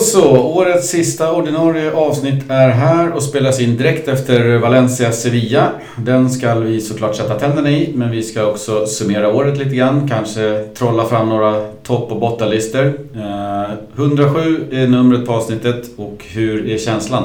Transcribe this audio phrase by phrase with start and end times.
[0.00, 5.70] Då så, årets sista ordinarie avsnitt är här och spelas in direkt efter Valencia-Sevilla.
[5.96, 10.08] Den ska vi såklart sätta tänderna i, men vi ska också summera året lite grann.
[10.08, 12.86] Kanske trolla fram några topp och bottenlistor.
[13.14, 17.24] Eh, 107 är numret på avsnittet och hur är känslan?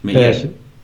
[0.00, 0.36] Med er?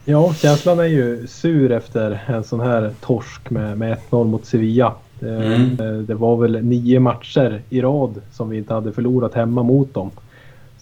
[0.04, 4.92] Ja, känslan är ju sur efter en sån här torsk med, med 1-0 mot Sevilla.
[5.20, 6.06] Det, Mm.
[6.06, 10.10] det var väl nio matcher i rad som vi inte hade förlorat hemma mot dem.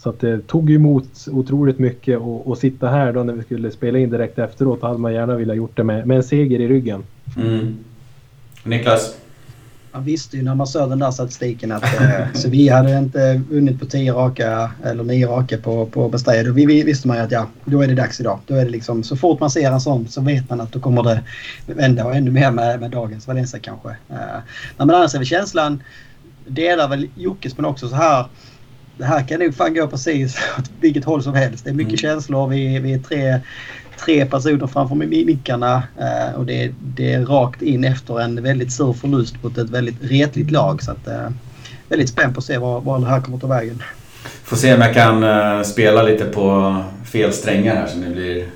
[0.04, 3.70] Så att det tog ju emot otroligt mycket att sitta här då när vi skulle
[3.70, 4.80] spela in direkt efteråt.
[4.80, 7.02] Då hade man gärna velat gjort det med, med en seger i ryggen.
[7.36, 7.76] Mm.
[8.64, 9.14] Niklas?
[9.92, 13.80] Man visste ju när man såg den där statistiken att eh, Sevilla hade inte vunnit
[13.80, 16.04] på 10 raka eller 9 raka på, på.
[16.04, 18.38] Och vi, vi visste man ju att ja, då är det dags idag.
[18.46, 20.80] Då är det liksom, så fort man ser en sån så vet man att då
[20.80, 21.22] kommer det
[21.66, 23.88] vända och ännu mer med, med dagens Valencia kanske.
[23.88, 24.16] Eh,
[24.76, 25.82] men annars är väl känslan,
[26.46, 28.26] delar väl Jockes men också så här.
[28.98, 31.64] Det här kan nog fan gå precis åt vilket håll som helst.
[31.64, 32.14] Det är mycket Mm.
[32.14, 32.48] känslor.
[32.48, 33.40] Vi, vi är tre,
[34.04, 38.72] tre personer framför mi- mickarna eh, och det, det är rakt in efter en väldigt
[38.72, 40.82] sur förlust mot ett väldigt retligt lag.
[40.82, 41.28] Så att, eh,
[41.88, 43.82] väldigt spänd på att se var, var det här kommer ta vägen.
[44.44, 48.46] Får se om jag kan eh, spela lite på fel strängar här så ni blir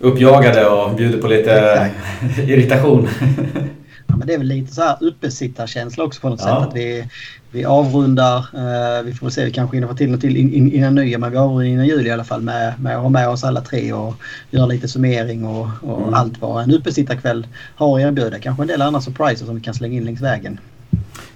[0.00, 1.90] uppjagade och bjuder på lite
[2.46, 3.08] irritation.
[4.12, 6.46] Ja, men det är väl lite så här uppesittarkänsla också på något Ja.
[6.46, 6.68] sätt.
[6.68, 7.04] Att vi,
[7.50, 10.54] vi avrundar, eh, vi får väl se, vi kanske hinner få till något till in,
[10.54, 13.08] in, innan nyår, men vi avrundar innan jul i alla fall med, med att ha
[13.08, 14.14] med oss alla tre och
[14.50, 16.14] göra lite summering och, och Mm.
[16.14, 17.46] allt vad en uppesittarkväll
[17.76, 18.38] har att erbjuda.
[18.38, 20.60] Kanske en del andra surpriser som vi kan slänga in längs vägen.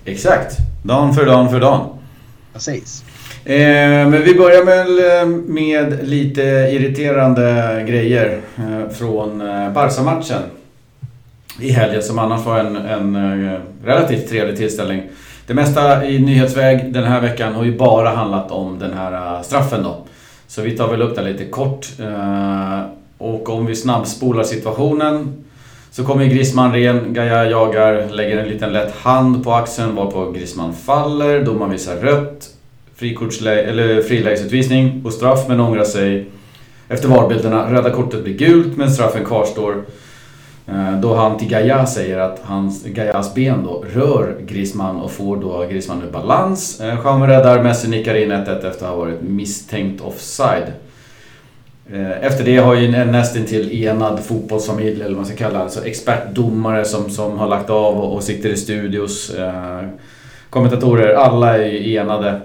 [0.04, 0.56] Exakt.
[0.82, 1.86] Dan för dan för dan.
[2.52, 3.04] Precis.
[3.44, 3.58] Eh,
[4.08, 9.38] men vi börjar väl eh, med lite irriterande grejer eh, från
[9.74, 10.42] Barca-matchen
[11.60, 15.02] i helgen som annars var en, en eh, relativt trevlig tillställning.
[15.46, 19.42] Det mesta i nyhetsväg den här veckan har ju bara handlat om den här eh,
[19.42, 20.06] straffen då.
[20.46, 21.86] Så vi tar väl upp den lite kort.
[22.00, 22.80] Eh,
[23.18, 25.44] och om vi snabbspolar situationen
[25.90, 30.30] så kommer ju Grisman ren, Gaia jagar, lägger en liten lätt hand på axeln varpå
[30.30, 32.52] Grisman faller, domaren visar rött.
[33.00, 36.26] Eller frilägesutvisning och straff men ångrar sig
[36.88, 37.72] efter varbilderna.
[37.72, 39.84] Röda kortet blir gult men straffen kvarstår.
[40.68, 45.36] Eh, då han till Gaia säger att hans, Gaias ben då rör Griezmann och får
[45.36, 46.80] då Griezmann ur balans.
[46.80, 50.72] Eh, räddar, Messi nickar in 1-1 efter att ha varit misstänkt offside.
[51.92, 55.64] Eh, efter det har ju en nästintill enad fotbollsfamilj, eller vad man ska kalla det,
[55.64, 59.30] alltså expertdomare som, som har lagt av och, och sitter i studios.
[59.30, 59.80] Eh,
[60.50, 62.40] kommentatorer, alla är ju enade.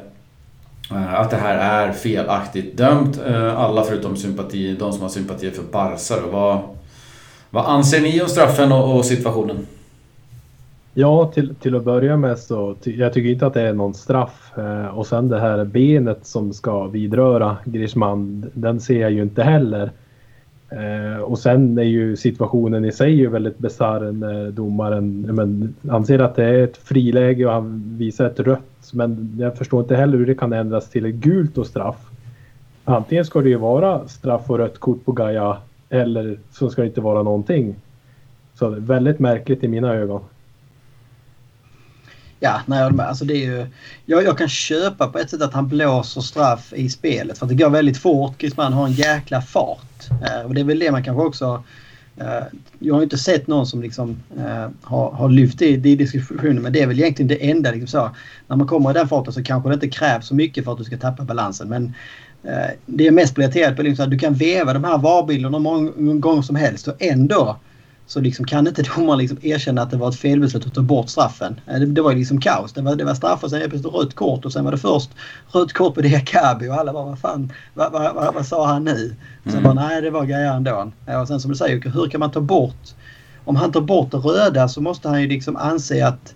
[0.91, 3.19] eh, Att det här är felaktigt dömt.
[3.27, 6.31] Eh, Alla förutom sympati, de som har sympati för Barca då.
[6.31, 6.59] Vad,
[7.51, 9.67] vad anser ni om straffen och, och situationen?
[10.93, 13.93] Ja, till, till att börja med så ty, jag tycker inte att det är någon
[13.93, 14.57] straff.
[14.57, 19.43] Eh, och sen det här benet som ska vidröra Griezmann, den ser jag ju inte
[19.43, 19.91] heller.
[20.69, 26.19] Eh, och sen är ju situationen i sig ju väldigt bisarr när domaren men, anser
[26.19, 28.91] att det är ett friläge och han visar ett rött.
[28.93, 32.09] Men jag förstår inte heller hur det kan ändras till ett gult och straff.
[32.85, 35.57] Antingen ska det ju vara straff och rött kort på Gaia
[35.91, 37.75] eller så ska det inte vara någonting.
[38.53, 40.21] Så det är väldigt märkligt i mina ögon.
[42.43, 43.65] Ja, nej, jag alltså det är ju,
[44.05, 47.37] jag, jag kan köpa på ett sätt att han blåser straff i spelet.
[47.37, 48.37] För att det går väldigt fort.
[48.37, 50.09] Griezmann har en jäkla fart.
[50.09, 51.63] Eh, och det är väl det man kanske också...
[52.17, 52.43] Eh,
[52.79, 56.61] jag har inte sett någon som liksom eh, har, har lyft det i diskussionen.
[56.61, 57.71] Men det är väl egentligen det enda.
[57.71, 58.09] Liksom så,
[58.47, 60.77] när man kommer i den farten så kanske det inte krävs så mycket för att
[60.77, 61.69] du ska tappa balansen.
[61.69, 61.93] Men
[62.85, 66.41] det är mest relaterat på liksom att du kan veva de här VAR-bilderna många gånger
[66.41, 67.59] som helst och ändå
[68.07, 71.09] så liksom kan inte domaren liksom erkänna att det var ett felbeslut att ta bort
[71.09, 71.61] straffen.
[71.67, 72.73] Eh, Det, det var ju liksom kaos.
[72.73, 74.77] Det var, det var straff och sen helt plötsligt rött kort och sen var det
[74.77, 75.09] först
[75.51, 78.83] rött kort på Diakabi och alla bara vad fan, vad, vad, vad, vad sa han
[78.83, 79.15] nu?
[79.43, 79.63] Sen Mm.
[79.63, 80.91] bara nej det var Gaia ändå.
[81.05, 82.89] Ja, Och sen som du säger hur kan man ta bort,
[83.45, 86.33] om han tar bort det röda så måste han ju liksom anse att,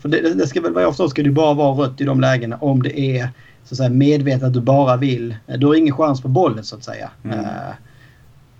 [0.00, 2.20] för det, det ska väl vad jag förstår ska det bara vara rött i de
[2.20, 3.28] lägena om det är
[3.68, 6.76] så att säga medvetet att du bara vill, du har ingen chans på bollen så
[6.76, 7.10] att säga.
[7.24, 7.38] Mm.
[7.38, 7.44] Eh,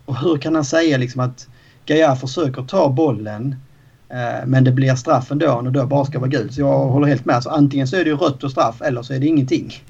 [0.05, 1.49] och hur kan han säga liksom att
[1.87, 3.57] Gaia försöker ta bollen
[4.09, 6.55] eh, men det blir straff ändå och då bara ska vara gult.
[6.55, 7.43] Så jag håller helt med.
[7.43, 9.83] Så antingen så är det ju rött och straff eller så är det ingenting.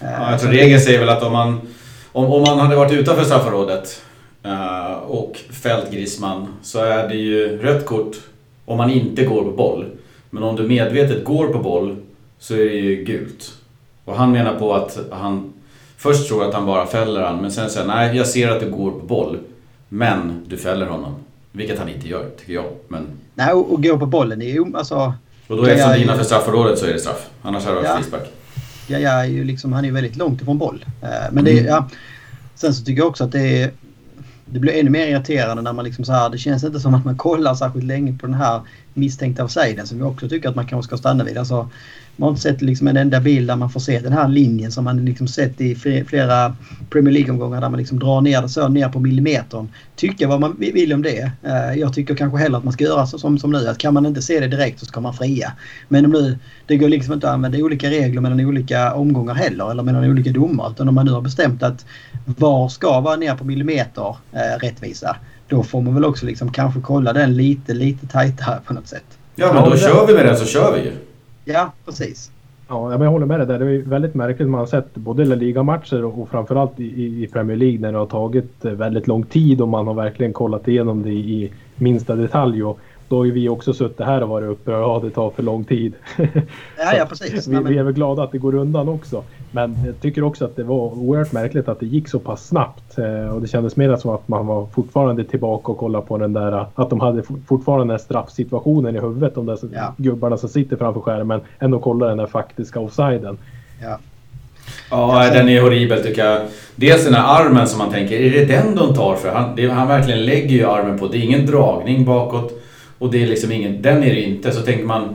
[0.00, 1.60] Eh, Ja, jag tror så regeln säger väl att om man,
[2.12, 4.02] om, om man hade varit utanför straffområdet
[4.42, 8.16] eh, och fällt Griezmann så är det ju rött kort
[8.64, 9.86] om man inte går på boll.
[10.30, 11.96] Men om du medvetet går på boll
[12.38, 13.52] så är det ju gult.
[14.04, 15.52] Och han menar på att han
[15.96, 18.70] först tror att han bara fäller han men sen säger nej jag ser att du
[18.70, 19.38] går på boll.
[19.88, 21.14] Men du fäller honom.
[21.52, 22.64] Vilket han inte gör tycker jag.
[22.88, 25.14] Men, Nej, och, och gå på bollen är ju alltså...
[25.48, 26.02] och då eftersom Ja, det är ja.
[26.04, 27.28] innanför straffområdet så är det straff.
[27.42, 27.96] Annars hade det varit Ja.
[27.96, 28.30] frispark.
[28.88, 30.84] Gaia är ju liksom, han är väldigt långt ifrån boll.
[31.02, 31.66] Eh, men det, mm.
[31.66, 31.88] ja,
[32.54, 33.70] sen så tycker jag också att det är
[34.46, 37.04] det blir ännu mer irriterande när man liksom så här, det känns inte som att
[37.04, 38.60] man kollar särskilt länge på den här
[38.94, 41.38] misstänkta offsiden som jag också tycker att man kanske ska stanna vid.
[41.38, 41.70] Alltså,
[42.16, 44.72] man har inte sett liksom en enda bild där man får se den här linjen
[44.72, 45.74] som man liksom sett i
[46.06, 46.56] flera
[46.90, 49.68] Premier League-omgångar där man liksom drar ner det så ner på millimetern.
[49.96, 51.32] Tycka vad man vill om det.
[51.42, 53.68] Eh, jag tycker kanske hellre att man ska göra så som, som nu.
[53.68, 55.52] Att kan man inte se det direkt så ska man fria.
[55.88, 59.70] Men om nu, det går liksom inte att använda olika regler mellan olika omgångar heller
[59.70, 60.70] eller mellan olika domar.
[60.70, 61.86] Utan om man nu har bestämt att
[62.24, 65.16] VAR ska vara ner på millimeter eh, rättvisa.
[65.48, 69.04] Då får man väl också liksom kanske kolla den lite, lite tajtare på något sätt.
[69.34, 70.92] Ja, men då kör vi med den så kör vi ju.
[71.44, 72.30] Ja, precis.
[72.68, 73.58] Ja, men jag håller med dig där.
[73.58, 74.48] Det är väldigt märkligt.
[74.48, 76.84] Man har sett både La Liga-matcher och framförallt i,
[77.24, 80.68] i Premier League när det har tagit väldigt lång tid och man har verkligen kollat
[80.68, 82.64] igenom det i minsta detalj.
[82.64, 84.80] Och då har ju vi också suttit här och varit upprörda.
[84.80, 85.92] Ja, det tar för lång tid.
[86.78, 87.48] Ja, ja precis.
[87.48, 89.24] vi, vi, är väl glada att det går undan också.
[89.54, 92.98] Men jag tycker också att det var oerhört märkligt att det gick så pass snabbt.
[92.98, 96.32] Eh, och det kändes mer som att man var fortfarande tillbaka och kollade på den
[96.32, 96.66] där...
[96.74, 99.34] Att de hade fortfarande den straffsituationen i huvudet.
[99.34, 99.94] De där ja.
[99.96, 101.40] gubbarna som sitter framför skärmen.
[101.58, 103.38] Än att kolla den där faktiska offsiden.
[103.82, 103.98] Ja.
[104.90, 106.40] Ja, den är horribel tycker jag.
[106.76, 109.28] Dels den här armen som man tänker, är det den de tar för?
[109.28, 111.08] Han, det, han verkligen lägger ju armen på.
[111.08, 112.62] Det är ingen dragning bakåt.
[112.98, 114.52] Och det är liksom ingen, den är det inte.
[114.52, 115.14] Så tänker man,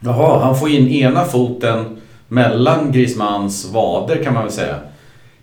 [0.00, 1.99] jaha, han får in ena foten
[2.30, 4.76] mellan Griezmanns vader kan man väl säga.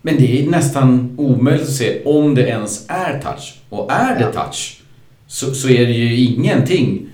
[0.01, 3.59] Men det är nästan omöjligt att se om det ens är touch.
[3.69, 4.81] Och är det touch
[5.27, 7.09] så, så är det ju ingenting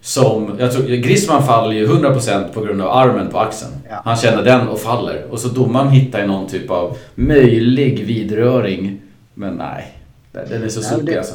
[0.00, 0.56] som...
[0.58, 3.72] Jag tror, Griezmann faller ju 100% på grund av armen på axeln.
[3.88, 4.00] Ja.
[4.04, 5.26] Han känner den och faller.
[5.30, 9.00] Och så domaren hittar ju någon typ av möjlig vidröring.
[9.34, 9.98] Men nej,
[10.32, 11.34] den är så sopig alltså.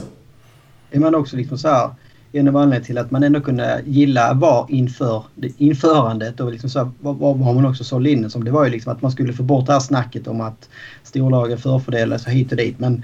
[0.91, 1.89] Är man också liksom så här
[2.31, 5.23] en av anledningarna till att man ändå kunde gilla VAR inför
[5.57, 8.91] införandet och liksom så var, var man också såld in som det var ju liksom
[8.91, 10.69] att man skulle få bort det här snacket om att
[11.03, 12.79] storlagen förfördelar sig hit och dit.
[12.79, 13.03] Men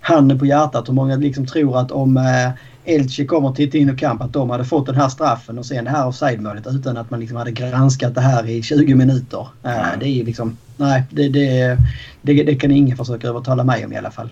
[0.00, 4.22] handen på hjärtat, hur många liksom tror att om eh, Elche kommer till Tino Camp
[4.22, 7.20] att de hade fått den här straffen och sen det här offside-målet utan att man
[7.20, 9.46] liksom hade granskat det här i 20 minuter.
[9.62, 9.98] Mm.
[10.00, 11.78] det är liksom, nej, det, det,
[12.22, 14.28] det, det kan ingen försöka övertala mig om i alla fall.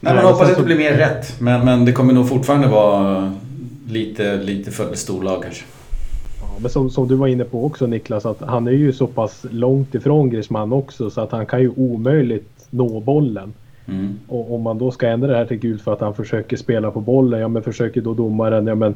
[0.00, 3.34] Nej, man hoppas att det blir mer rätt men, men det kommer nog fortfarande vara
[3.92, 5.64] lite, lite för storlag kanske.
[6.40, 9.06] Ja, men som, som, du var inne på också Niklas, att han är ju så
[9.06, 13.52] pass långt ifrån Griezmann också så att han kan ju omöjligt nå bollen.
[13.86, 14.18] Mm.
[14.28, 16.90] Och om man då ska ändra det här till Gud för att han försöker spela
[16.90, 18.94] på bollen, ja men försöker då domaren, ja men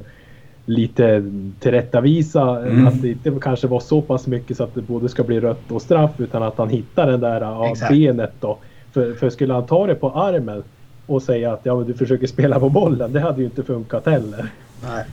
[0.66, 2.86] lite tillrättavisa mm.
[2.86, 5.70] att det inte kanske var så pass mycket så att det både ska bli rött
[5.70, 8.58] och straff utan att han hittar den där ja, benet då.
[8.92, 10.62] För, för skulle han ta det på armen
[11.06, 14.06] och säga att ja, men du försöker spela på bollen, det hade ju inte funkat
[14.06, 14.50] heller.
[14.82, 15.04] Nej,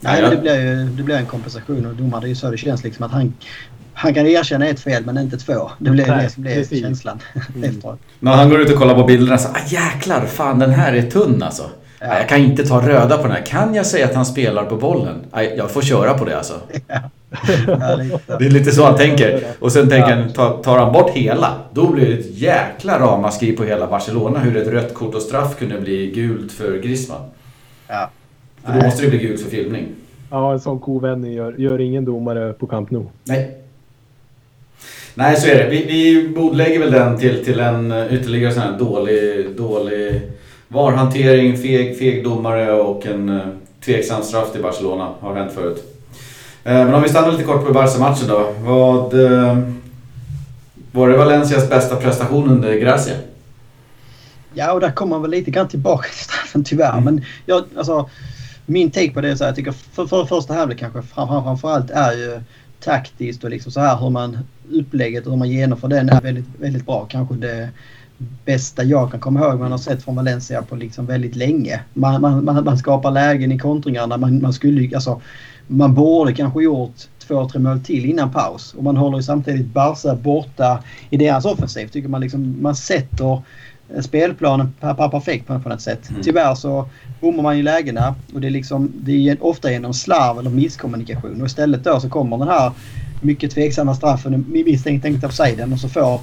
[0.00, 2.50] Nej men det blir ju det blir en kompensation och domaren, det är ju så
[2.50, 3.32] det känns liksom att han
[3.94, 5.70] han kan erkänna ett fel men inte två.
[5.78, 6.80] Det blir Nej, det som blir precis.
[6.80, 7.18] känslan
[7.54, 7.70] mm.
[7.76, 8.00] efteråt.
[8.20, 11.02] När han går ut och kollar på bilderna så ah, jäklar, fan den här är
[11.02, 11.62] tunn alltså.
[11.98, 12.18] Ja.
[12.18, 13.46] Jag kan inte ta röda på den här.
[13.46, 15.24] Kan jag säga att han spelar på bollen?
[15.56, 16.54] Jag får köra på det alltså.
[17.66, 17.96] Ja.
[18.38, 19.44] det är lite så han tänker.
[19.58, 23.64] Och sen tänker han, tar han bort hela, då blir det ett jäkla ramaskri på
[23.64, 27.20] hela Barcelona hur ett rött kort och straff kunde bli gult för Griezmann.
[27.88, 28.10] Ja.
[28.64, 29.86] För då måste det bli gult för filmning.
[30.30, 33.04] Ja, en sån kovändning gör, gör ingen domare på Camp Nou.
[33.24, 33.56] Nej.
[35.14, 35.70] Nej, så är det.
[35.70, 40.20] Vi, vi bordlägger väl den till, till en ytterligare sån här dålig, dålig
[40.68, 43.40] VAR-hantering, feg, feg domare och en uh,
[43.84, 45.08] tveksam straff till Barcelona.
[45.20, 45.76] Har hänt förut.
[46.66, 48.52] Uh, men om vi stannar lite kort på Barca-matchen då.
[48.64, 49.14] Vad...
[50.94, 53.14] Var det Valencias bästa prestation under Gracia?
[54.54, 56.92] Ja, och där kommer man väl lite grann tillbaka till straffen tyvärr.
[56.92, 57.04] Mm.
[57.04, 58.10] Men jag, alltså,
[58.72, 61.44] min take på det är så här, jag tycker för, för första halvlek kanske fram,
[61.44, 62.40] framförallt är ju
[62.80, 64.38] taktiskt och liksom så här hur man
[64.70, 67.06] upplägget och hur man genomför den är väldigt, väldigt bra.
[67.10, 67.68] Kanske det
[68.44, 71.80] bästa jag kan komma ihåg man har sett från Valencia på liksom väldigt länge.
[71.94, 74.16] Man, man, man, man skapar lägen i kontringarna.
[74.16, 75.20] Man, man, skulle, alltså,
[75.66, 76.94] man borde kanske gjort
[77.26, 78.74] två, tre mål till innan paus.
[78.74, 81.88] Och man håller ju samtidigt Barca borta i deras offensiv.
[81.88, 83.42] Tycker man, liksom, man sätter
[84.00, 86.10] spelplanen perfekt på något sätt.
[86.10, 86.22] Mm.
[86.22, 86.88] Tyvärr så
[87.20, 91.40] bommar man i lägena och det är, liksom, det är ofta genom slarv eller misskommunikation.
[91.40, 92.72] Och istället då så kommer den här
[93.20, 96.20] mycket tveksamma straffen misstänkt offsiden och så får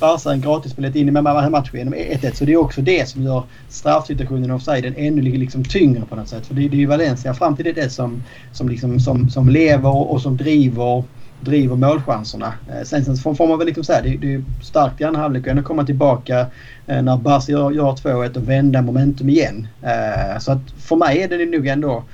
[0.00, 2.34] Barca en gratisbiljett in i matchen genom 1-1.
[2.34, 6.28] Så det är också det som gör straffsituationen i offsiden ännu liksom tyngre på något
[6.28, 6.46] sätt.
[6.46, 8.22] För det, det är ju Valencia fram till det som,
[8.52, 11.04] som, liksom, som, som lever och som driver
[11.40, 12.52] driver målchanserna.
[12.70, 15.42] Eh, sen, sen får man väl liksom säga det, det är starkt i andra halvlek
[15.42, 16.46] och ändå komma tillbaka
[16.86, 19.68] eh, när Barca gör, gör 2-1 och vända momentum igen.
[19.82, 22.04] Eh, så att för mig är det nog ändå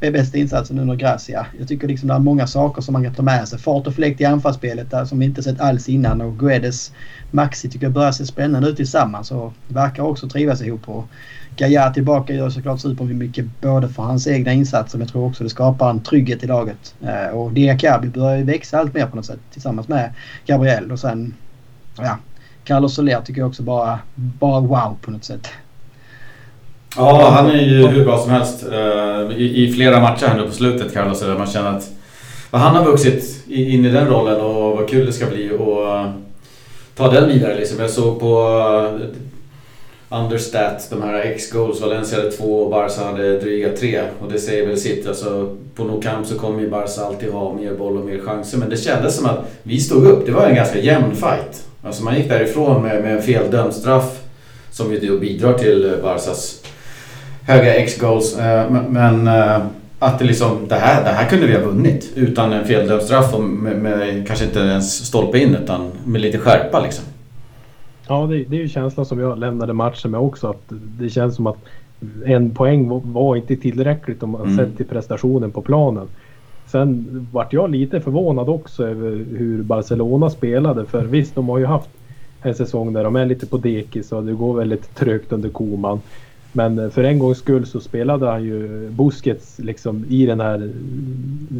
[0.00, 1.46] bästa insatsen under Gracia.
[1.58, 3.58] Jag tycker liksom det är många saker som man kan ta med sig.
[3.58, 6.92] Fart och fläkt i anfallsspelet där som vi inte sett alls innan och Guedes
[7.30, 10.88] Maxi tycker jag börjar se spännande ut tillsammans och verkar också trivas ihop.
[10.88, 11.04] Och
[11.56, 15.50] Gaia tillbaka gör såklart supermycket både för hans egna insatser men jag tror också det
[15.50, 16.94] skapar en trygghet i laget.
[17.02, 20.12] Eh, och Diakabi börjar ju växa allt mer på något sätt tillsammans med
[20.46, 21.34] Gabriel och sen
[21.98, 22.18] ja,
[22.64, 25.48] Carlos Soler tycker jag också bara, bara wow på något sätt.
[26.96, 28.64] Ja, han är ju hur bra som helst.
[28.72, 31.38] Eh, I, I flera matcher här nu på slutet Carlos Soler.
[31.38, 31.90] Man känner att
[32.50, 36.12] han har vuxit in i den rollen och vad kul det ska bli att eh,
[36.96, 37.80] ta den vidare liksom.
[37.80, 38.48] Jag såg på
[40.12, 41.80] Understat, de här X-goals.
[41.80, 44.00] Valencia hade två och Barca hade dryga tre.
[44.20, 45.08] Och det säger väl sitt.
[45.08, 48.58] Alltså, på Nou Camp så kommer ju Barca alltid ha mer boll och mer chanser.
[48.58, 50.26] Men det kändes som att vi stod upp.
[50.26, 51.64] Det var en ganska jämn fight.
[51.82, 54.22] Alltså man gick därifrån med, med en feldömd straff.
[54.70, 56.62] Som ju då bidrar till Barcas
[57.46, 58.38] höga X-goals.
[58.38, 59.58] Eh, men eh,
[59.98, 63.34] att det liksom, det här, det här kunde vi ha vunnit utan en feldömd straff
[63.34, 67.04] och med, med, kanske inte ens stolpe in utan med lite skärpa liksom.
[68.08, 70.48] Ja, det, det är ju känslan som jag lämnade matchen med också.
[70.48, 71.58] Att det känns som att
[72.24, 74.56] en poäng var inte tillräckligt om man mm.
[74.56, 76.08] sett till prestationen på planen.
[76.66, 80.86] Sen vart jag lite förvånad också över hur Barcelona spelade.
[80.86, 81.90] För visst, de har ju haft
[82.42, 86.00] en säsong där de är lite på dekis och det går väldigt trögt under Koman.
[86.52, 90.72] Men för en gångs skull så spelade han ju Busquets liksom i den här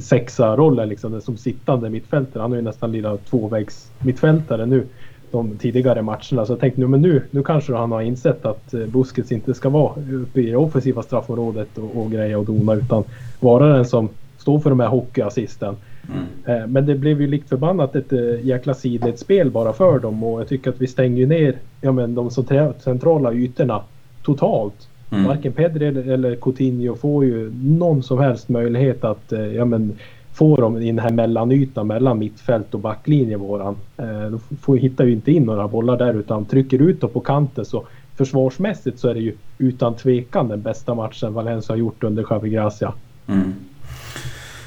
[0.01, 2.41] sexa-rollen liksom som sittande mittfältare.
[2.41, 4.87] Han är ju nästan lilla tvåvägs mittfältare nu
[5.33, 6.47] de tidigare matcherna.
[6.47, 9.69] Så jag tänkte nu, men nu, nu kanske han har insett att Busquets inte ska
[9.69, 13.05] vara uppe i det offensiva straffområdet och, och greja och dona utan
[13.41, 14.09] vara den som
[14.39, 15.77] står för de här hockeyassisten.
[16.09, 16.63] Mm.
[16.63, 20.41] Eh, men det blev ju likt förbannat ett eh, jäkla sidledsspel bara för dem och
[20.41, 22.31] jag tycker att vi stänger ner ja, men de
[22.79, 23.83] centrala ytorna
[24.23, 24.89] totalt.
[25.11, 25.25] Mm.
[25.25, 29.93] Varken Pedri eller Coutinho får ju någon som helst möjlighet att eh, ja, men,
[30.35, 33.77] få dem i den här mellanytan mellan mittfält och backlinje våran.
[33.97, 37.65] De får, hittar ju inte in några bollar där utan trycker ut dem på kanten
[37.65, 37.87] så
[38.17, 42.51] försvarsmässigt så är det ju utan tvekan den bästa matchen Valencia har gjort under Xavi
[42.51, 42.93] Gracia.
[43.27, 43.55] Mm.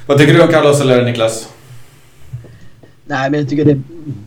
[0.07, 1.49] Vad tycker du om Carlos eller Niklas?
[3.05, 3.81] Nej, men jag tycker det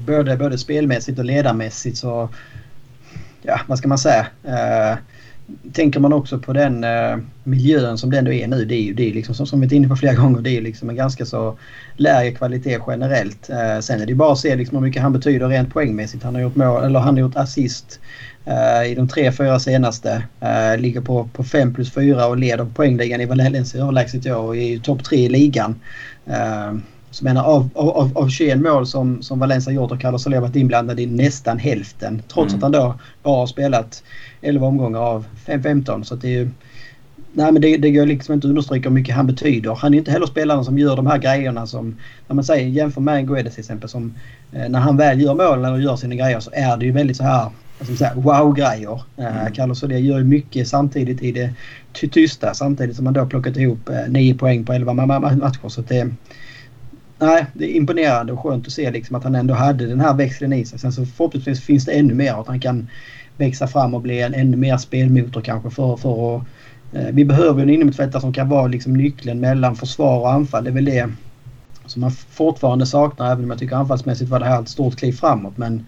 [0.06, 2.28] både, både spelmässigt och ledarmässigt så...
[3.42, 4.26] Ja, vad ska man säga?
[4.44, 4.98] Uh,
[5.72, 8.64] tänker man också på den eh, miljön som det ändå är nu.
[8.64, 10.56] Det är ju det är liksom, som, som vi varit inne på flera gånger, det
[10.56, 11.58] är liksom en ganska så
[11.96, 13.50] lägre kvalitet generellt.
[13.50, 16.24] Eh, sen är det bara att se liksom hur mycket han betyder rent poängmässigt.
[16.24, 18.00] Han har gjort mål, eller han har gjort assist
[18.44, 20.22] eh, i de tre, fyra senaste.
[20.40, 24.42] Eh, ligger på, på 5 plus 4 och leder poängligan i Valencia överlägset i år
[24.42, 25.80] och är ju topp 3 i ligan.
[26.26, 26.72] Eh,
[27.10, 30.56] så menar, av, av, av 21 mål som, som Valencia gjort har Carlos Soler varit
[30.56, 32.22] inblandad i nästan hälften.
[32.28, 32.56] Trots mm.
[32.56, 34.02] att han då bara har spelat
[34.42, 36.02] 11 omgångar av 5-15.
[36.02, 36.50] Så det är ju...
[37.32, 39.74] Nej men det, det går liksom inte att understryka hur mycket han betyder.
[39.74, 41.96] Han är inte heller spelaren som gör de här grejerna som...
[42.26, 44.14] När man säger jämför med Guedes till exempel som...
[44.52, 47.16] Eh, när han väl gör mål eller gör sina grejer så är det ju väldigt
[47.16, 47.50] så här
[48.14, 49.02] wow-grejer.
[49.16, 49.52] Eh, mm.
[49.52, 51.54] Carlos Soler gör ju mycket samtidigt i det
[52.10, 55.68] tysta samtidigt som man då plockat ihop eh, 9 poäng på 11 matcher.
[55.68, 56.08] Så det,
[57.18, 60.14] nej, det är imponerande och skönt att se liksom att han ändå hade den här
[60.14, 60.78] växeln i sig.
[60.78, 62.88] Sen så förhoppningsvis finns det ännu mer att han kan
[63.36, 66.42] växa fram och bli en ännu mer spelmotor kanske för, för att...
[66.92, 70.64] Eh, vi behöver en innermittfältare som kan vara liksom nyckeln mellan försvar och anfall.
[70.64, 71.10] Det är väl det
[71.86, 75.12] som man fortfarande saknar även om jag tycker anfallsmässigt var det här ett stort kliv
[75.12, 75.58] framåt.
[75.58, 75.86] Men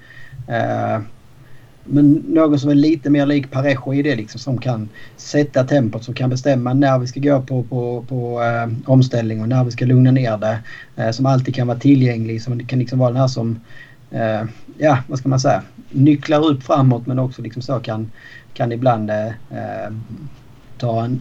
[0.49, 1.01] eh,
[1.91, 6.05] men någon som är lite mer lik Parejo i det liksom som kan sätta tempot,
[6.05, 9.71] som kan bestämma när vi ska gå på, på, på eh, omställning och när vi
[9.71, 10.59] ska lugna ner det.
[10.97, 13.61] Eh, som alltid kan vara tillgänglig, som kan liksom vara den här som,
[14.11, 14.43] eh,
[14.79, 18.11] ja vad ska man säga, nycklar upp framåt men också liksom så kan,
[18.55, 19.93] kan ibland eh, eh
[20.79, 21.21] ta en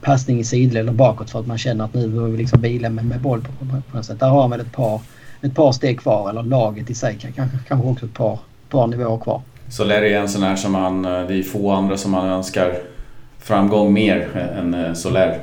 [0.00, 2.90] passning i sidled eller bakåt för att man känner att nu behöver vi liksom bila
[2.90, 4.20] med, med boll på, på, på något sätt.
[4.20, 5.00] Där har man ett par,
[5.40, 9.18] ett par steg kvar eller laget i sig kanske, kanske också ett par, par nivåer
[9.18, 9.42] kvar.
[9.68, 12.74] Soler är en sån här som man, eh, det är få andra som man önskar
[13.38, 14.28] framgång mer
[14.58, 15.38] än eh, Soler.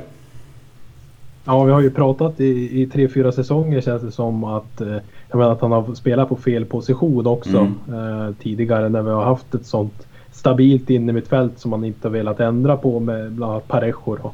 [1.44, 4.96] Ja, vi har ju pratat i, i tre, fyra säsonger känns det som att, eh,
[5.28, 8.26] jag menar, att han har spelat på fel position också mm.
[8.26, 12.40] eh, tidigare när vi har haft ett sånt stabilt innermittfält som man inte har velat
[12.40, 14.16] ändra på med bland annat Parejo.
[14.22, 14.32] Då.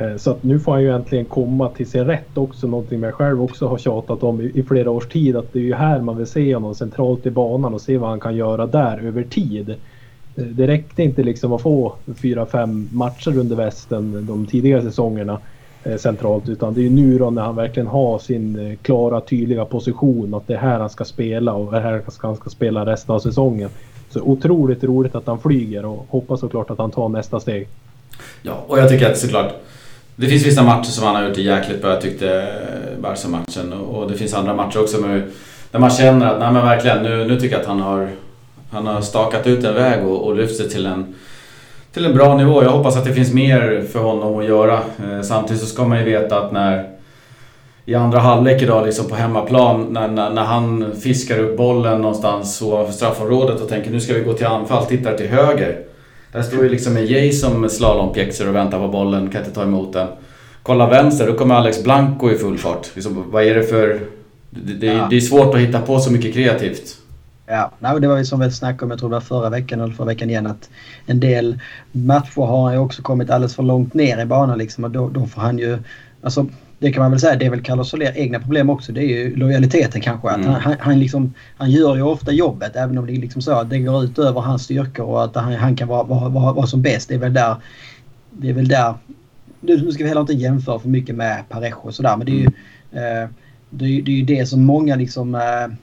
[0.00, 2.66] Eh, så att nu får han ju äntligen komma till sin rätt också.
[2.66, 5.36] Någonting jag själv också har tjatat om i, flera års tid.
[5.36, 8.10] Att det är ju här man vill se honom centralt i banan och se vad
[8.10, 9.70] han kan göra där över tid.
[9.70, 15.38] Eh, det räckte inte liksom att få fyra, fem matcher under västen de tidigare säsongerna
[15.84, 16.48] eh, centralt.
[16.48, 20.34] Utan det är ju nu då när han verkligen har sin klara, tydliga position.
[20.34, 23.14] Att det är här han ska spela och det är här han ska spela resten
[23.14, 23.70] av säsongen.
[24.10, 27.68] Så otroligt roligt att han flyger och hoppas såklart att han tar nästa steg.
[28.42, 29.54] Ja, och jag tycker att såklart
[30.20, 31.90] det finns vissa matcher som han har gjort det jäkligt bra.
[31.90, 35.22] Jag tyckte eh, Barca-matchen och det finns andra matcher också med,
[35.70, 38.08] där man känner att nej men verkligen nu, nu tycker jag att han har,
[38.70, 41.14] han har stakat ut en väg och, och lyft sig till en,
[41.92, 42.62] till en bra nivå.
[42.62, 44.74] Jag hoppas att det finns mer för honom att göra.
[44.74, 46.88] Eh, samtidigt så ska man ju veta att när
[47.84, 52.62] i andra halvlek idag liksom på hemmaplan när, när, när, han fiskar upp bollen någonstans
[52.62, 55.89] ovanför straffområdet och tänker nu ska vi gå till anfall, tittar till höger.
[56.32, 59.62] Där står ju liksom en Jay som slalompjäxor och väntar på bollen, kan inte ta
[59.62, 60.08] emot den.
[60.62, 62.90] Kolla vänster, då kommer Alex Blanco i full fart.
[62.94, 64.00] Liksom, vad är det för...
[64.50, 65.06] Det, det, ja.
[65.10, 66.96] det, är svårt att hitta på så mycket kreativt.
[67.46, 69.94] Ja, det var ju som vi snackade om, jag tror det var förra veckan eller
[69.94, 70.70] förra veckan igen, att
[71.06, 71.58] en del
[71.92, 75.08] matcher har han ju också kommit alldeles för långt ner i banan liksom och då,
[75.08, 75.78] då får han ju...
[76.22, 76.46] Alltså,
[76.80, 78.92] det kan man väl säga, det är väl Carlos Soler egna problem också.
[78.92, 80.28] Det är ju lojaliteten kanske.
[80.28, 80.50] Att mm.
[80.50, 83.70] han, han, liksom, han gör ju ofta jobbet även om det är liksom så att
[83.70, 86.66] det går ut över hans styrkor och att han, han kan vara, vara, vara, vara
[86.66, 87.08] som bäst.
[87.08, 87.56] Det är väl där...
[88.30, 88.94] Det är väl där...
[89.60, 92.36] Nu ska vi heller inte jämföra för mycket med Parejo och sådär men det är
[92.36, 92.48] ju...
[92.92, 93.22] Mm.
[93.22, 93.28] Eh,
[93.70, 95.34] det, är, det är det som många liksom...
[95.34, 95.76] Eh,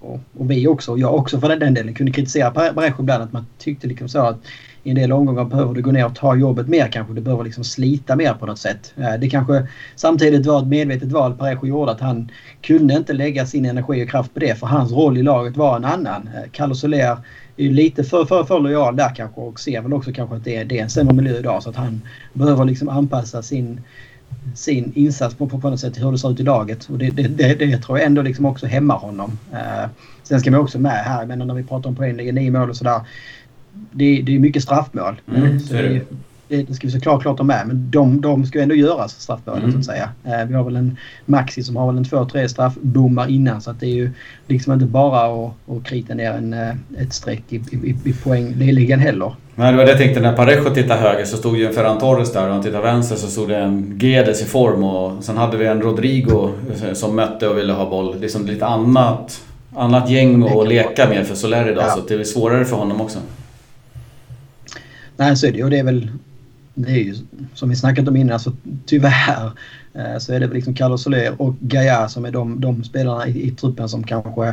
[0.00, 3.22] och, och, vi också, och jag också för den delen, kunde kritisera Parejo ibland.
[3.22, 4.38] Att man tyckte liksom så att
[4.82, 7.14] i en del omgångar behöver du gå ner och ta jobbet mer kanske.
[7.14, 8.94] Du behöver liksom slita mer på något sätt.
[8.96, 12.30] Eh, det kanske samtidigt var ett medvetet val Parejo gjorde att han
[12.62, 15.76] kunde inte lägga sin energi och kraft på det för hans roll i laget var
[15.76, 16.30] en annan.
[16.34, 17.16] Eh, Carlos Soler
[17.56, 20.44] är ju lite för, för, för lojal där kanske och ser väl också kanske att
[20.44, 23.80] det är, det är en sämre miljö idag så att han behöver liksom anpassa sin
[24.54, 26.88] sin insats på, på, på något sätt hur det ser ut i laget.
[26.90, 29.38] Och det, det, det, det tror jag ändå liksom också hämmar honom.
[29.52, 29.90] Eh,
[30.22, 32.76] sen ska man också med här, men när vi pratar om poäng, nio mål och
[32.76, 33.00] sådär
[33.90, 35.20] det, det är mycket straffmål.
[35.36, 36.00] Mm, så det,
[36.48, 37.66] det, det ska vi såklart klart ha med.
[37.66, 39.72] Men de, de ska ändå göras straffmålen mm.
[39.72, 40.10] så att säga.
[40.24, 40.96] Eh, vi har väl en
[41.26, 43.60] Maxi som har väl en två, tre straffbommar innan.
[43.60, 44.10] Så att det är ju
[44.46, 49.00] liksom inte bara att, att krita ner en, eh, ett streck i, i, i poängligan
[49.00, 49.34] heller.
[49.54, 50.20] Nej, det var det jag tänkte.
[50.20, 53.16] När Parejo tittade höger så stod ju en Ferran Torres där och han tittade vänster
[53.16, 56.50] så stod det en Gedes i form och sen hade vi en Rodrigo
[56.84, 58.20] eh, som mötte och ville ha boll.
[58.20, 59.40] Liksom lite annat,
[59.76, 61.90] annat gäng att leka med för Soler idag ja.
[61.90, 63.18] så det är svårare för honom också.
[65.20, 66.10] Nej, så är det Och det är väl...
[66.74, 67.14] Det är ju
[67.54, 68.52] som vi snackat om innan, så
[68.86, 69.52] tyvärr
[69.94, 73.26] eh, så är det väl liksom Carlos Soler och Gaia som är de, de spelarna
[73.26, 74.48] i, i truppen som kanske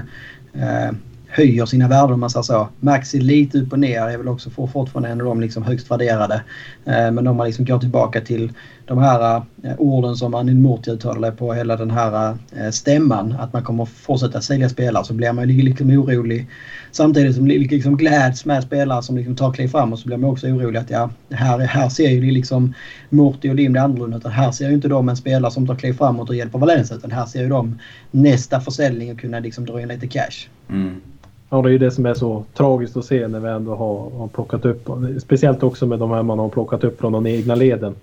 [0.53, 0.91] eh,
[1.27, 2.69] höjer sina värden om man säger så.
[2.79, 6.43] Maxi lite upp och ner är väl också fortfarande en av de liksom högst värderade.
[6.85, 8.51] Eh, men om man liksom går tillbaka till
[8.87, 13.35] de här eh, orden som Anil Murti uttalade på hela den här eh, stämman.
[13.39, 16.47] Att man kommer fortsätta sälja spelare så blir man ju liksom orolig.
[16.91, 20.29] Samtidigt som liksom gläds med spelare som liksom tar kliv fram och så blir man
[20.29, 22.73] också orolig att ja, här, här ser ju liksom
[23.09, 24.17] Murti och Lim det annorlunda.
[24.17, 26.97] Utan här ser ju inte de en spelare som tar kliv framåt och hjälper Valencia.
[26.97, 27.79] Utan här ser ju de
[28.11, 30.47] nästa försäljning och kunna liksom dra in lite cash.
[30.69, 31.01] Mm.
[31.49, 34.09] Ja, det är ju det som är så tragiskt att se när vi ändå har,
[34.17, 34.89] har plockat upp.
[35.21, 37.95] Speciellt också med de här man har plockat upp från de egna leden.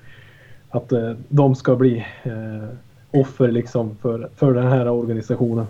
[0.75, 2.69] Att eh, de ska bli eh,
[3.11, 5.67] offer liksom för, för den här organisationen.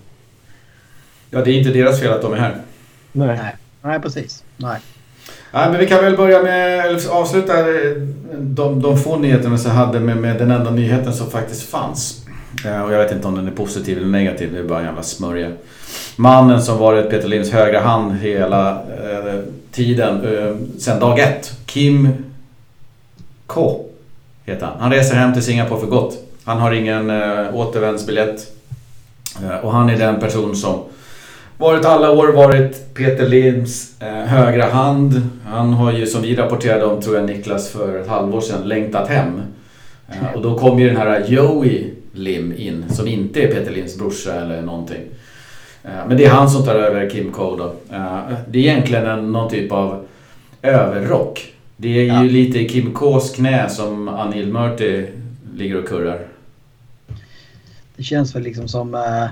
[1.31, 2.55] Ja, det är inte deras fel att de är här.
[3.13, 3.27] Nej.
[3.37, 4.45] Nej, Nej precis.
[4.57, 4.81] Nej.
[5.53, 7.53] Nej, men vi kan väl börja med, eller avsluta
[8.39, 12.27] de, de få nyheterna som jag hade med, med den enda nyheten som faktiskt fanns.
[12.65, 14.85] Eh, och jag vet inte om den är positiv eller negativ, det är bara en
[14.85, 15.51] jävla smörja
[16.17, 19.41] mannen som varit Peter Linds högra hand hela eh,
[19.71, 21.53] tiden eh, sedan dag ett.
[21.67, 22.09] Kim
[23.47, 23.84] K
[24.45, 24.81] heter han.
[24.81, 26.19] Han reser hem till Singapore för gott.
[26.45, 28.53] Han har ingen eh, återvändsbiljett.
[29.43, 30.83] Eh, och han är den person som
[31.59, 35.29] varit alla år varit Peter Linds eh, högra hand.
[35.47, 39.09] Han har ju som vi rapporterade om, tror jag Niklas, för ett halvår sedan längtat
[39.09, 39.41] hem.
[40.09, 43.99] Eh, och då kom ju den här Joey Lim in som inte är Peter Linds
[43.99, 45.03] brorsa eller någonting.
[45.85, 47.95] Eh, men det är han som tar över Kim Cole då.
[47.97, 50.07] Eh, det är egentligen en, någon typ av
[50.63, 51.54] överrock.
[51.85, 52.23] Det är ju ja.
[52.23, 55.07] lite i Kim Ks knä som Anil Murti
[55.57, 56.27] ligger och kurrar.
[57.97, 58.95] Det känns väl liksom som...
[58.95, 59.29] Uh,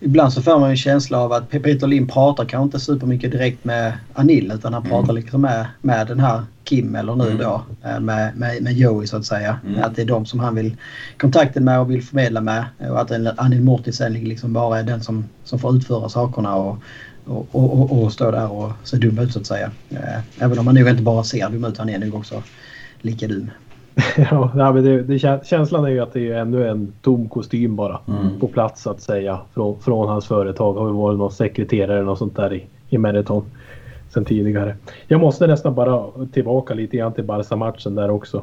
[0.00, 3.64] ibland så får man en känsla av att Peter Lim pratar kanske inte supermycket direkt
[3.64, 4.90] med Anil utan han mm.
[4.90, 7.38] pratar liksom med, med den här Kim eller nu mm.
[7.38, 9.58] då eh, med, med, med Joey så att säga.
[9.66, 9.82] Mm.
[9.82, 10.76] Att det är de som han vill
[11.18, 12.64] kontakten med och vill förmedla med.
[12.78, 16.78] Och att Anil Mortisen liksom bara är den som, som får utföra sakerna och,
[17.26, 19.70] och, och, och, stå där och se dum ut så att säga.
[19.90, 22.42] Eh, även om han nog inte bara ser dum ut, han är nog också
[23.00, 23.50] lika dum.
[24.30, 28.00] ja, men det, det, känslan är ju att det är ännu en tom kostym bara
[28.08, 28.40] mm.
[28.40, 30.74] på plats så att säga från, från hans företag.
[30.74, 33.44] Har väl varit någon sekreterare eller något sånt där i, i Meriton
[34.14, 34.76] sen tidigare.
[35.08, 38.42] Jag måste nästan bara tillbaka lite grann till Barca-matchen där också.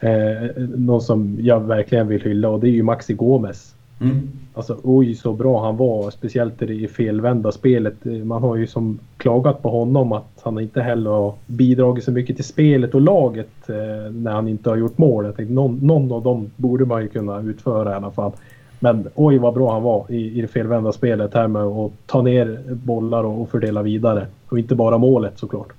[0.00, 3.74] Eh, någon som jag verkligen vill hylla och det är ju Maxi Gomes.
[4.00, 4.28] Mm.
[4.54, 7.94] Alltså oj så bra han var, speciellt i felvända spelet.
[8.04, 12.36] Man har ju som klagat på honom att han inte heller har bidragit så mycket
[12.36, 15.24] till spelet och laget eh, när han inte har gjort mål.
[15.24, 18.32] Jag tänkte, någon, någon av dem borde man ju kunna utföra i alla fall.
[18.80, 22.22] Men oj vad bra han var i, i det felvända spelet här med att ta
[22.22, 24.26] ner bollar och, och fördela vidare.
[24.48, 25.72] Och inte bara målet såklart.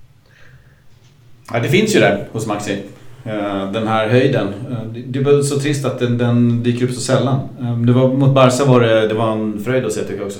[1.53, 2.83] Ja, det finns ju där hos Maxi.
[3.23, 4.47] Eh, den här höjden.
[4.71, 7.39] Eh, det är så trist att den, den dyker upp så sällan.
[7.61, 10.25] Eh, det var, mot Barca var det, det var en fröjd att se tycker jag
[10.25, 10.39] också.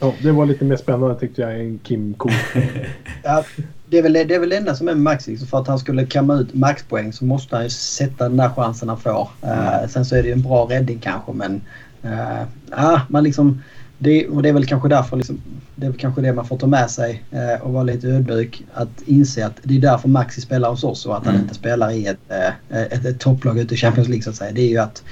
[0.00, 2.28] Ja, det var lite mer spännande tyckte jag än Kim Ko.
[3.22, 3.44] ja,
[3.86, 5.36] det, är väl, det är väl det enda som är med Maxi.
[5.36, 8.88] För att han skulle kamma ut maxpoäng så måste han ju sätta den där chansen
[8.88, 9.28] han får.
[9.42, 9.58] Mm.
[9.58, 11.60] Uh, sen så är det ju en bra räddning kanske men...
[12.04, 12.42] Uh,
[12.78, 13.62] uh, man liksom
[13.98, 15.40] det, och det är väl kanske därför liksom,
[15.74, 18.62] det är kanske det man får ta med sig eh, och vara lite ödmjuk.
[18.74, 21.42] Att inse att det är därför Maxi spelar hos oss och att han mm.
[21.42, 24.52] inte spelar i ett, eh, ett, ett topplag ute i Champions League så att säga.
[24.52, 25.02] Det är ju att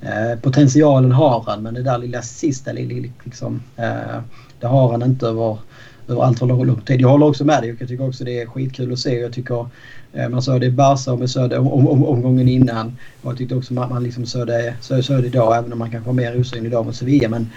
[0.00, 4.20] eh, potentialen har han men det där lilla sista liksom, eh,
[4.60, 5.58] det har han inte över,
[6.08, 7.00] över allt för lång, tid.
[7.00, 9.20] Jag håller också med dig jag tycker också det är skitkul att se.
[9.20, 9.68] Jag tycker
[10.12, 12.96] eh, man såg det i Barca och såg det om, om, om, omgången innan.
[13.22, 15.78] Och jag tyckte också man, man liksom såg det, såg, såg det idag även om
[15.78, 17.28] man kanske var mer osynlig idag mot Sevilla.
[17.28, 17.50] Men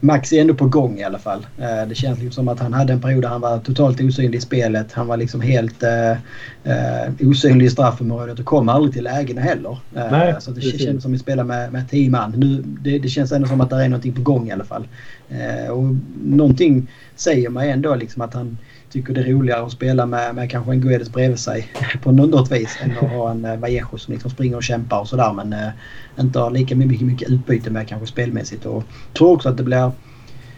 [0.00, 1.46] Max är ändå på gång i alla fall.
[1.58, 4.38] Eh, det känns liksom som att han hade en period där han var totalt osynlig
[4.38, 4.92] i spelet.
[4.92, 9.78] Han var liksom helt eh, eh osynlig i straffområdet och kom aldrig till lägena heller.
[9.96, 10.82] Eh, Nej, så det precis.
[10.82, 12.30] känns som att vi spelar med, med tio man.
[12.30, 14.88] Nu, det, det, känns ändå som att det är någonting på gång i alla fall.
[15.28, 16.86] Eh, och någonting
[17.16, 18.58] säger mig ändå liksom att han
[18.90, 21.72] tycker det är roligare att spela med, med kanske en Guedes bredvid sig
[22.02, 25.08] på något vis än att ha en eh, Vallejo som liksom springer och kämpar och
[25.08, 25.68] sådär men eh,
[26.20, 28.66] inte har lika mycket, mycket utbyte med kanske spelmässigt.
[28.66, 29.92] Och tror också att det blir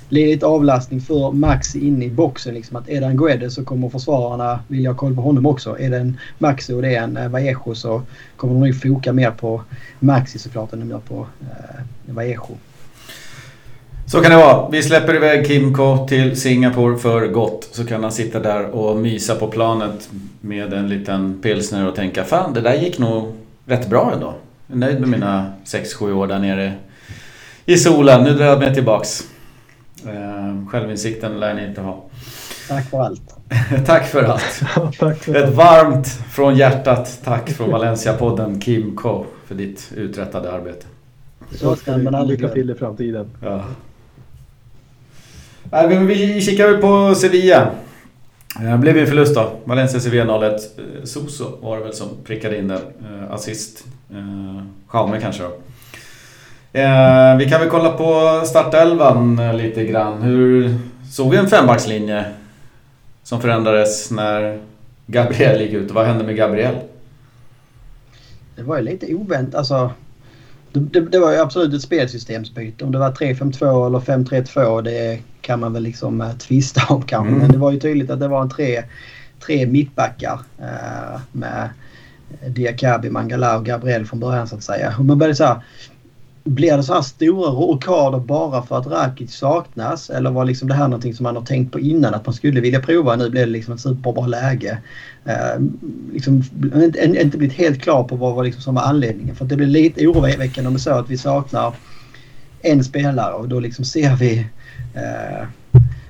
[0.09, 2.55] lite avlastning för Max in i boxen.
[2.55, 5.79] Liksom att är det en Guedes så kommer försvararna vilja ha koll på honom också.
[5.79, 8.03] Är det en Maxi och det är en eh, Vallejo så
[8.37, 9.63] kommer de nog foka mer på
[9.99, 12.57] Maxi såklart än de gör på eh, Vallejo.
[14.13, 14.69] Så kan det vara.
[14.69, 17.69] Vi släpper iväg Kimko till Singapore för gott.
[17.73, 22.25] Så kan han sitta där och mysa på planet med en liten pilsner och tänka
[22.25, 23.33] Fan, det där gick nog
[23.67, 24.35] rätt bra ändå.
[24.67, 26.75] Jag är nöjd med mina 6-7 år där nere
[27.67, 28.25] i solen.
[28.25, 29.25] Nu drar jag mig tillbaks.
[30.07, 32.05] Eh, självinsikten lär ni inte ha.
[32.69, 33.37] Tack för allt.
[33.87, 34.63] tack för allt.
[34.99, 40.87] tack för Ett varmt från hjärtat tack från Valencia-podden Kim Ko för ditt uträttade arbete.
[41.51, 43.31] Så ska man aldrig Lycka till i framtiden.
[43.43, 43.65] Ja.
[46.07, 47.71] Vi kikar väl på Sevilla.
[48.61, 49.53] Det blev ju en förlust då.
[49.65, 50.53] Valencia Sevilla 0-1.
[50.53, 52.79] Eh, Soso var det väl som prickade in den.
[52.79, 53.85] Eh, assist.
[54.93, 55.49] Jaume kanske då.
[57.39, 60.23] Vi kan väl kolla på startelvan lite grann.
[60.23, 60.75] Hur
[61.11, 62.25] såg vi en fembackslinje
[63.23, 64.59] som förändrades när
[65.07, 65.91] Gabriel gick ut?
[65.91, 66.75] Vad hände med Gabriel?
[68.57, 69.55] Det var ju lite oväntat.
[69.55, 69.91] Alltså,
[70.73, 72.85] det, det, var ju absolut ett spelsystemsbyte.
[72.85, 77.29] Om det var 3-5-2 eller 5-3-2 det kan man väl liksom uh, tvista om kanske.
[77.29, 77.41] Mm.
[77.41, 78.83] Men det var ju tydligt att det var en tre,
[79.47, 81.69] tre mittbackar uh, med
[82.47, 84.95] Diakabi, Mangala och Gabriel från början så att säga.
[84.99, 85.63] Och man började så här,
[86.45, 90.11] blir det så här stora rockader bara för att Rakic saknas?
[90.11, 92.61] Eller var liksom det här någonting som man har tänkt på innan att man skulle
[92.61, 93.17] vilja prova?
[93.17, 94.79] Nu blev det liksom ett superbra läge.
[95.25, 95.61] Eh,
[96.13, 99.37] liksom, inte, inte blivit helt klar på vad var liksom som var anledningen.
[99.37, 101.75] För det blir lite oroväckande om det är så att vi saknar
[102.63, 104.47] en spelare och då liksom ser vi...
[104.95, 105.47] Eh,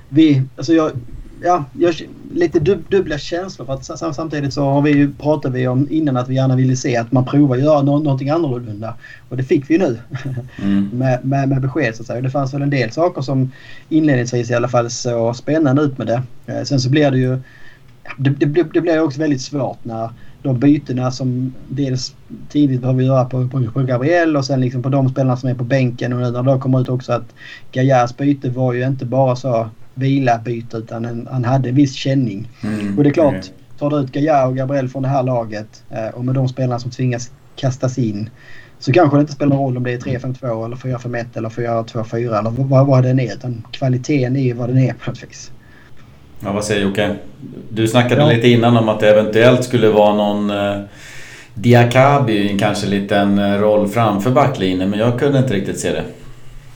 [0.09, 0.91] vi alltså jag,
[1.43, 1.95] ja, jag,
[2.33, 3.65] lite dub, dubbla känslor.
[3.65, 6.75] För att samtidigt så har vi ju, pratade vi om innan att vi gärna ville
[6.75, 8.95] se att man provar göra no någonting annorlunda.
[9.29, 9.99] Och det fick vi nu
[10.61, 10.89] mm.
[10.93, 12.21] med, med, med besked så att säga.
[12.21, 13.51] Det fanns väl en del saker som
[13.89, 16.21] inledningsvis i alla fall såg spännande ut med det.
[16.45, 17.39] Eh, sen så blir det ju
[18.17, 20.09] det, det, det blir också väldigt svårt när
[20.43, 22.11] de bytena som dels
[22.49, 25.55] tidigt behöver göra på, på, på Gabriel och sen liksom på de spelarna som är
[25.55, 27.35] på bänken och nu när det kommer ut också att
[27.71, 31.95] Gaillards byte var ju inte bara så vila byte utan en, han hade en viss
[31.95, 32.49] känning.
[32.63, 35.83] Mm, och det är klart, tar du ut Gaia och Gabriel från det här laget
[35.89, 38.29] eh, och med de spelarna som tvingas kastas in
[38.79, 42.39] så kanske det inte spelar någon roll om det är 3-5-2 eller 4-5-1 eller 4-2-4
[42.39, 43.33] eller vad, vad den är.
[43.33, 45.51] Utan kvaliteten är ju vad den är på något vis.
[46.45, 47.15] Ja, vad säger Jocke?
[47.69, 48.31] Du snackade ja.
[48.31, 50.81] lite innan om att det eventuellt skulle vara någon eh,
[51.53, 55.91] Diakabi i en kanske liten eh, roll framför backlinjen men jag kunde inte riktigt se
[55.91, 56.03] det.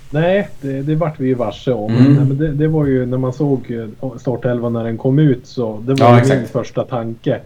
[0.10, 1.96] Nej, det, det vart vi ju varse om.
[1.96, 2.14] Mm.
[2.14, 5.84] Men det, det, var ju när man såg eh, startelvan när den kom ut så
[5.86, 7.40] det var ja, min första tanke.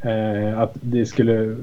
[0.00, 1.56] Eh, att det skulle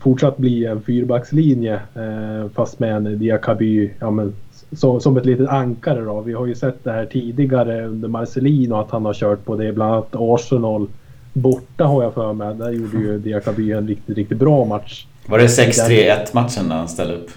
[0.00, 4.34] fortsatt bli en fyrbackslinje eh, fast med en Diakaby ja, men,
[4.72, 6.00] så, som ett litet ankare.
[6.00, 6.20] Då.
[6.20, 9.72] Vi har ju sett det här tidigare under Marcelino att han har kört på det.
[9.72, 10.86] Bland annat Arsenal
[11.32, 12.54] borta har jag för mig.
[12.54, 15.06] Där gjorde ju Diakaby en riktigt, riktigt bra match.
[15.26, 17.30] Var det 6-3-1 matchen när han ställde upp?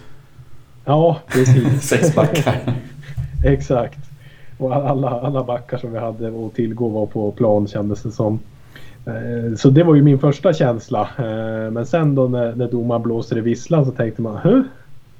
[0.86, 1.82] Ja, precis.
[1.90, 2.56] Sex backar.
[3.46, 4.00] Exakt.
[4.58, 8.40] Och alla, alla backar som vi hade att tillgå var på plan kändes det som.
[9.06, 11.10] Eh, så det var ju min första känsla.
[11.18, 14.38] Eh, men sen då när, när domaren blåser i visslan så tänkte man?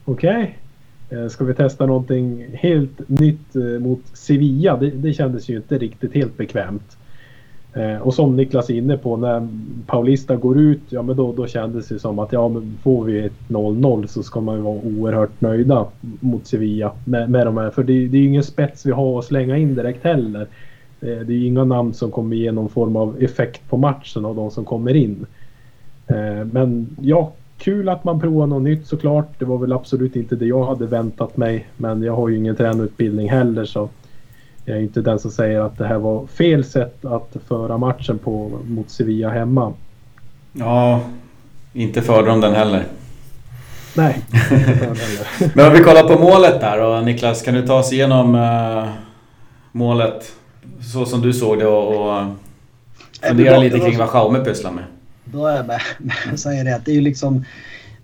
[0.06, 0.34] Okej.
[0.34, 0.48] Okay.
[1.12, 4.78] Eh, ska vi testa någonting helt nytt eh, mot Sevilla?
[4.78, 6.98] Det, det kändes ju inte riktigt helt bekvämt.
[7.74, 9.48] Eh, och som Niklas är inne på, när
[9.86, 13.20] Paulista går ut, ja men då, då kändes det som att ja, men får vi
[13.20, 15.88] ett 0-0 så ska man ju vara oerhört nöjda
[16.20, 17.70] mot Sevilla med, med de här.
[17.70, 20.48] För det, det är ju ingen spets vi har att slänga in direkt heller.
[21.00, 24.36] Det är ju inga namn som kommer ge någon form av effekt på matchen av
[24.36, 25.26] de som kommer in.
[26.52, 29.40] Men ja, kul att man provar något nytt såklart.
[29.40, 31.68] Det var väl absolut inte det jag hade väntat mig.
[31.78, 33.90] Men jag har ju ingen tränarutbildning heller så
[34.66, 38.18] jag är inte den som säger att det här var fel sätt att föra matchen
[38.18, 39.74] på mot Sevilla hemma.
[40.54, 41.02] Ja,
[41.74, 42.84] inte förde de den heller.
[43.96, 45.56] Nej, inte den heller.
[45.56, 48.90] Men om vi kollar på målet där och Niklas, kan du ta oss igenom uh,
[49.72, 50.32] målet
[50.94, 52.26] så som du såg det och, och
[53.22, 54.84] fundera lite kring vad Schaume pysslar med?
[55.32, 57.46] Börja med, med att säga det att det är ju liksom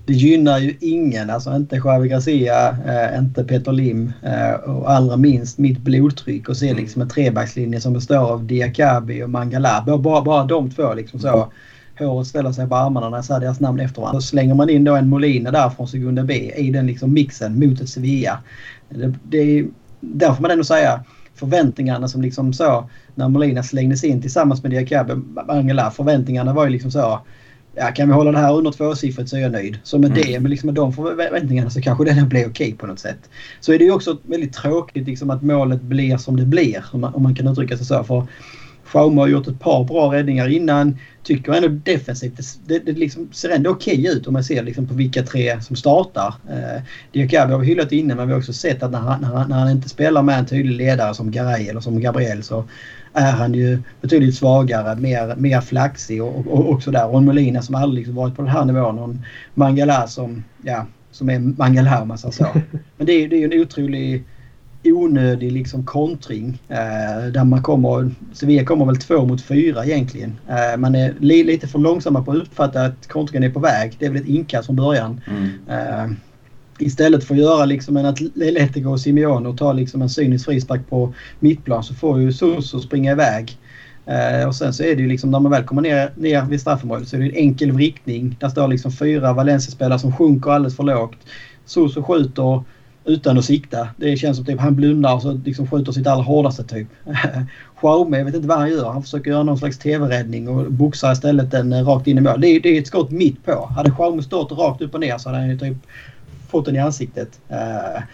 [0.07, 5.17] det gynnar ju ingen, alltså inte Javi Garcia, eh, inte Peter Lim eh, och allra
[5.17, 6.81] minst mitt blodtryck och se mm.
[6.81, 9.83] liksom en trebackslinje som består av Diakabi och Mangala.
[9.99, 11.51] Bara, bara de två liksom så.
[11.99, 14.21] Håret ställer sig på armarna när jag säger deras namn efter varandra.
[14.21, 17.59] Så slänger man in då en Molina där från Segunda B i den liksom mixen
[17.59, 18.39] mot ett Sevilla.
[18.89, 19.67] Det, det är,
[19.99, 21.03] där får man ändå säga
[21.37, 25.91] förväntningarna som liksom så när Molina slängdes in tillsammans med Diakabi och Mangala.
[25.91, 27.19] Förväntningarna var ju liksom så
[27.77, 29.77] ja, kan vi hålla det här under tvåsiffrigt så är jag nöjd.
[29.83, 30.23] Så med mm.
[30.23, 33.29] det, med, liksom med de förväntningarna så kanske den blir okej på något sätt.
[33.59, 37.01] Så är det ju också väldigt tråkigt liksom att målet blir som det blir, om
[37.01, 38.03] man, om man kan uttrycka sig så.
[38.03, 38.27] För
[38.87, 40.97] Schaume har gjort ett par bra räddningar innan.
[41.23, 44.87] Tycker ändå defensivt, det, det liksom ser ändå okej okay ut om man ser liksom
[44.87, 46.33] på vilka tre som startar.
[46.49, 49.27] Eh, Diakabi har vi hyllat innan men vi har också sett att när han, när
[49.27, 52.65] han, när han inte spelar med en tydlig ledare som Garay eller som Gabriel så
[53.13, 57.17] är han ju betydligt svagare, mer, mer flaxig och, och, och också där.
[57.17, 58.99] En Molina som aldrig liksom varit på den här nivån.
[58.99, 59.15] Och
[59.53, 62.47] Mangala som, ja, som är Mangala om man säger så.
[62.97, 64.23] Men det är, det är en otrolig
[64.91, 66.61] onödig liksom kontring.
[66.69, 70.39] Eh, där man kommer, Sevilla kommer väl två mot fyra egentligen.
[70.49, 73.95] Eh, man är li, lite för långsamma på att uppfatta att kontringen är på väg.
[73.99, 75.21] Det är väl ett inkast från början.
[75.27, 75.49] Mm.
[75.69, 76.11] Eh,
[76.79, 80.89] istället för att göra liksom en Atletico och Simeone och ta liksom en cynisk frispark
[80.89, 83.57] på mittplan så får ju Suso springa iväg.
[84.05, 86.61] Eh, och sen så är det ju liksom när man väl kommer ner, ner vid
[86.61, 88.37] straffområdet så är det en enkel vrickning.
[88.39, 91.17] Där står liksom fyra Valencia-spelare som sjunker alldeles för lågt.
[91.65, 92.63] Suso skjuter
[93.07, 93.87] utan att sikta.
[93.97, 96.87] Det känns som typ han blundar och så liksom skjuter sitt allra hårdaste typ.
[97.83, 98.89] Jaume, jag vet inte vad han gör.
[98.89, 102.41] Han försöker göra någon slags tv-räddning och boxar istället den rakt in i mål.
[102.41, 103.69] Det är, det är ett skott mitt på.
[103.75, 105.77] Hade Jaume stått rakt upp och ner så hade han ju typ
[106.49, 107.39] fått den i ansiktet.
[107.51, 107.57] Uh,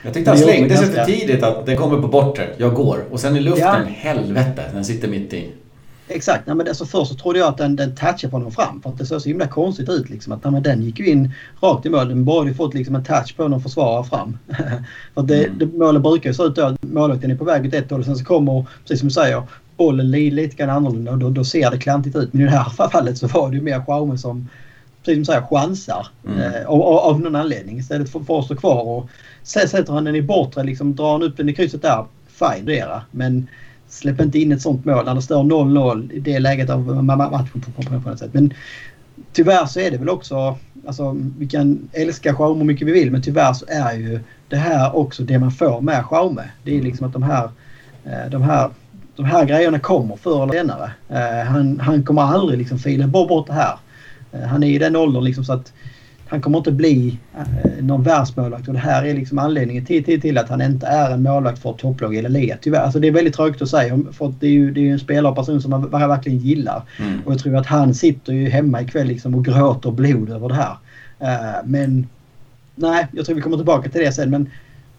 [0.04, 3.04] jag tyckte han slängde sig för tidigt att den kommer på bortre, jag går.
[3.12, 3.94] Och sen i luften, ja.
[3.96, 5.50] helvete, den sitter mitt i.
[6.08, 6.48] Exakt.
[6.48, 8.82] Nej, men alltså först så trodde jag att den, den touchade på honom fram.
[8.82, 10.10] För att det såg så himla konstigt ut.
[10.10, 12.10] Liksom, att, nej, den gick ju in rakt i mål.
[12.10, 14.38] Den borde ju fått liksom, en touch på någon försvarare fram.
[15.14, 15.58] för det, mm.
[15.58, 18.00] det, målet brukar ju se ut då att målvakten är på väg åt ett håll
[18.00, 19.44] och sen så kommer, precis som du säger,
[19.78, 22.34] bollen lite grann annorlunda och då, då ser det klantigt ut.
[22.34, 24.50] Men i det här fallet så var det ju mer Schaume som
[25.04, 26.08] precis som du säger, chansar.
[26.28, 26.40] Mm.
[26.40, 27.80] Eh, av, av, någon anledning.
[27.80, 29.10] Istället för, för att stå kvar och
[29.44, 32.86] sen sätter han den i bortre, liksom, drar han upp den i krysset där, fine
[33.12, 33.48] Men
[33.94, 37.62] släpp inte in ett sånt mål när det står 0-0 i det läget av matchen
[37.76, 38.34] på, något sätt.
[38.34, 38.54] Men
[39.34, 43.12] tyvärr så är det väl också, alltså vi kan älska Schaume hur mycket vi vill
[43.12, 46.44] men tyvärr så är ju det här också det man får med Schaume.
[46.64, 47.50] Det är liksom att de här,
[48.06, 48.70] eh, de här
[49.16, 50.92] de här grejerna kommer förr eller senare.
[51.12, 53.78] Uh, han, han kommer aldrig liksom fila bort det här.
[54.32, 55.74] Eh, han är i den åldern liksom så att
[56.28, 60.22] han kommer inte bli eh, någon världsmålvakt och det här är liksom anledningen till, till,
[60.22, 62.58] till att han inte är en målvakt för topplag i La Liga.
[62.62, 62.80] Tyvärr.
[62.80, 65.32] Alltså det är väldigt tråkigt att säga för det är ju, det är en spelare
[65.32, 66.84] och person som man verkligen gillar.
[67.00, 67.22] Mm.
[67.26, 70.56] Och jag tror att han sitter ju hemma ikväll liksom och gråter blod över det
[70.56, 70.78] här.
[71.22, 72.08] Uh, men
[72.76, 74.50] nej, jag tror vi kommer tillbaka till det sen men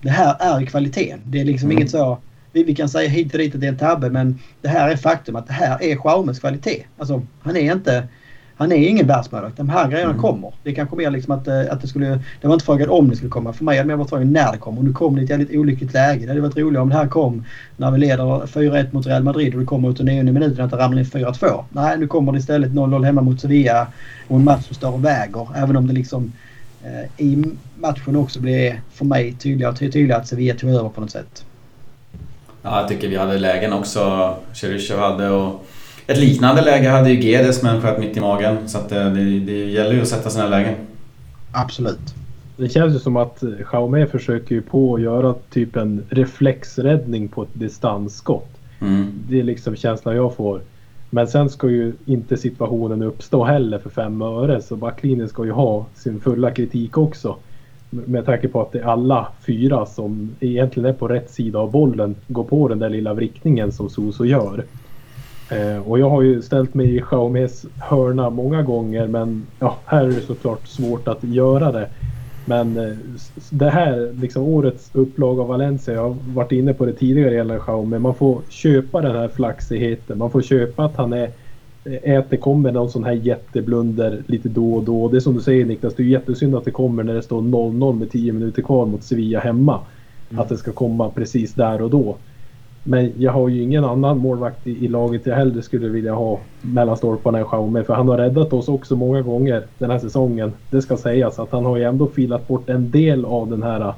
[0.03, 1.21] det här är kvaliteten.
[1.25, 1.79] Det är liksom mm.
[1.79, 2.19] inget så
[2.53, 4.89] vi, vi, kan säga hit och dit att det är en tabbe men det här
[4.89, 6.85] är faktum att det här är Schaumes kvalitet.
[6.99, 8.09] Alltså han är inte
[8.57, 9.57] han är ingen världsmålvakt.
[9.57, 10.23] De här grejerna mm.
[10.23, 10.53] kommer.
[10.63, 12.21] Det är kanske mer liksom att, eh, att det skulle...
[12.41, 13.53] Det var inte frågan om det skulle komma.
[13.53, 14.79] För mig hade det mer varit frågan när det kom.
[14.79, 16.21] Och nu kom det i ett jävligt olyckligt läge.
[16.21, 17.45] Det hade varit roligare om det här kom
[17.77, 20.71] när vi leder 4-1 mot Real Madrid och det kommer ut i nionde minuten att
[20.71, 21.65] det ramlar in 4-2.
[21.73, 23.87] Nej, nu kommer det istället 0-0 hemma mot Sevilla
[24.29, 25.49] och en match som står och väger.
[25.57, 26.33] Även om det liksom
[26.85, 27.45] eh, i
[27.77, 31.45] matchen också blir för mig tydligare, tydligare att Sevilla tog över på något sätt.
[32.63, 34.35] Ja, jag tycker vi hade lägen också.
[34.53, 35.67] Cheryshev hade och
[36.07, 38.57] ett liknande läge hade ju Gedes men sköt mitt i magen.
[38.69, 40.75] Så att det, det, det gäller ju att sätta sina lägen.
[41.53, 42.15] Absolut.
[42.57, 47.43] Det känns ju som att Jaume försöker ju på att göra typ en reflexräddning på
[47.43, 48.49] ett distansskott.
[48.81, 49.13] Mm.
[49.29, 50.61] Det är liksom känslan jag får.
[51.11, 55.51] Men sen ska ju inte situationen uppstå heller för fem öre så backlinjen ska ju
[55.51, 57.37] ha sin fulla kritik också.
[57.91, 61.71] Med tanke på att det är alla fyra som egentligen är på rätt sida av
[61.71, 64.65] bollen går på den där lilla vrickningen som Soso gör.
[65.51, 70.05] Eh, och jag har ju ställt mig i Xiaomis hörna många gånger men ja, här
[70.05, 71.89] är det såklart svårt att göra det.
[72.45, 72.97] Men eh,
[73.51, 77.63] det här, liksom årets upplag av Valencia, jag har varit inne på det tidigare gällande
[77.63, 80.19] Xiaomi, man får köpa den här flaxigheten.
[80.19, 81.31] Man får köpa att han är
[81.85, 85.09] äter kommer någon sån här jätteblunder lite då och då.
[85.09, 87.43] Det är som du säger Niklas, det är jättesynd att det kommer när det står
[87.43, 89.81] 0-0 med 10 minuter kvar mot Sevilla hemma.
[90.31, 90.43] Mm.
[90.43, 92.17] Att det ska komma precis där och då.
[92.87, 96.41] Men jag har ju ingen annan målvakt i, i laget jag hellre skulle vilja ha
[96.61, 97.85] mellan stolparna än Jaume.
[97.85, 100.53] För han har räddat oss också många gånger den här säsongen.
[100.71, 103.81] Det ska sägas att han har ju ändå filat bort en del av den här
[103.81, 103.95] äh,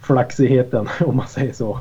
[0.00, 1.78] flaxigheten om man säger så.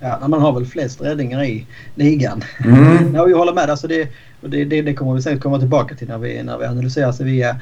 [0.00, 2.42] Ja, man har väl flest räddningar i ligan.
[2.64, 3.14] Mm.
[3.14, 3.70] ja, jag håller med.
[3.70, 4.08] Alltså det,
[4.40, 7.56] det, det, det kommer vi säkert komma tillbaka till när vi, när vi analyserar Sevilla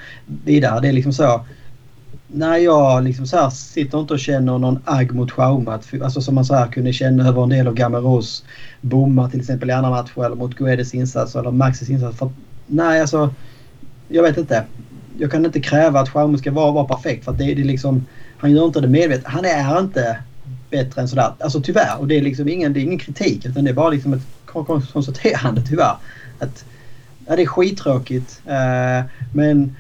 [0.45, 0.81] vidare.
[0.81, 1.41] Det är liksom så
[2.37, 5.81] Nej, jag liksom så här sitter inte och känner någon agg mot Schauma.
[6.03, 8.45] Alltså som man så här kunde känna över en del av Gameros
[8.81, 12.19] bommar till exempel i andra matcher eller mot Guedes insats eller Maxis insats.
[12.19, 12.31] För,
[12.67, 13.35] nej, alltså.
[14.09, 14.65] Jag vet inte.
[15.19, 17.65] Jag kan inte kräva att Schauma ska vara, vara perfekt för att det, det är
[17.65, 18.07] liksom.
[18.39, 19.27] Han gör inte det medvetet.
[19.27, 20.19] Han är inte
[20.71, 21.33] bättre än sådär.
[21.41, 21.99] Alltså tyvärr.
[21.99, 24.23] Och det är liksom ingen, det är ingen kritik utan det är bara liksom ett
[24.93, 25.97] konstaterande tyvärr.
[26.39, 26.65] Att,
[27.27, 28.41] ja, det är skittråkigt.
[28.47, 29.77] Uh, men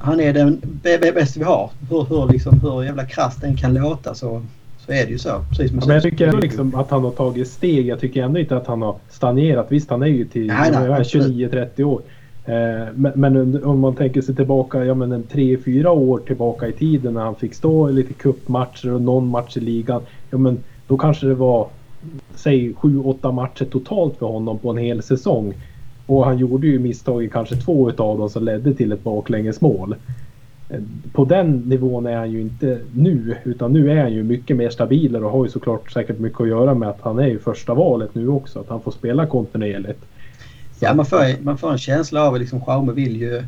[0.00, 1.70] han är den bästa vi har.
[1.90, 4.42] Hur, hur, liksom, hur jävla krasst den kan låta så,
[4.86, 5.44] så är det ju så.
[5.48, 7.86] Precis ja, men jag tycker ändå liksom att han har tagit steg.
[7.86, 9.66] Jag tycker ändå inte att han har stagnerat.
[9.68, 12.02] Visst, han är ju till 29-30 år.
[12.44, 16.72] Eh, men, men, om man tänker sig tillbaka ja, men en 3-4 år tillbaka i
[16.72, 20.02] tiden när han fick stå i lite cupmatcher och någon match i ligan.
[20.30, 21.68] Ja, men då kanske det var
[22.34, 25.54] säg 7-8 matcher totalt för honom på en hel säsong.
[26.08, 29.94] Och han gjorde ju misstag i kanske två utav dem som ledde till ett baklängesmål.
[30.68, 30.80] Eh,
[31.12, 34.70] på den nivån är han ju inte nu utan nu är han ju mycket mer
[34.70, 37.74] stabilare och har ju såklart säkert mycket att göra med att han är ju första
[37.74, 38.60] valet nu också.
[38.60, 40.04] Att han får spela kontinuerligt.
[40.80, 43.42] Ja, man får, man får en känsla av att liksom Schaume vill ju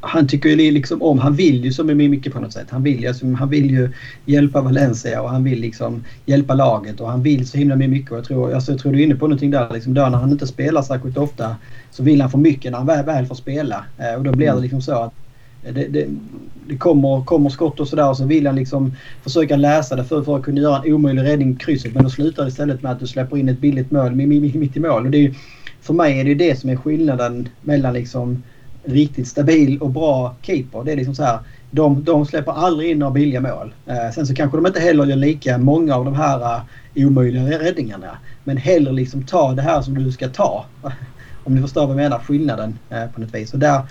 [0.00, 2.66] han tycker ju liksom om, han vill ju så mycket på något sätt.
[2.70, 3.90] Han vill, ju, alltså, han vill ju
[4.24, 8.10] hjälpa Valencia och han vill liksom hjälpa laget och han vill så himla mycket.
[8.12, 9.70] Och jag, tror, alltså, jag tror du är inne på någonting där.
[9.72, 11.56] Liksom, då när han inte spelar särskilt ofta
[11.90, 13.84] så vill han för mycket när han väl, väl får spela.
[13.98, 14.62] Eh, och då blir det mm.
[14.62, 15.12] liksom så att
[15.62, 16.06] det, det,
[16.68, 20.22] det kommer, kommer skott och sådär och så vill han liksom försöka läsa det för,
[20.22, 21.94] för att kunna göra en omöjlig räddning krysset.
[21.94, 24.80] Men då slutar det istället med att du släpper in ett billigt mål mitt i
[24.80, 25.04] mål.
[25.04, 25.34] Och det är,
[25.80, 28.42] för mig är det det som är skillnaden mellan liksom
[28.84, 30.84] riktigt stabil och bra keeper.
[30.84, 31.38] Det är liksom så här.
[31.70, 33.74] De, de släpper aldrig in några billiga mål.
[33.86, 36.62] Eh, sen så kanske de inte heller gör lika många av de här uh,
[37.06, 38.18] omöjliga räddningarna.
[38.44, 40.64] Men hellre liksom ta det här som du ska ta.
[41.44, 42.18] Om du förstår vad jag menar.
[42.18, 43.52] Skillnaden uh, på något vis.
[43.52, 43.82] Och där,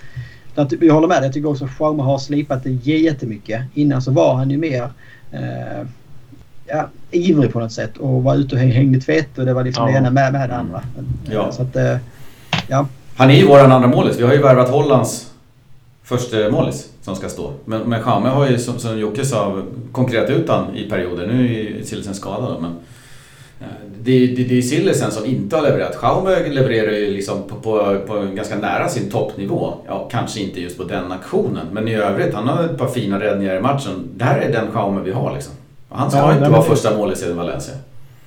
[0.54, 1.24] där, jag håller med.
[1.24, 3.62] Jag tycker också att Schaume har slipat det jättemycket.
[3.74, 4.82] Innan så var han ju mer
[5.34, 5.86] uh,
[6.66, 9.86] ja, ivrig på något sätt och var ute och hängde tvätt och det var liksom
[9.86, 9.92] ja.
[9.92, 10.82] det ena med, med det andra.
[11.30, 11.52] Ja.
[11.52, 11.76] Så att,
[12.68, 12.86] ja.
[13.16, 14.18] Han är ju våran andra målis.
[14.18, 15.32] Vi har ju värvat Hollands
[16.02, 17.52] första målis som ska stå.
[17.64, 21.26] Men, men Jaume har ju som, som Jocke sa konkurrerat ut han i perioder.
[21.26, 22.76] Nu är Sillesen skadad men
[24.04, 25.98] det, det, det är Sillesen som inte har levererat.
[26.02, 29.74] Jaume levererar ju liksom på, på, på ganska nära sin toppnivå.
[29.86, 32.34] Ja, kanske inte just på den aktionen, men i övrigt.
[32.34, 34.08] Han har ett par fina räddningar i matchen.
[34.14, 35.52] Det här är den Jaume vi har liksom.
[35.88, 37.74] Han ska ja, inte vara första målis i Valencia.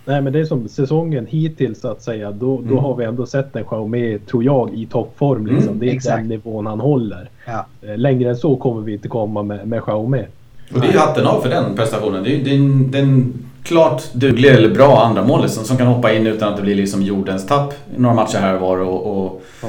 [0.06, 2.32] Nej men det är som säsongen hittills så att säga.
[2.32, 2.70] Då, mm.
[2.70, 5.48] då har vi ändå sett en Xiaomi, tror jag, i toppform.
[5.48, 5.68] Liksom.
[5.68, 6.18] Mm, det är exakt.
[6.18, 7.30] den nivån han håller.
[7.46, 7.65] Ja.
[7.82, 10.26] Eh, längre än så kommer vi inte komma med, med Xiaomi.
[10.74, 12.24] Och det är ju hatten av för den prestationen.
[12.24, 15.63] Det är, det är, en, det är en klart duglig eller bra andra mål som,
[15.63, 18.56] som kan hoppa in utan att det blir liksom jordens tapp i några matcher här
[18.56, 18.78] och var.
[18.78, 19.68] Och, och ja.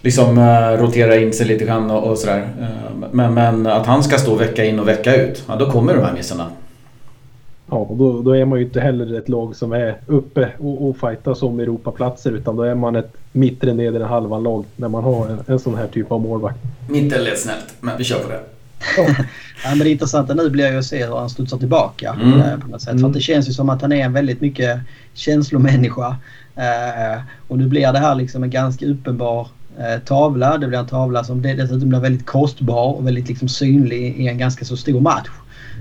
[0.00, 2.48] liksom uh, rotera in sig lite grann och, och sådär.
[2.60, 5.94] Uh, men, men att han ska stå vecka in och vecka ut, ja, då kommer
[5.94, 6.46] de här missarna.
[7.70, 10.88] Ja, och då, då, är man ju inte heller ett lag som är uppe och,
[10.88, 15.04] och fightas om Europaplatser utan då är man ett mittre nedre halvan lag när man
[15.04, 16.58] har en, en sån här typ av målvakt.
[16.88, 18.40] Mitten lät snällt, men vi kör på det.
[18.96, 19.06] Ja.
[19.64, 22.16] ja, men det intressanta nu blir ju att se hur han studsar tillbaka.
[22.22, 22.40] Mm.
[22.40, 22.92] Eh, på något sätt.
[22.92, 23.02] Mm.
[23.02, 24.80] För det känns ju som att han är en väldigt mycket
[25.14, 26.16] känslomänniska.
[26.56, 29.48] Eh, och nu blir det här liksom en ganska uppenbar
[29.78, 30.58] eh, tavla.
[30.58, 34.38] Det blir en tavla som dessutom blir väldigt kostbar och väldigt liksom synlig i en
[34.38, 35.28] ganska så stor match.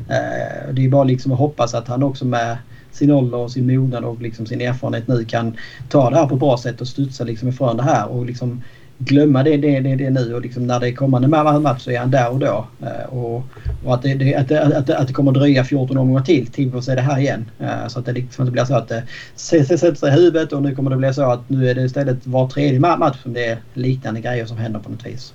[0.10, 2.58] Eh, det är bara liksom att hoppas att han också med
[2.92, 5.58] sin ålder och sin mognad och liksom sin erfarenhet nu kan
[5.90, 8.62] ta det här på ett bra sätt och studsa liksom ifrån det här och liksom
[8.98, 12.00] glömma det, det, det, det nu och liksom när det är kommande match så är
[12.00, 12.68] han där och då.
[12.82, 13.44] Eh, och,
[13.86, 16.66] och att, det, det, att, det, att, att det kommer dröja 14 omgångar till till
[16.66, 17.52] vi får se det här igen.
[17.60, 19.04] Eh, så att det liksom inte blir så att det
[19.36, 22.28] sätter sig i huvudet och nu kommer det bli så att nu är det istället
[22.28, 25.34] var tredje match som det är liknande grejer som händer på något vis.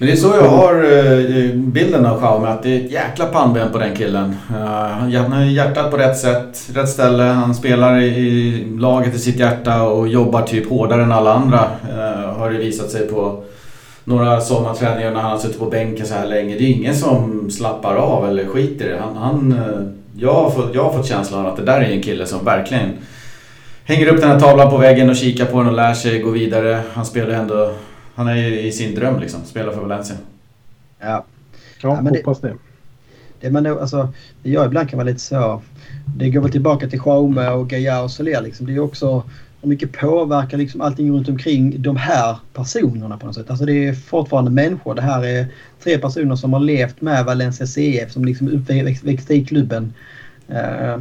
[0.00, 3.26] Men det är så jag har eh, bilden av Xiaomi, att det är ett jäkla
[3.26, 4.36] pannben på den killen.
[4.50, 7.22] Eh, han har hjärtat på rätt sätt, rätt ställe.
[7.22, 11.70] Han spelar i laget i sitt hjärta och jobbar typ hårdare än alla andra.
[11.90, 13.42] Eh, har det visat sig på
[14.04, 16.54] några sommarträningar när han har suttit på bänken så här länge.
[16.54, 19.00] Det är ingen som slappar av eller skiter i det.
[19.00, 19.60] Han, han,
[20.16, 22.44] jag, har fått, jag har fått känslan av att det där är en kille som
[22.44, 22.90] verkligen
[23.84, 26.30] hänger upp den här tavlan på väggen och kikar på den och lär sig gå
[26.30, 26.80] vidare.
[26.92, 27.70] Han spelar ändå...
[28.18, 29.44] Han är i sin dröm liksom.
[29.44, 30.16] Spelar för Valencia.
[31.00, 31.24] Ja.
[31.82, 32.54] Ja, ja hoppas det.
[33.40, 34.12] Det, men alltså,
[34.42, 35.62] det jag ibland kan vara lite så...
[36.16, 38.66] Det går väl tillbaka till Jaume och Gaia och Soler liksom.
[38.66, 39.22] Det är också
[39.60, 43.50] hur mycket påverkar liksom allting runt omkring de här personerna på något sätt.
[43.50, 44.94] Alltså det är fortfarande människor.
[44.94, 45.46] Det här är
[45.82, 49.92] tre personer som har levt med Valencia CF som liksom uppväxt i klubben.
[50.50, 50.98] Uh,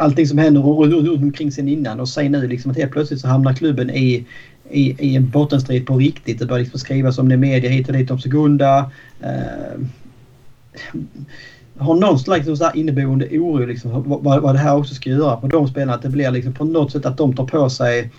[0.00, 3.28] allting som händer runt omkring sen innan och sen nu liksom att helt plötsligt så
[3.28, 4.26] hamnar klubben i,
[4.70, 6.38] i, i en bottenstrid på riktigt.
[6.38, 8.90] Det börjar liksom skrivas om det i media hit och dit om Segunda.
[9.20, 9.80] Eh,
[11.78, 15.46] har någon slags liksom inneboende oro liksom, vad, vad det här också ska göra på
[15.46, 15.94] de spelarna.
[15.94, 18.10] Att det blir liksom på något sätt att de tar på sig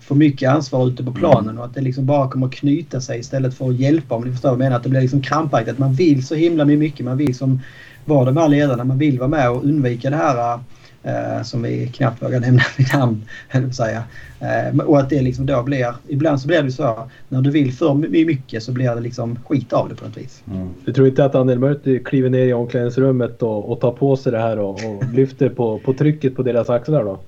[0.00, 3.18] för mycket ansvar ute på planen och att det liksom bara kommer att knyta sig
[3.18, 4.76] istället för att hjälpa om ni förstår vad jag menar.
[4.76, 5.78] Att det blir liksom krampaktigt.
[5.78, 7.06] Man vill så himla mycket.
[7.06, 7.60] Man vill som
[8.04, 8.84] vara de här ledarna.
[8.84, 10.60] Man vill vara med och undvika det här eh,
[11.02, 13.24] eh, som vi knappt vågar nämna vid namn.
[13.72, 14.02] Säga.
[14.40, 17.72] Eh, och att det liksom då blir, ibland så blir det så när du vill
[17.72, 20.42] för mycket så blir det liksom skit av det på något vis.
[20.52, 20.68] Mm.
[20.84, 24.32] Du tror inte att Daniel Mörti kliver ner i omklädningsrummet och, och tar på sig
[24.32, 27.18] det här och, och lyfter på, på trycket på deras axlar då?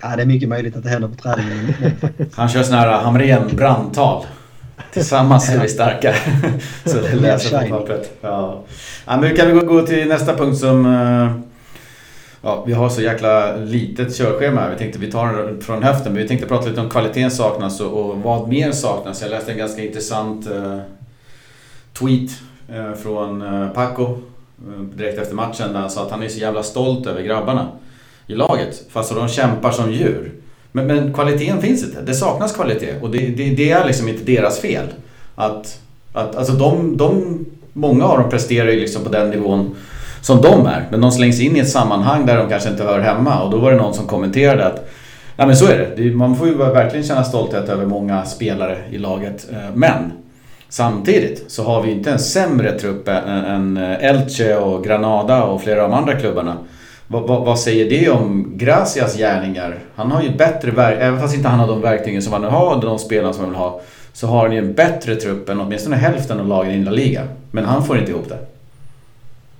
[0.00, 1.74] Ja, det är mycket möjligt att det händer på träningen.
[2.34, 4.24] Han kör sådana här Hamrén brandtal.
[4.92, 6.14] Tillsammans är vi starka.
[6.84, 8.18] så det läser på pappret.
[8.20, 8.62] Ja.
[9.06, 11.30] Ja, men kan vi gå till nästa punkt som uh,
[12.44, 14.60] Ja, vi har så jäkla litet körschema.
[14.60, 17.30] här, Vi tänkte vi tar det från höften, men vi tänkte prata lite om kvaliteten
[17.30, 19.22] saknas och, och vad mer saknas.
[19.22, 20.78] Jag läste en ganska intressant uh,
[21.92, 22.30] tweet
[22.70, 24.18] uh, från uh, Paco
[24.94, 27.68] direkt efter matchen där han sa att han är så jävla stolt över grabbarna
[28.26, 28.84] i laget.
[28.90, 30.32] Fast de kämpar som djur.
[30.72, 32.02] Men, men kvaliteten finns inte.
[32.02, 34.86] Det saknas kvalitet och det, det, det är liksom inte deras fel.
[35.34, 35.80] Att,
[36.12, 37.38] att, alltså de, de,
[37.72, 39.76] många av dem presterar ju liksom på den nivån
[40.22, 40.86] som de är.
[40.90, 43.58] Men de slängs in i ett sammanhang där de kanske inte hör hemma och då
[43.58, 44.88] var det någon som kommenterade att
[45.36, 46.14] Ja men så är det.
[46.14, 49.48] Man får ju verkligen känna stolthet över många spelare i laget.
[49.52, 50.12] Eh, men
[50.68, 55.84] samtidigt så har vi inte en sämre trupp än eh, Elche och Granada och flera
[55.84, 56.56] av de andra klubbarna.
[57.06, 59.78] Vad, vad, vad, säger det om Gracias gärningar?
[59.94, 62.50] Han har ju bättre verktyg, även fast inte han har de verktygen som han har
[62.50, 63.80] har, de spelarna som han vill ha.
[64.12, 67.22] Så har han ju en bättre trupp än åtminstone hälften av lagen i La Liga.
[67.50, 68.51] Men han får inte ihop det.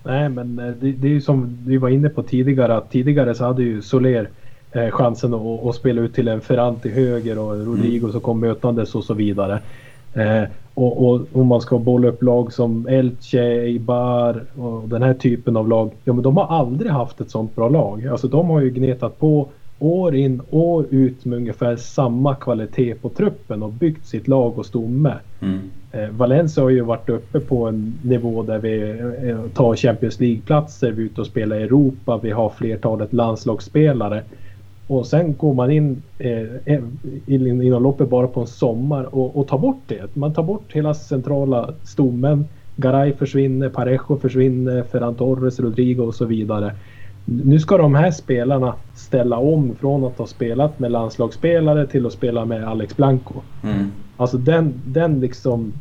[0.04, 2.76] Nej, men eh, det, det är ju som vi var inne på tidigare.
[2.76, 4.28] Att tidigare så hade ju Soler
[4.72, 8.12] eh, chansen att, att, spela ut till en Ferran till höger och Rodrigo mm.
[8.12, 9.58] som kom mötandes och så vidare.
[10.14, 10.42] Eh,
[10.74, 15.56] och, och, om man ska bolla upp lag som Elche, Eibar och den här typen
[15.56, 15.90] av lag.
[16.04, 18.06] Ja, men de har aldrig haft ett sånt bra lag.
[18.06, 19.48] Alltså de har ju gnetat på
[19.82, 24.66] år in år ut med ungefär samma kvalitet på truppen och byggt sitt lag och
[24.66, 25.14] stomme.
[25.40, 25.60] Mm.
[25.92, 28.90] Eh, Valencia har ju varit uppe på en nivå där vi
[29.28, 34.22] eh, tar Champions League-platser, vi är ute och spelar i Europa, vi har flertalet landslagsspelare.
[34.86, 36.78] Och sen går man in eh,
[37.26, 40.16] inom loppet bara på en sommar och, och tar bort det.
[40.16, 42.44] Man tar bort hela centrala stommen.
[42.76, 46.74] Garay försvinner, Parejo försvinner, Ferran Torres, Rodrigo och så vidare.
[47.24, 52.12] Nu ska de här spelarna ställa om från att ha spelat med landslagsspelare till att
[52.12, 53.34] spela med Alex Blanco.
[53.64, 53.92] Mm.
[54.16, 55.72] Alltså den, den liksom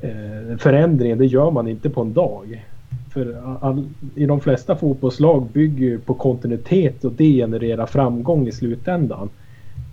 [0.00, 2.64] eh, förändringen, det gör man inte på en dag.
[3.12, 8.52] För all, i de flesta fotbollslag bygger ju på kontinuitet och det genererar framgång i
[8.52, 9.28] slutändan.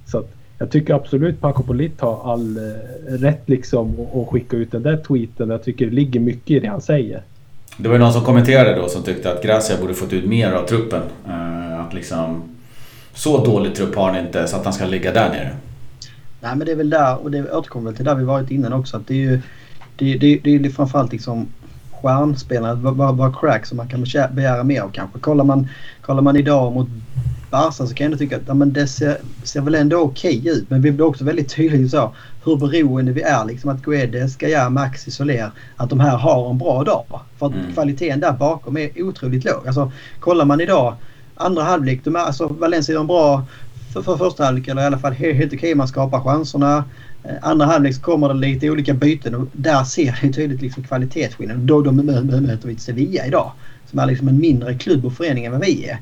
[0.05, 2.63] Så att jag tycker absolut Paco Polit har all eh,
[3.07, 5.49] rätt liksom att skicka ut den där tweeten.
[5.49, 7.21] Jag tycker det ligger mycket i det han säger.
[7.78, 10.51] Det var ju någon som kommenterade då som tyckte att Gracia borde fått ut mer
[10.51, 11.01] av truppen.
[11.28, 12.43] Eh, att liksom...
[13.13, 15.55] Så dålig trupp har han inte så att han ska ligga där nere.
[16.39, 18.74] Nej men det är väl där och det återkommer väl till där vi varit innan
[18.74, 18.97] också.
[18.97, 19.41] Att det är ju
[19.95, 21.47] det, det, det är liksom framförallt liksom
[21.91, 25.19] stjärnspelare, bara, bara crack som man kan begära mer av kanske.
[25.19, 25.67] Kollar man,
[26.01, 26.88] kollar man idag mot
[27.52, 30.39] Barca så kan jag ändå tycka att ja, men det ser, ser väl ändå okej
[30.39, 30.70] okay ut.
[30.70, 33.45] Men vi blir också väldigt tydligt så hur beroende vi är.
[33.45, 35.52] Liksom att Guedes, Gaia, Maxi, Soler.
[35.76, 37.06] Att de här har en bra dag.
[37.39, 37.74] För att mm.
[37.74, 39.68] kvaliteten där bakom är otroligt låg.
[39.68, 40.95] Alltså, kollar man idag
[41.36, 42.02] andra halvlek.
[42.04, 43.45] De är, alltså, Valencia är en bra
[43.93, 45.76] för, för första halvlek eller i alla fall helt, helt okej.
[45.76, 46.84] Man skapar chanserna.
[47.24, 50.84] Eh, andra halvlek så kommer det lite olika byten och där ser vi tydligt liksom
[50.84, 51.58] kvalitetsskillnad.
[51.58, 53.52] Då de möter vi Sevilla idag
[53.89, 55.99] som är liksom en mindre klubb och förening än vad vi är.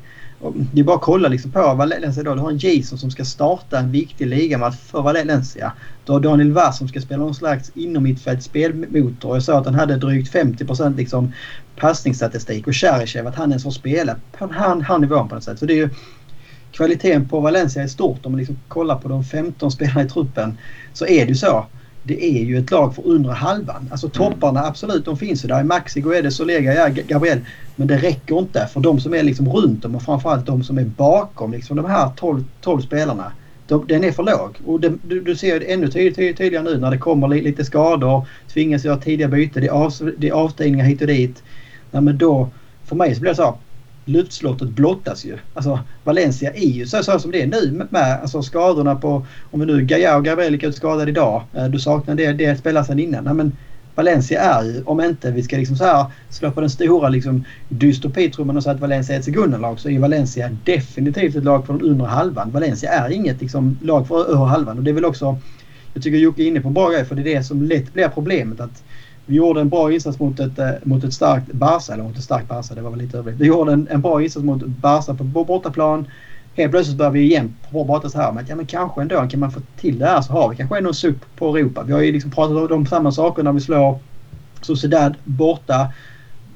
[0.73, 2.37] Det är bara att kolla liksom på Valencia idag.
[2.37, 5.73] Du har en Jason som ska starta en viktig ligamatch för Valencia.
[6.05, 9.35] Du har Daniel Vass som ska spela någon slags inommittfält spelmotor.
[9.35, 11.33] Jag sa att han hade drygt 50% liksom
[11.75, 15.59] passningsstatistik och Cherichev att han ens får spela på den här nivån på något sätt.
[15.59, 15.89] Så det är ju
[16.71, 18.25] kvaliteten på Valencia är stort.
[18.25, 20.57] Om man liksom kollar på de 15 spelarna i truppen
[20.93, 21.65] så är det ju så.
[22.03, 23.89] Det är ju ett lag för undre halvan.
[23.91, 24.13] Alltså mm.
[24.13, 25.63] topparna absolut, de finns ju där.
[25.63, 27.39] Maxi, Guedes, Solega, ja, Gabriel.
[27.75, 30.77] Men det räcker inte för de som är liksom runt dem och framförallt de som
[30.77, 33.31] är bakom liksom de här 12, 12 spelarna.
[33.67, 34.57] De, den är för låg.
[34.65, 37.65] Och det, du, du, ser det ännu tyd, tyd, tydligare nu när det kommer lite
[37.65, 38.27] skador.
[38.53, 39.61] Tvingas göra tidiga byten.
[39.61, 41.43] Det är, av, det är avstängningar hit och dit.
[41.91, 42.49] Ja, men då,
[42.85, 43.57] för mig så blir det så
[44.09, 45.37] luftslottet blottas ju.
[45.53, 49.59] Alltså Valencia är ju så, så som det är nu med alltså, skadorna på, om
[49.59, 51.43] vi nu Gaia och Gabriel gick ut skadade idag.
[51.53, 53.23] Eh, du saknar det, det spelar sedan innan.
[53.23, 53.51] Nej men
[53.95, 57.45] Valencia är ju, om inte vi ska liksom så här slå på den stora liksom
[57.67, 61.73] dystopitrumman och säga att Valencia är ett sekundenlag så är Valencia definitivt ett lag för
[61.73, 62.51] den undre halvan.
[62.51, 65.37] Valencia är inget liksom, lag för övre halvan och det är väl också,
[65.93, 67.93] jag tycker Jocke är inne på en bra grej för det är det som lätt
[67.93, 68.83] blir problemet att
[69.29, 72.23] vi gjorde en bra insats mot ett, eh, mot ett starkt Barca, eller mot ett
[72.23, 73.41] starkt Barca, det var väl lite överdrivet.
[73.41, 76.07] Vi gjorde en, en bra insats mot Barca på bortaplan.
[76.55, 79.39] Helt plötsligt börjar vi igen prata så här med att ja, men kanske ändå kan
[79.39, 81.83] man få till det här så har vi kanske ändå en sup på Europa.
[81.83, 83.99] Vi har ju liksom pratat om samma saker när vi slår
[84.61, 85.87] Sociedad borta.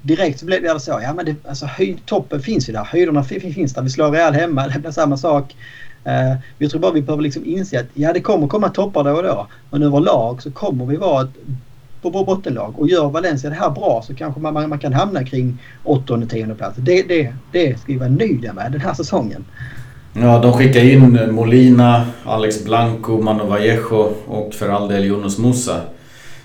[0.02, 1.00] Direkt så blir det så.
[1.04, 2.84] Ja men det, alltså, höj, toppen finns ju där.
[2.84, 3.82] Höjderna finns där.
[3.82, 4.68] Vi slår Real hemma.
[4.74, 5.56] Det blir samma sak.
[6.08, 9.12] Uh, jag tror bara vi behöver liksom inse att ja det kommer komma toppar då
[9.12, 9.48] och då.
[9.70, 11.34] Men överlag så kommer vi vara ett
[12.12, 12.80] på bottenlag.
[12.80, 16.28] Och gör Valencia det här bra så kanske man, man, man kan hamna kring åttonde,
[16.28, 16.78] tionde plats.
[16.78, 19.46] Det, det, det ska vi vara nöjda med den här säsongen.
[20.14, 25.82] Ja, de skickar in Molina, Alex Blanco, Mano Vallejo och för all del Jonas Musa.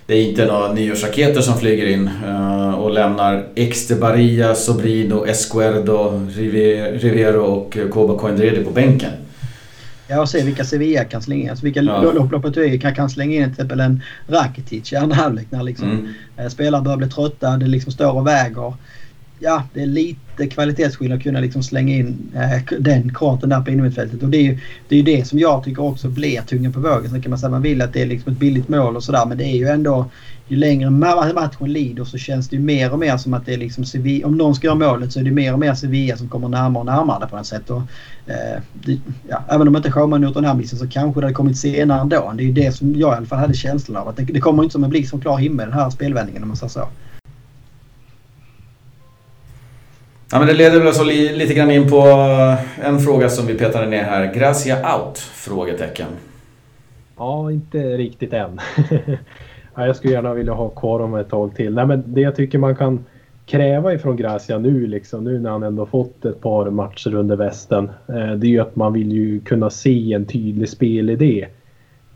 [0.06, 6.26] Det är inte några nyårsraketer som flyger in eh, och lämnar Extebaria, Sobrino, Esquerdo,
[7.00, 9.10] Rivero och Koba Coindredi på bänken.
[10.08, 11.50] Ja, och se vilka Sevilla kan slänga in.
[11.50, 12.12] Alltså vilka ja.
[12.12, 16.14] Lopetegui kan, kan slänga in till exempel en Rakitic i andra halvlek när liksom, mm.
[16.36, 17.56] Eh, spelare börjar bli trötta.
[17.56, 18.74] Det liksom står och väger.
[19.40, 23.70] Ja, det är lite kvalitetsskillnad att kunna liksom slänga in eh, den korten där på
[23.70, 24.22] innermittfältet.
[24.22, 24.58] Och det är ju
[24.88, 27.10] det, är det som jag tycker också blir tungan på vågen.
[27.10, 29.04] Sen kan man säga att man vill att det är liksom ett billigt mål och
[29.04, 29.26] sådär.
[29.26, 30.10] Men det är ju ändå
[30.48, 33.58] ju längre matchen lider så känns det ju mer och mer som att det är
[33.58, 36.28] liksom Sevilla, om någon ska göra målet så är det mer och mer Sevilla som
[36.28, 37.70] kommer närmare och närmare på något sätt.
[37.70, 37.82] Och,
[38.26, 41.34] eh, det, ja, även om inte Sjöman gjort den här missen så kanske det hade
[41.34, 42.32] kommit senare ändå.
[42.36, 44.08] Det är ju det som jag i alla fall hade känslan av.
[44.08, 46.48] Att det, det kommer inte som en blixt från klar himmel den här spelvändningen om
[46.48, 46.88] man säger så.
[50.32, 52.00] Ja, men det leder väl alltså lite grann in på
[52.82, 54.34] en fråga som vi petade ner här.
[54.34, 55.18] Gracia out?
[55.18, 56.06] Frågetecken.
[57.16, 58.60] Ja, inte riktigt än.
[59.74, 61.74] jag skulle gärna vilja ha kvar dem ett tag till.
[61.74, 63.04] Nej, men det jag tycker man kan
[63.46, 67.90] kräva ifrån Gracia nu, liksom, nu när han ändå fått ett par matcher under västen,
[68.08, 71.46] eh, det är ju att man vill ju kunna se en tydlig spelidé.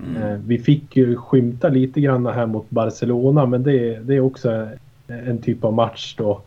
[0.01, 0.23] Mm.
[0.23, 4.69] Eh, vi fick ju skymta lite grann här mot Barcelona, men det, det är också
[5.07, 6.41] en typ av match då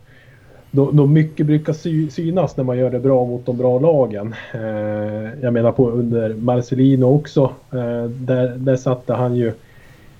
[0.70, 4.34] då, då mycket brukar sy, synas när man gör det bra mot de bra lagen.
[4.54, 7.42] Eh, jag menar på under Marcelino också.
[7.72, 9.52] Eh, där, där satte han ju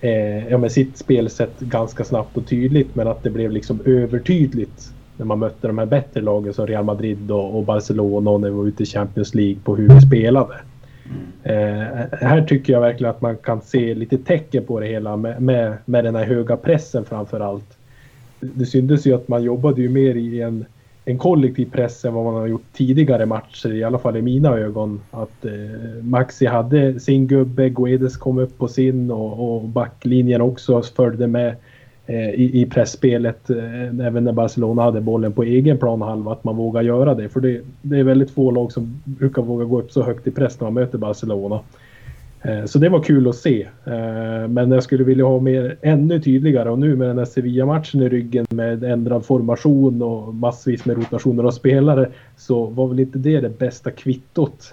[0.01, 4.93] eh, ja, med sitt spelsätt ganska snabbt och tydligt men att det blev liksom övertydligt
[5.17, 8.49] när man mötte de här bättre lagen som Real Madrid och, och Barcelona och när
[8.49, 10.55] vi var ute i Champions League på hur vi spelade.
[11.43, 15.43] Eh, här tycker jag verkligen att man kan se lite tecken på det hela med,
[15.43, 17.76] med, med den här höga pressen framför allt.
[18.55, 20.65] Det syntes ju att man jobbade ju mer i en,
[21.05, 24.49] en kollektiv press än vad man har gjort tidigare matcher, i alla fall i mina
[24.49, 25.01] ögon.
[25.11, 30.83] Att eh, Maxi hade sin gubbe, Guedes kom upp på sin och, och backlinjen också
[30.83, 31.57] följde med
[32.07, 33.51] eh, i, i pressspelet.
[33.51, 37.29] Eh, även när Barcelona hade bollen på egen planhalva, att man vågar göra det.
[37.29, 40.31] För det, det är väldigt få lag som brukar våga gå upp så högt i
[40.31, 41.61] press när man möter Barcelona.
[42.47, 43.63] Eh, så det var kul att se.
[43.85, 48.03] Eh, men jag skulle vilja ha mer, ännu tydligare och nu med den här Sevilla-matchen
[48.03, 53.19] i ryggen med ändrad formation och massvis med rotationer av spelare så var väl inte
[53.19, 54.73] det det bästa kvittot.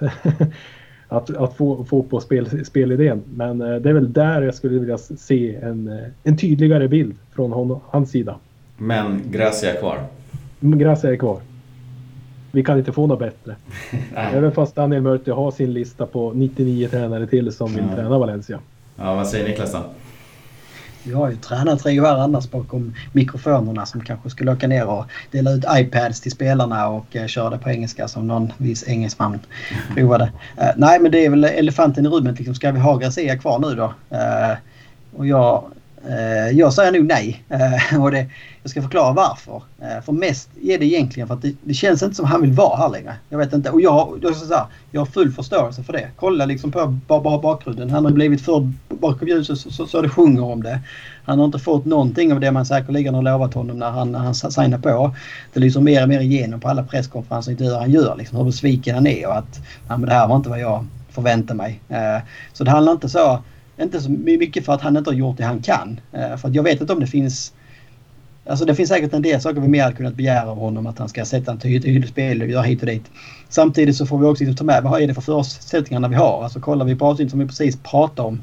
[1.07, 3.21] att, att få, få på spel, spelidén.
[3.35, 7.51] Men eh, det är väl där jag skulle vilja se en, en tydligare bild från
[7.51, 8.35] hon, hans sida.
[8.77, 9.99] Men Gracia är kvar?
[10.59, 11.39] Gracia är kvar.
[12.55, 13.55] Vi kan inte få något bättre.
[14.15, 17.95] Även fast Daniel Mörte har sin lista på 99 tränare till som vill ja.
[17.95, 18.59] träna Valencia.
[18.95, 19.79] Ja, vad säger Niklas då?
[21.03, 25.51] Vi har ju tränartrio här annars bakom mikrofonerna som kanske skulle åka ner och dela
[25.51, 29.39] ut iPads till spelarna och eh, köra det på engelska som någon viss engelsman
[29.95, 30.23] provade.
[30.23, 32.37] Uh, nej, men det är väl elefanten i rummet.
[32.37, 33.85] Liksom, ska vi ha Garcia kvar nu då?
[33.85, 34.57] Uh,
[35.15, 35.63] och jag,
[36.09, 37.43] Eh, jag säger nog nej.
[37.49, 38.27] Eh, och det,
[38.61, 39.63] jag ska förklara varför.
[39.81, 42.51] Eh, för mest är det egentligen för att det, det, känns inte som han vill
[42.51, 43.15] vara här längre.
[43.29, 43.69] Jag vet inte.
[43.69, 46.07] Och jag, jag, så här, jag har full förståelse för det.
[46.15, 47.89] Kolla liksom på bara bakgrunden.
[47.89, 50.79] Han har blivit för bakom ljuset så, så, så det sjunger om det.
[51.25, 54.19] Han har inte fått någonting av det man säkerligen har lovat honom när han, när
[54.19, 55.15] han signar på.
[55.53, 58.15] Det lyser mer och mer igenom på alla presskonferenser och intervjuer han gör.
[58.15, 60.85] Liksom, hur besviken han är och att nej, men det här var inte vad jag
[61.09, 61.81] förväntade mig.
[61.89, 62.21] Eh,
[62.53, 63.43] så det handlar inte så,
[63.81, 65.99] inte så mycket för att han inte har gjort det han kan.
[66.11, 67.53] Eh, för att jag vet inte om det finns
[68.45, 70.87] Alltså det finns säkert en del saker vi mer hade kunnat begära av honom.
[70.87, 73.03] Att han ska sätta en tydlig spel och göra hit och dit.
[73.49, 76.43] Samtidigt så får vi också liksom ta med vad är det för förutsättningarna vi har.
[76.43, 78.41] Alltså kollar vi på avsnitt som vi precis pratade om.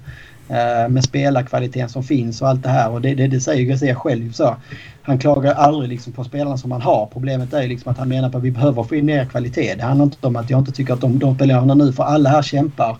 [0.48, 2.90] Eh, med spelarkvaliteten som finns och allt det här.
[2.90, 4.32] Och det, det, det säger Garcia själv.
[4.32, 4.56] Så.
[5.02, 7.06] Han klagar aldrig liksom på spelarna som han har.
[7.12, 9.74] Problemet är liksom att han menar på att vi behöver få in mer kvalitet.
[9.74, 12.30] Det handlar inte om att jag inte tycker att de, de spelarna nu, för alla
[12.30, 12.96] här kämpar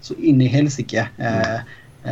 [0.00, 1.08] så in i helsike.
[1.16, 1.60] Eh, eh,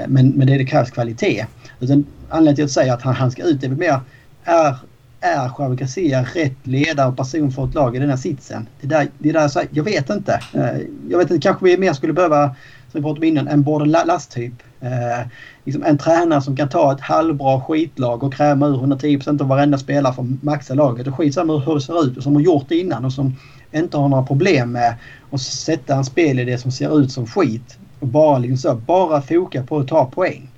[0.09, 1.47] men, men det, det krävs kvalitet.
[1.81, 4.01] Utan anledningen till att säga att han, han ska ut är väl mer
[4.47, 4.77] är,
[5.21, 8.69] är Javi Garcia rätt ledare och person för ett lag i den här sitsen?
[8.81, 10.41] Det där, det där så, jag vet inte.
[10.55, 12.47] Eh, jag vet inte, kanske vi mer skulle behöva,
[12.93, 14.53] som vi pratade om innan, en både lasttyp.
[14.81, 15.27] Eh,
[15.65, 19.79] liksom en tränare som kan ta ett halvbra skitlag och kräma ur 110% av varenda
[19.79, 21.07] spelare för att maxa laget.
[21.07, 23.37] Och skitsamma hur det ser ut och som har gjort det innan och som
[23.79, 24.95] inte har några problem med
[25.31, 27.79] att sätta en spel i det som ser ut som skit.
[28.01, 30.51] Och bara liksom så, bara foka på att ta poäng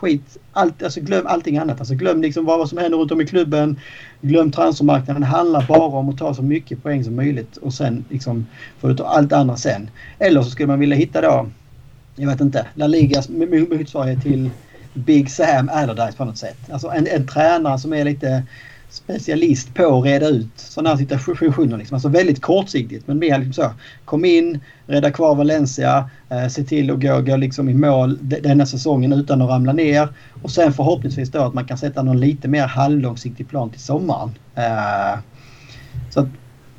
[0.00, 0.38] skit.
[0.52, 1.78] Allt, alltså glöm allting annat.
[1.78, 3.80] Alltså glöm liksom vad som händer runt om i klubben.
[4.20, 5.20] Glöm transfermarknaden.
[5.20, 8.46] Det handlar bara om att ta så mycket poäng som möjligt och sen liksom
[8.78, 9.90] få ut allt annat sen.
[10.18, 11.46] Eller så skulle man vilja hitta då,
[12.16, 14.50] jag vet inte, La Ligas motsvarighet till
[14.94, 16.58] Big Sam Allardyce på något sätt.
[16.70, 18.42] Alltså en, en tränare som är lite
[18.90, 21.78] specialist på att reda ut sådana här situationer.
[21.78, 21.94] Liksom.
[21.94, 23.72] Alltså väldigt kortsiktigt men mer liksom så.
[24.04, 28.66] Kom in, rädda kvar Valencia, eh, se till att gå, gå liksom i mål denna
[28.66, 30.08] säsongen utan att ramla ner.
[30.42, 34.30] Och sen förhoppningsvis då att man kan sätta någon lite mer halvlångsiktig plan till sommaren.
[34.54, 35.18] Eh,
[36.10, 36.28] så att,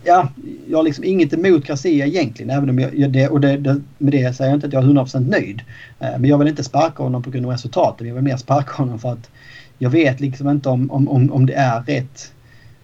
[0.04, 0.28] ja,
[0.68, 2.50] jag har liksom inget emot Garcia egentligen.
[2.50, 4.88] Även om jag, det, och det, det, med det säger jag inte att jag är
[4.88, 5.62] 100% nöjd.
[6.00, 8.08] Eh, men jag vill inte sparka honom på grund av resultaten.
[8.08, 9.30] Jag vill mer sparka honom för att
[9.82, 12.32] jag vet liksom inte om, om, om, om det är rätt,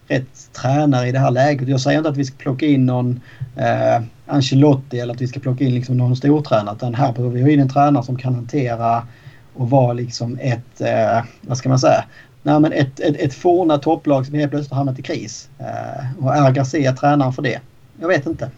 [0.08, 1.68] rätt tränare i det här läget.
[1.68, 3.20] Jag säger inte att vi ska plocka in någon
[3.56, 6.76] eh, Ancelotti eller att vi ska plocka in liksom någon stortränare.
[6.76, 9.06] Utan här behöver vi ha in en tränare som kan hantera
[9.54, 12.04] och vara liksom ett, eh, vad ska man säga,
[12.42, 15.48] Nej, men ett, ett, ett forna topplag som helt plötsligt har hamnat i kris.
[15.58, 17.60] Eh, och är Garcia tränaren för det?
[18.00, 18.50] Jag vet inte.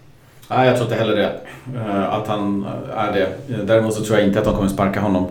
[0.51, 1.32] Nej, jag tror inte heller det.
[1.78, 2.66] Eh, att han
[2.97, 3.28] är det.
[3.64, 5.28] Däremot så tror jag inte att de kommer sparka honom.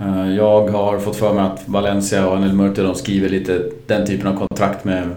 [0.00, 4.06] Eh, jag har fått för mig att Valencia och Anel Murte de skriver lite den
[4.06, 5.08] typen av kontrakt med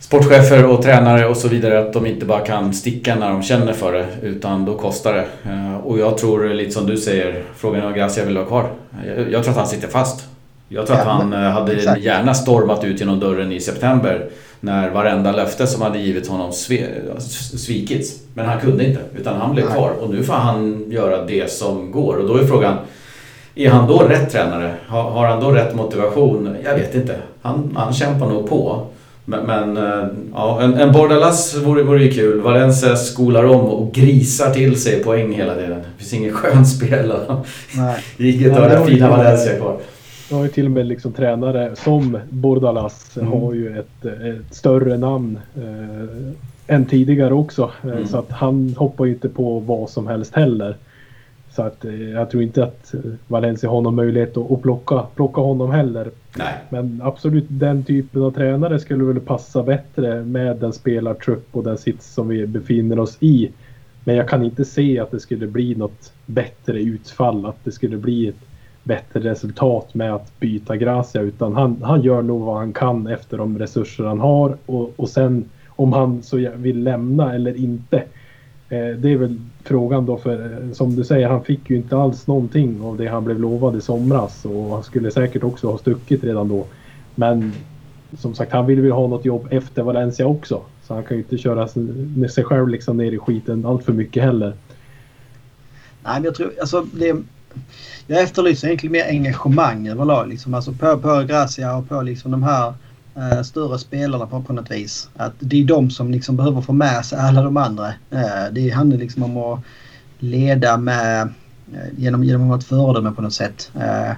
[0.00, 3.72] sportchefer och tränare och så vidare att de inte bara kan sticka när de känner
[3.72, 5.50] för det utan då kostar det.
[5.50, 8.70] Eh, och jag tror lite som du säger, frågan är om Gracia vill ha kvar.
[9.30, 10.26] Jag, tror att han sitter fast.
[10.68, 14.28] Jag tror att han eh, hade gärna stormat ut genom dörren i september
[14.60, 18.14] när varenda löfte som hade givits honom svikits.
[18.34, 19.90] Men han kunde inte, utan han blev kvar.
[20.00, 22.16] Och nu får han göra det som går.
[22.16, 22.76] Och då är frågan,
[23.58, 24.74] är han då rätt tränare?
[24.86, 26.56] Har, har han då rätt motivation?
[26.64, 27.16] Jag vet inte.
[27.42, 28.86] Han, han kämpar nog på.
[29.24, 32.40] Men, men eh, ja, en, en Bordalas vore, vore ju kul.
[32.40, 35.78] Valencia skolar om och grisar till sig poäng hela tiden.
[35.78, 37.12] Det finns ingen skön spel.
[38.18, 39.76] Inget av det fina Valencia kvar.
[40.28, 43.32] Du har ju till och med liksom tränare som Bordalas mm.
[43.32, 47.70] har ju ett, ett större namn eh, än tidigare också.
[47.84, 48.06] Eh, mm.
[48.06, 50.76] Så att han hoppar ju inte på vad som helst heller.
[51.58, 55.02] Så att eh, jag tror inte att eh, Valencia har någon möjlighet att, att plocka,
[55.14, 56.10] plocka honom heller.
[56.36, 56.54] Nej.
[56.68, 61.78] Men absolut den typen av tränare skulle väl passa bättre med den spelartrupp och den
[61.78, 63.50] sits som vi befinner oss i.
[64.04, 67.96] Men jag kan inte se att det skulle bli något bättre utfall, att det skulle
[67.96, 68.46] bli ett
[68.82, 73.38] bättre resultat med att byta Gracia utan han, han gör nog vad han kan efter
[73.38, 78.02] de resurser han har och, och sen om han så vill lämna eller inte
[78.68, 81.96] Eh, det är väl frågan då för eh, som du säger han fick ju inte
[81.96, 85.78] alls någonting av det han blev lovad i somras och han skulle säkert också ha
[85.78, 86.66] stuckit redan då.
[87.14, 87.52] Men
[88.18, 90.62] som sagt han vill väl ha något jobb efter Valencia också.
[90.82, 91.68] Så han kan ju inte köra
[92.16, 94.52] med sig själv liksom ner i skiten allt för mycket heller.
[96.04, 97.16] Nej men jag tror alltså det
[98.06, 100.28] jag efterlyser egentligen mer engagemang överlag.
[100.28, 100.54] Liksom.
[100.54, 102.74] Alltså på, på Gracia och på liksom de här
[103.18, 105.08] eh, större spelarna på, på något vis.
[105.16, 107.88] Att det är de som liksom behöver få med sig alla de andra.
[108.10, 109.60] Eh, det handlar liksom om att
[110.18, 111.22] leda med
[111.72, 113.70] eh, genom, genom att vara ett föredöme på något sätt.
[113.74, 114.12] Eh,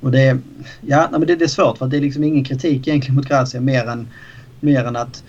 [0.00, 0.38] Och det,
[0.80, 3.60] ja, men det, det är svårt för det är liksom ingen kritik egentligen mot Gracia
[3.60, 4.08] mer än,
[4.60, 5.24] mer än att,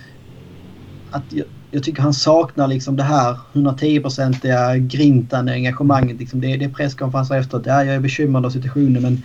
[1.11, 6.19] att jag, jag tycker han saknar liksom det här 110-procentiga grintande engagemanget.
[6.19, 7.65] Liksom det, det är presskonferenser efteråt.
[7.65, 9.23] Ja, jag är bekymrad av situationen men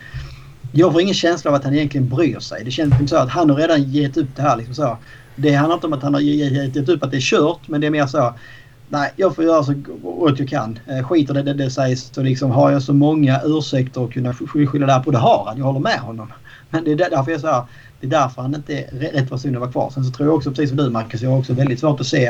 [0.75, 2.63] jag får ingen känsla av att han egentligen bryr sig.
[2.63, 4.57] Det känns som så att han har redan gett upp det här.
[4.57, 4.97] Liksom så.
[5.35, 7.87] Det handlar inte om att han har gett upp att det är kört men det
[7.87, 8.33] är mer så
[8.89, 10.79] Nej, jag får göra så gott jag kan.
[10.87, 14.33] Eh, Skiter det, det, det sägs så liksom har jag så många ursäkter att kunna
[14.33, 15.11] skylla det här på.
[15.11, 15.57] Det har han.
[15.57, 16.33] Jag håller med honom.
[16.69, 17.63] Men det är därför jag säger
[17.99, 19.89] det är därför han inte är rätt person att vara kvar.
[19.89, 22.07] Sen så tror jag också precis som du Marcus, jag har också väldigt svårt att
[22.07, 22.25] se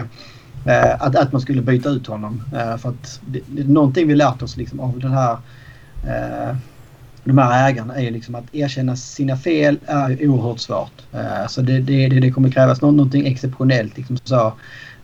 [0.66, 2.44] eh, att, att man skulle byta ut honom.
[2.54, 5.38] Eh, för att det, det är någonting vi lärt oss liksom av den här
[6.08, 6.56] eh,
[7.24, 11.02] de här ägarna är liksom att erkänna sina fel är oerhört svårt.
[11.14, 13.98] Eh, så det, det, det, kommer krävas någonting exceptionellt.
[13.98, 14.54] Liksom så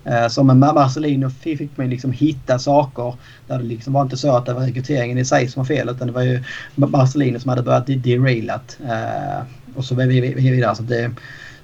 [0.03, 3.15] eh, som med Marcelino fick man liksom hitta saker
[3.47, 5.89] där det liksom var inte så att det var rekryteringen i sig som var fel
[5.89, 6.43] utan det var ju
[6.75, 8.77] Marcelino som hade börjat derailat.
[8.89, 9.43] Eh,
[9.75, 10.75] och så vidare.
[10.75, 11.11] Så det är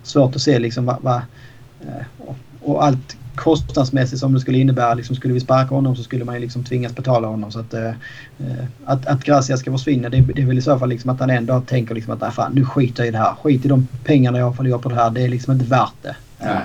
[0.04, 0.98] svårt att se liksom vad...
[1.02, 1.22] vad
[1.82, 4.94] eh, och allt kostnadsmässigt som det skulle innebära.
[4.94, 7.52] Liksom skulle vi sparka honom så skulle man ju liksom tvingas betala honom.
[7.52, 7.94] Så att, eh, eh
[8.86, 11.30] att, att Gracia ska försvinna det, det är väl i så fall liksom att han
[11.30, 13.36] ändå tänker liksom att äh, fan, nu skiter jag i det här.
[13.44, 15.10] Skit i de pengarna jag förlorar på det här.
[15.10, 16.16] Det är liksom inte värt det.
[16.40, 16.58] Nej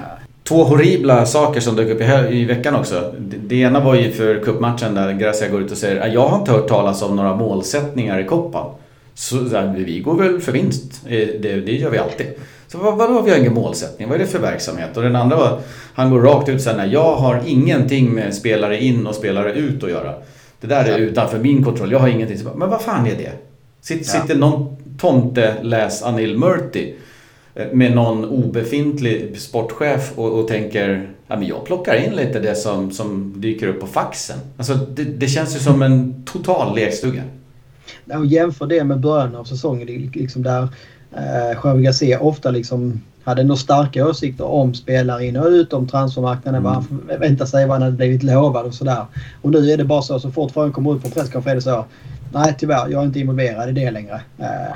[0.50, 3.14] två horribla saker som dök upp i, i veckan också.
[3.18, 6.28] Det, det ena var ju för kuppmatchen där Gracia går ut och säger ah, jag
[6.28, 8.74] har inte hört talas om några målsättningar i koppan.
[9.14, 9.36] Så
[9.76, 11.02] vi går väl för vinst.
[11.06, 12.26] Eh, det, det gör vi alltid.
[12.72, 14.08] Så vad, vadå vi har ingen målsättning?
[14.08, 14.96] Vad är det för verksamhet?
[14.96, 15.60] Och den andra var,
[15.94, 19.84] han går rakt ut och säger jag har ingenting med spelare in och spelare ut
[19.84, 20.14] att göra.
[20.60, 21.92] Det där är utanför min kontroll.
[21.92, 22.38] Jag har ingenting.
[22.56, 23.32] Men vad fan är det?
[23.80, 24.20] Sitter, ja.
[24.20, 26.94] sitter någon tomte läs Anil Murti
[27.54, 32.54] Eh, med någon obefintlig sportchef och, och tänker ja, men jag plockar in lite det
[32.54, 34.38] som, som dyker upp på faxen.
[34.56, 37.22] Alltså, det, det känns ju som en total lekstuga.
[38.04, 40.68] Ja, och jämför det med början av säsongen liksom där
[41.16, 45.88] eh, Javi Garcia ofta liksom hade nog starka åsikter om spelare in och ut, om
[45.88, 46.62] transfermarknaden, mm.
[46.64, 49.06] vad han förväntar sig, vad han hade blivit lovad och sådär.
[49.42, 51.84] Och nu är det bara så, så fort frågan kommer ut på presskonferens så
[52.32, 54.20] Nej tyvärr, jag är inte involverad i det längre.
[54.38, 54.72] Eh,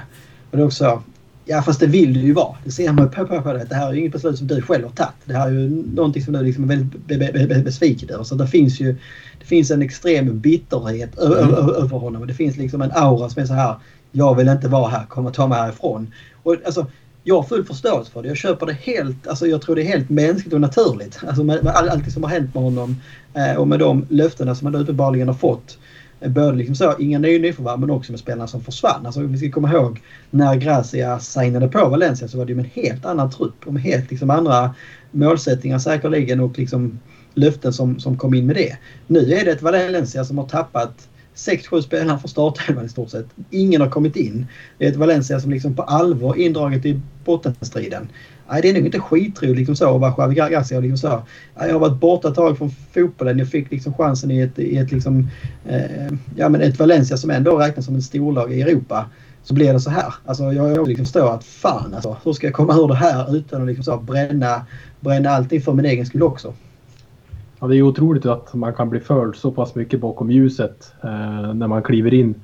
[0.50, 1.02] och det är också
[1.46, 2.56] Ja fast det vill du ju vara.
[2.64, 3.64] Det ser man på, på, på det.
[3.64, 5.12] Det här är ju inget beslut som du själv har tagit.
[5.24, 8.24] Det här är ju någonting som du liksom är väldigt be, be, be, besviken över.
[8.24, 8.96] Så det finns ju
[9.38, 11.54] det finns en extrem bitterhet mm.
[11.54, 12.22] över honom.
[12.22, 13.76] Och det finns liksom en aura som är så här.
[14.16, 16.12] Jag vill inte vara här, kom och ta mig härifrån.
[16.42, 16.86] Och alltså,
[17.24, 18.28] jag har full förståelse för det.
[18.28, 21.20] Jag köper det helt, alltså jag tror det är helt mänskligt och naturligt.
[21.26, 22.96] Alltså med, med allt som har hänt med honom
[23.34, 25.78] eh, och med de löftena som han uppenbarligen har fått.
[26.20, 29.06] Eh, både liksom så, inga nya nyförvärv men också med spelarna som försvann.
[29.06, 32.64] Alltså, vi ska komma ihåg när Gracia signade på Valencia så var det ju med
[32.64, 34.74] en helt annan trupp och med helt liksom, andra
[35.10, 36.98] målsättningar säkerligen och liksom,
[37.34, 38.76] löften som, som kom in med det.
[39.06, 43.26] Nu är det ett Valencia som har tappat 6-7 spelare från startelvan i stort sett.
[43.50, 44.46] Ingen har kommit in.
[44.78, 48.08] Det är ett Valencia som liksom på allvar indraget i bottenstriden.
[48.50, 50.80] Nej, det är nog inte skitroligt liksom så att vara Javi Garcia.
[50.80, 51.22] Liksom så.
[51.66, 53.38] Jag har varit borta ett tag från fotbollen.
[53.38, 55.28] Jag fick liksom chansen i ett, i ett, liksom,
[55.68, 59.06] eh, ja, men ett Valencia som ändå räknas som ett storlag i Europa.
[59.42, 60.14] Så blir det så här.
[60.24, 63.60] Alltså, jag liksom står att fan alltså, hur ska jag komma ur det här utan
[63.62, 64.66] att liksom så, bränna,
[65.00, 66.54] bränna allting för min egen skull också.
[67.60, 71.54] Ja, det är otroligt att man kan bli förd så pass mycket bakom ljuset eh,
[71.54, 72.34] när man kliver in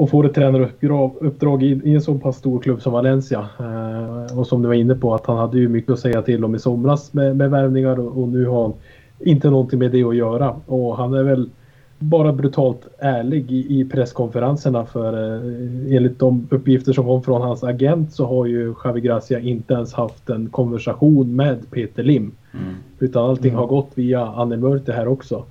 [0.00, 3.48] och får ett tränaruppdrag i, i en så pass stor klubb som Valencia.
[3.58, 6.44] Eh, och som du var inne på att han hade ju mycket att säga till
[6.44, 8.72] om i somras med, med värvningar och, och, nu har han
[9.18, 10.56] inte någonting med det att göra.
[10.66, 11.50] Och han är väl
[11.98, 17.64] bara brutalt ärlig i, i presskonferenserna för eh, enligt de uppgifter som kom från hans
[17.64, 22.32] agent så har ju Javi Gracia inte ens haft en konversation med Peter Lim.
[22.52, 22.74] Mm.
[23.00, 23.58] Utan allting mm.
[23.58, 25.44] har gått via Anne Mörte här också.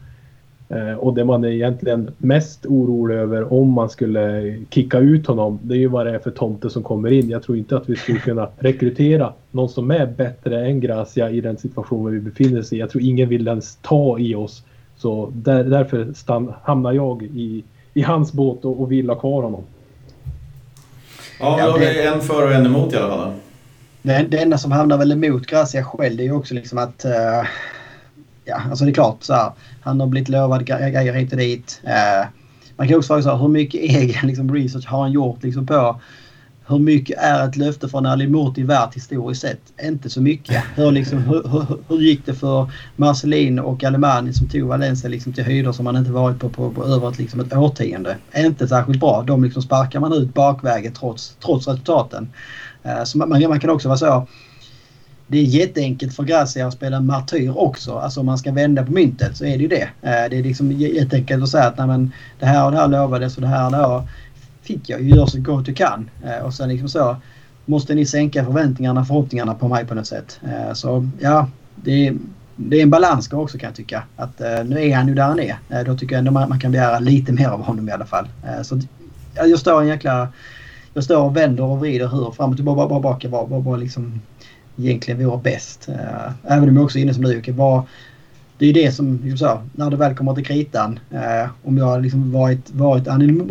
[0.70, 5.60] Eh, och det man är egentligen mest orolig över om man skulle kicka ut honom,
[5.62, 7.30] det är ju vad det är för tomte som kommer in.
[7.30, 11.42] Jag tror inte att vi skulle kunna rekrytera någon som är bättre än Gracia i
[11.42, 12.78] den situationen vi befinner oss i.
[12.78, 14.64] Jag tror ingen vill ens ta i oss.
[14.98, 19.44] Så där, därför stann, hamnar jag i, i hans båt och, och vill ha kvar
[19.44, 19.64] honom.
[21.40, 23.32] Ja, då har vi en för och en emot i alla fall.
[24.02, 27.06] Det, det enda som hamnar väl emot Gracia själv det är ju också liksom att
[27.06, 27.48] uh
[28.50, 31.82] ja, alltså det är klart så här, han har blivit lovad grejer hit och dit.
[31.84, 32.28] Uh,
[32.78, 36.00] man kan också fråga sig hur mycket egen liksom, research har han gjort liksom, på
[36.68, 39.62] hur mycket är ett löfte från Ali Murti värt historiskt sett?
[39.84, 40.64] Inte så mycket.
[40.76, 45.34] Hur, liksom, hur, hur, hur gick det för Marcelin och Alemani som tog Valencia liksom
[45.34, 48.18] till höjder som man inte varit på på, på över ett, liksom ett årtionde?
[48.38, 49.24] Inte särskilt bra.
[49.28, 52.30] De liksom sparkar man ut bakvägen trots, trots resultaten.
[52.84, 54.28] Eh, så man, man, kan också vara så
[55.32, 57.98] det är jätteenkelt för Gracia att spela martyr också.
[57.98, 59.90] Alltså om man ska vända på myntet så är det ju det.
[60.02, 62.88] Eh, det är liksom jätteenkelt att säga att nej, men det här och det här
[62.88, 64.04] lovades och det här och det här
[64.62, 66.10] fick jag ju så gott jag kan.
[66.26, 67.16] Eh, och sen liksom så
[67.66, 70.40] måste ni sänka förväntningarna, förhoppningarna på mig på något sätt.
[70.74, 72.18] Så ja, det är,
[72.56, 74.04] det är en balansgång också kan jag tycka.
[74.16, 75.84] Att nu är han ju där han är.
[75.86, 78.28] Då tycker jag ändå man, man kan begära lite mer av honom i alla fall.
[78.64, 78.82] Så
[79.34, 80.28] jag står en jäkla...
[81.00, 83.78] Jag står och vänder och vrider hur fram och tillbaka, bara, bara, bara, bara, bara
[83.78, 84.22] liksom
[84.78, 85.90] egentligen vore bäst.
[85.90, 87.52] Eh, även om jag också är inne som du Jocke.
[88.58, 91.00] Det är ju det som, liksom så, när det väl kommer till kritan.
[91.14, 93.48] Uh, om jag liksom varit, varit anonym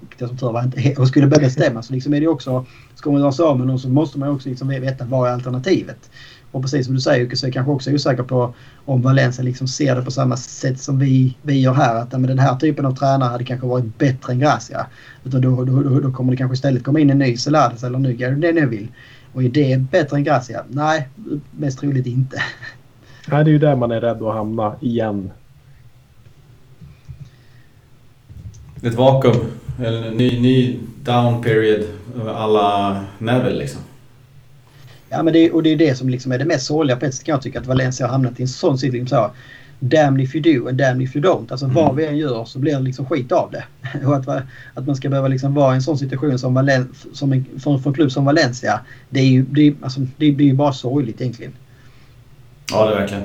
[0.00, 2.66] vilket jag som tur var inte och skulle börja bestämma så liksom är det också,
[2.94, 5.32] ska man göra sig av med någon så måste man också liksom veta vad är
[5.32, 6.10] alternativet.
[6.52, 9.44] Och precis som du säger Jocke så är jag kanske också osäker på om Valencia
[9.44, 11.94] liksom ser det på samma sätt som vi, vi gör här.
[11.94, 14.86] Att men den här typen av tränare hade kanske varit bättre än Gracia.
[15.24, 17.96] Utan då, då, då, då kommer det kanske istället komma in en ny Celades eller
[17.96, 18.88] en ny Gary Neville.
[19.32, 20.64] Och är det bättre än Gracia?
[20.68, 21.08] Nej,
[21.50, 22.42] mest troligt inte.
[23.28, 25.30] Nej, det är ju där man är rädd att hamna igen.
[28.82, 29.36] Ett vakuum.
[29.78, 31.84] En ny, ny down period
[32.28, 33.82] alla Neville liksom.
[35.10, 37.14] Ja, men det, och det är det som liksom är det mest sorgliga på ett
[37.14, 39.08] sätt kan jag tycka att Valencia har hamnat i en sån situation.
[39.08, 39.30] Så,
[39.80, 41.46] damn if you do and damn if you don't.
[41.50, 41.74] Alltså mm.
[41.74, 43.64] vad vi än gör så blir det liksom skit av det.
[44.06, 44.28] och att,
[44.74, 47.78] att man ska behöva liksom vara i en sån situation som, Valen, som en, för,
[47.78, 48.80] för en klubb som Valencia.
[49.08, 51.52] Det, är ju, det, alltså, det blir ju bara sorgligt egentligen.
[52.72, 53.24] Ja, det är verkligen.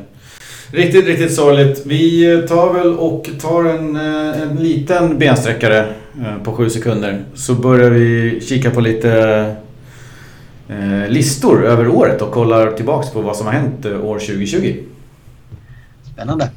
[0.71, 1.85] Riktigt, riktigt sorgligt.
[1.85, 5.79] Vi tar väl och tar en, eh, en liten bensträckare
[6.19, 7.23] eh, på sju sekunder.
[7.35, 9.55] Så börjar vi kika på lite
[10.69, 14.75] eh, listor över året och kollar tillbaks på vad som har hänt år 2020.
[16.13, 16.49] Spännande.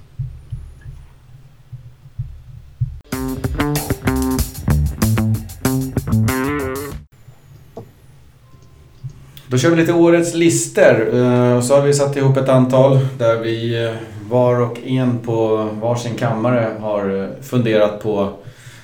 [9.50, 11.08] Då kör vi lite årets lister.
[11.14, 13.92] Eh, så har vi satt ihop ett antal där vi eh,
[14.30, 18.32] var och en på varsin kammare har eh, funderat på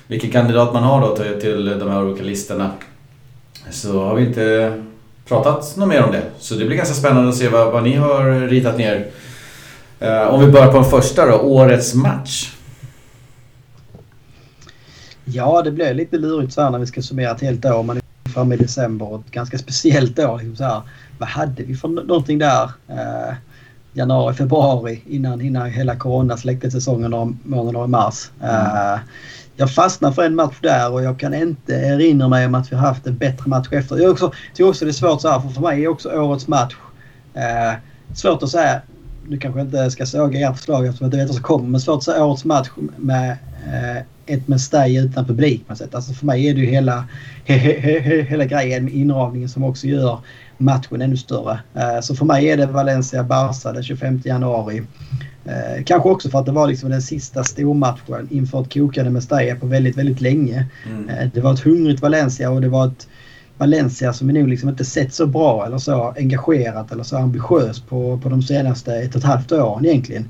[0.07, 2.71] vilken kandidat man har då till de här olika listorna.
[3.71, 4.73] Så har vi inte
[5.27, 6.23] pratat något mer om det.
[6.39, 9.07] Så det blir ganska spännande att se vad, vad ni har ritat ner.
[10.29, 12.55] Om vi börjar på den första då, årets match.
[15.25, 17.83] Ja, det blir lite lurigt så här när vi ska summera ett helt år.
[17.83, 17.99] Man
[18.35, 19.19] framme i december.
[19.19, 20.37] Ett ganska speciellt år.
[20.37, 20.81] Liksom så här,
[21.17, 22.71] vad hade vi för någonting där?
[22.87, 23.33] Eh,
[23.93, 28.31] januari, februari innan, innan hela corona släckte säsongen några månader i mars.
[28.43, 28.99] Eh,
[29.55, 32.75] jag fastnar för en match där och jag kan inte erinra mig om att vi
[32.75, 33.97] har haft en bättre match efter.
[33.97, 36.47] Jag också, tycker också det är svårt så här, för för mig är också årets
[36.47, 36.75] match
[37.33, 37.73] eh,
[38.13, 38.81] svårt att säga.
[39.27, 41.69] Nu kanske jag inte ska såga ert förslag eftersom jag inte vet vad som kommer.
[41.69, 43.31] Men svårt att säga årets match med
[43.65, 45.95] eh, ett Mestay utan publik på något sätt.
[45.95, 47.05] Alltså för mig är det ju hela,
[47.45, 50.19] he, he, he, hela grejen med inramningen som också gör
[50.57, 51.59] matchen ännu större.
[51.75, 54.79] Uh, så för mig är det Valencia-Barca den 25 januari.
[54.79, 59.55] Uh, kanske också för att det var liksom den sista stormatchen inför ett kokande Mestalla
[59.55, 60.65] på väldigt, väldigt länge.
[60.85, 61.09] Mm.
[61.09, 63.07] Uh, det var ett hungrigt Valencia och det var ett
[63.57, 67.79] Valencia som är nog liksom inte sett så bra eller så engagerat eller så ambitiös
[67.81, 70.29] på, på de senaste ett och ett halvt åren egentligen.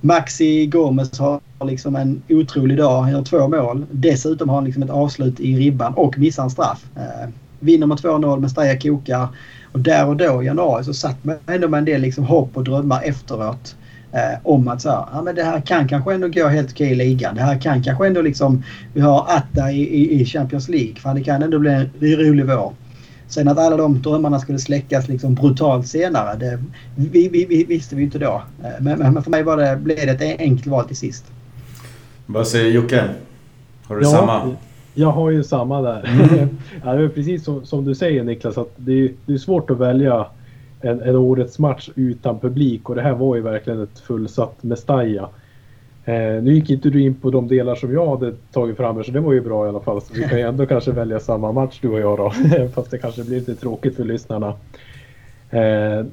[0.00, 3.02] Maxi Gomez har liksom en otrolig dag.
[3.02, 3.86] Han gör två mål.
[3.90, 6.84] Dessutom har han liksom ett avslut i ribban och missar en straff.
[6.96, 7.28] Eh,
[7.60, 9.28] vinner med 2-0 men Staya kokar.
[9.72, 12.56] Och där och då i januari så satt man ändå med en del liksom hopp
[12.56, 13.76] och drömmar efteråt.
[14.12, 16.90] Eh, om att så här, ja, men det här kan kanske ändå gå helt okej
[16.90, 17.34] i ligan.
[17.34, 18.62] Det här kan kanske ändå liksom...
[18.94, 20.94] Vi har Atta i, i, i Champions League.
[20.94, 22.72] Fan, det kan ändå bli en rolig vår.
[23.28, 26.58] Sen att alla de drömmarna skulle släckas liksom brutalt senare, det
[26.96, 28.42] vi, vi, vi visste vi inte då.
[28.62, 31.24] Eh, men, men, för mig var det, blev det ett enkelt val till sist.
[32.26, 33.04] Vad säger Jocke?
[33.82, 34.56] Har du ja, samma?
[34.94, 36.04] Jag har ju samma där.
[36.06, 36.48] Mm.
[36.84, 39.70] ja, det är precis som, som, du säger Niklas, att det är, det är svårt
[39.70, 40.26] att välja
[40.80, 45.28] en, en årets match utan publik och det här var ju verkligen ett fullsatt Mestalla.
[46.04, 49.10] Eh, nu gick inte du in på de delar som jag hade tagit fram så
[49.10, 50.00] det var ju bra i alla fall.
[50.00, 52.30] Så vi kan ju ändå kanske välja samma match du och jag då.
[52.74, 54.54] Fast det kanske blir lite tråkigt för lyssnarna.
[55.50, 56.04] Eh,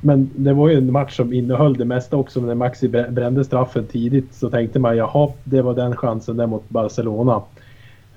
[0.00, 2.40] men det var ju en match som innehöll det mesta också.
[2.40, 6.68] När Maxi brände straffen tidigt så tänkte man jaha, det var den chansen där mot
[6.68, 7.42] Barcelona.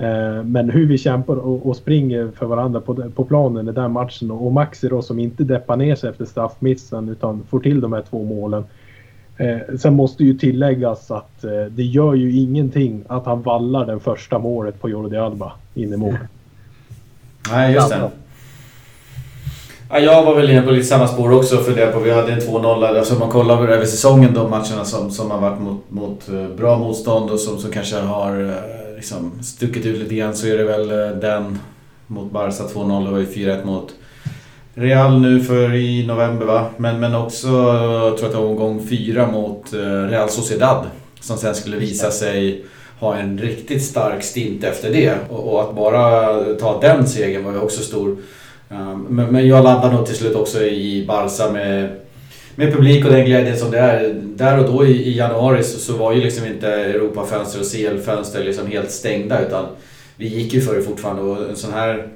[0.02, 2.82] Eh, men hur vi kämpar och, springer för varandra
[3.16, 7.10] på, planen i den matchen och Maxi då som inte deppar ner sig efter straffmissen
[7.10, 8.64] utan får till de här två målen.
[9.38, 14.00] Eh, sen måste ju tilläggas att eh, det gör ju ingenting att han vallar den
[14.00, 16.18] första målet på Jordi Alba in i mål.
[17.52, 18.10] Nej, just det.
[19.90, 22.00] Ja, jag var väl inne på lite samma spår också för det på.
[22.00, 22.98] Vi hade en 2-0.
[22.98, 26.28] Alltså man kollar över säsongen de matcherna som, som har varit mot, mot
[26.58, 28.56] bra motstånd och som, som kanske har
[29.02, 31.60] liksom stuckit ut lite grann så är det väl eh, den
[32.08, 33.06] mot Barca 2-0.
[33.06, 33.94] Det var ju 4-1 mot
[34.74, 36.66] Real nu för i november va?
[36.78, 40.86] Men, men också, jag tror att det var omgång fyra mot eh, Real Sociedad.
[41.20, 42.66] Som sen skulle visa sig
[43.00, 45.14] ha en riktigt stark stint efter det.
[45.30, 48.18] Och, och att bara ta den segern var ju också stor.
[48.70, 51.90] Um, men, men jag landade nog till slut också i Barca med,
[52.56, 54.14] med publik och den glädjen som det är.
[54.14, 58.44] Där och då i, i januari så, så var ju liksom inte Europafönster och CL-fönster
[58.44, 59.66] liksom helt stängda utan
[60.18, 62.08] vi gick ju för det fortfarande och en sån här,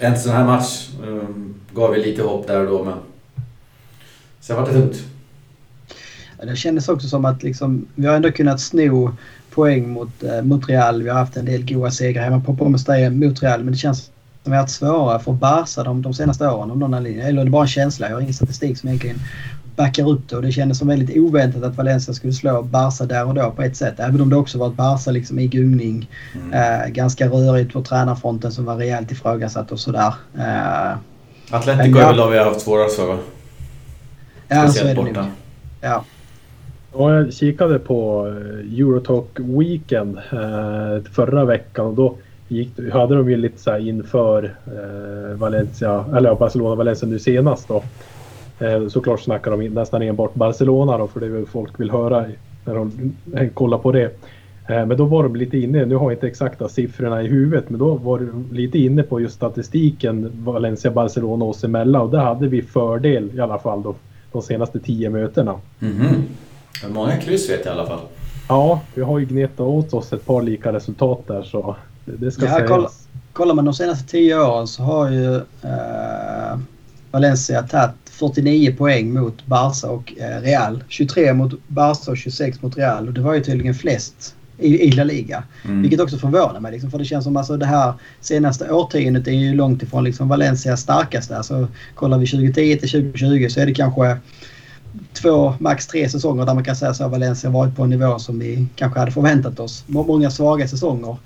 [0.00, 2.94] en sån här match um, gav ju lite hopp där och då men
[4.40, 5.04] sen var det tungt.
[6.42, 9.16] Det kändes också som att liksom, vi har ändå kunnat sno
[9.50, 11.02] poäng mot, eh, mot Real.
[11.02, 14.10] Vi har haft en del goda segrar hemma på Pommes mot Real men det känns
[14.42, 16.70] som har varit svårare för Barca de, de senaste åren.
[16.70, 18.08] Om någon Eller är det bara en känsla?
[18.08, 19.18] Jag har ingen statistik som egentligen
[19.76, 23.26] backar upp det och det kändes som väldigt oväntat att Valencia skulle slå Barca där
[23.26, 23.94] och då på ett sätt.
[24.00, 26.10] Även om det också var ett Barca liksom i gungning.
[26.34, 26.82] Mm.
[26.82, 30.14] Eh, ganska rörigt på tränarfronten som var rejält ifrågasatt och sådär.
[30.38, 30.92] Eh,
[31.50, 33.18] Atletico är väl de vi har haft svårast för va?
[34.48, 35.26] Ja, så är det borta.
[35.80, 36.04] Ja.
[36.92, 42.16] Och jag kikade på eh, Eurotalk Weekend eh, förra veckan och då
[42.50, 47.82] gick, hade de ju lite så inför eh, Valencia, eller Barcelona-Valencia nu senast då.
[48.60, 52.26] Eh, såklart snackar de nästan enbart Barcelona då för det är väl folk vill höra
[52.64, 54.04] när de eh, kollar på det.
[54.68, 57.70] Eh, men då var de lite inne, nu har jag inte exakta siffrorna i huvudet,
[57.70, 62.48] men då var de lite inne på just statistiken Valencia-Barcelona oss emellan och där hade
[62.48, 63.94] vi fördel i alla fall då
[64.32, 65.54] de senaste tio mötena.
[65.80, 66.14] Mm -hmm.
[66.94, 68.00] Många kryss vet jag i alla fall.
[68.48, 72.44] Ja, vi har ju gnetat åt oss ett par lika resultat där så det ska
[72.44, 72.68] ja, sägas.
[72.68, 72.90] Kolla,
[73.32, 76.58] kollar man de senaste tio åren så har ju eh,
[77.10, 80.84] Valencia tagit 49 poäng mot Barca och eh, Real.
[80.88, 83.08] 23 mot Barca och 26 mot Real.
[83.08, 85.42] Och det var ju tydligen flest i, i La Liga.
[85.64, 85.82] Mm.
[85.82, 86.72] Vilket också förvånar mig.
[86.72, 90.28] Liksom, för det känns som alltså det här senaste årtiondet är ju långt ifrån liksom
[90.28, 91.36] Valencias starkaste.
[91.36, 94.16] Alltså, kollar vi 2010 till 2020 så är det kanske
[95.12, 98.18] två, max tre säsonger där man kan säga så att Valencia varit på en nivå
[98.18, 99.84] som vi kanske hade förväntat oss.
[99.86, 101.16] Många svaga säsonger.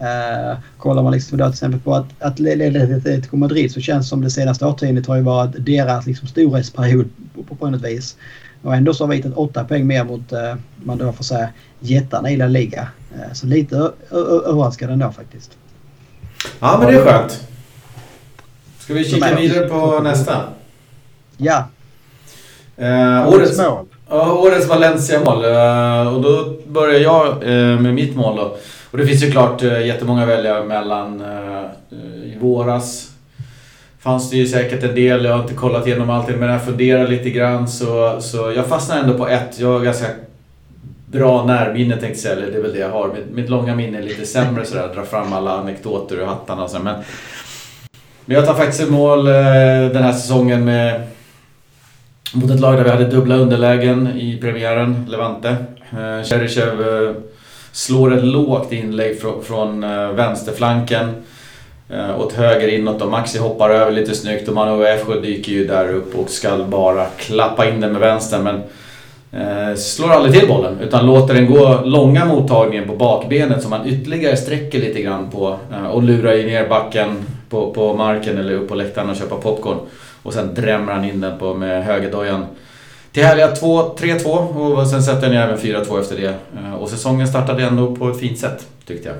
[0.00, 4.08] Uh, kollar man liksom då till exempel på att, att Atletico Madrid så känns det
[4.08, 8.16] som det senaste årtiondet har ju varit deras liksom storhetsperiod på, på, på något vis.
[8.62, 11.48] Och ändå så har vi hittat åtta poäng mer mot, uh, man då får säga,
[11.80, 12.88] jättarna i La Liga.
[13.14, 13.90] Uh, så lite
[14.46, 15.50] överraskande ändå faktiskt.
[16.60, 17.48] Ja men det är skönt.
[18.78, 20.42] Ska vi kika vidare på nästa?
[21.36, 21.64] Ja.
[22.80, 23.86] Uh, årets mål.
[24.08, 25.44] Ja, årets Valencia-mål.
[26.14, 27.42] och då börjar jag
[27.80, 28.56] med mitt mål då.
[28.96, 31.20] Och det finns ju klart eh, jättemånga att välja mellan.
[31.20, 33.10] Eh, eh, I våras
[33.98, 37.08] fanns det ju säkert en del, jag har inte kollat igenom allting, men jag funderar
[37.08, 39.60] lite grann så, så jag fastnar ändå på ett.
[39.60, 40.06] Jag har ganska
[41.06, 43.08] bra närminne tänkte jag säga, eller det är väl det jag har.
[43.08, 46.70] Mitt, mitt långa minne är lite sämre sådär, dra fram alla anekdoter ur hattarna och
[46.70, 46.94] så, men,
[48.24, 49.32] men jag tar faktiskt ett mål eh,
[49.92, 51.02] den här säsongen med
[52.34, 55.56] mot ett lag där vi hade dubbla underlägen i premiären, Levante.
[56.24, 56.82] Cheryshev
[57.76, 59.80] Slår ett lågt inlägg från, från
[60.16, 61.14] vänsterflanken.
[61.90, 65.66] Eh, åt höger inåt och Maxi hoppar över lite snyggt och Manu Efsjö dyker ju
[65.66, 68.62] där upp och ska bara klappa in den med vänstern men
[69.42, 73.86] eh, slår aldrig till bollen utan låter den gå långa mottagningen på bakbenet som han
[73.86, 78.52] ytterligare sträcker lite grann på eh, och lurar ju ner backen på, på marken eller
[78.52, 79.78] upp på läktaren och köpa popcorn.
[80.22, 82.46] Och sen drämmer han in den på med högerdojan
[83.16, 86.34] till härliga 3-2 och sen sätter ni även 4-2 efter det.
[86.56, 89.16] Eh, och säsongen startade ändå på ett fint sätt, tyckte jag.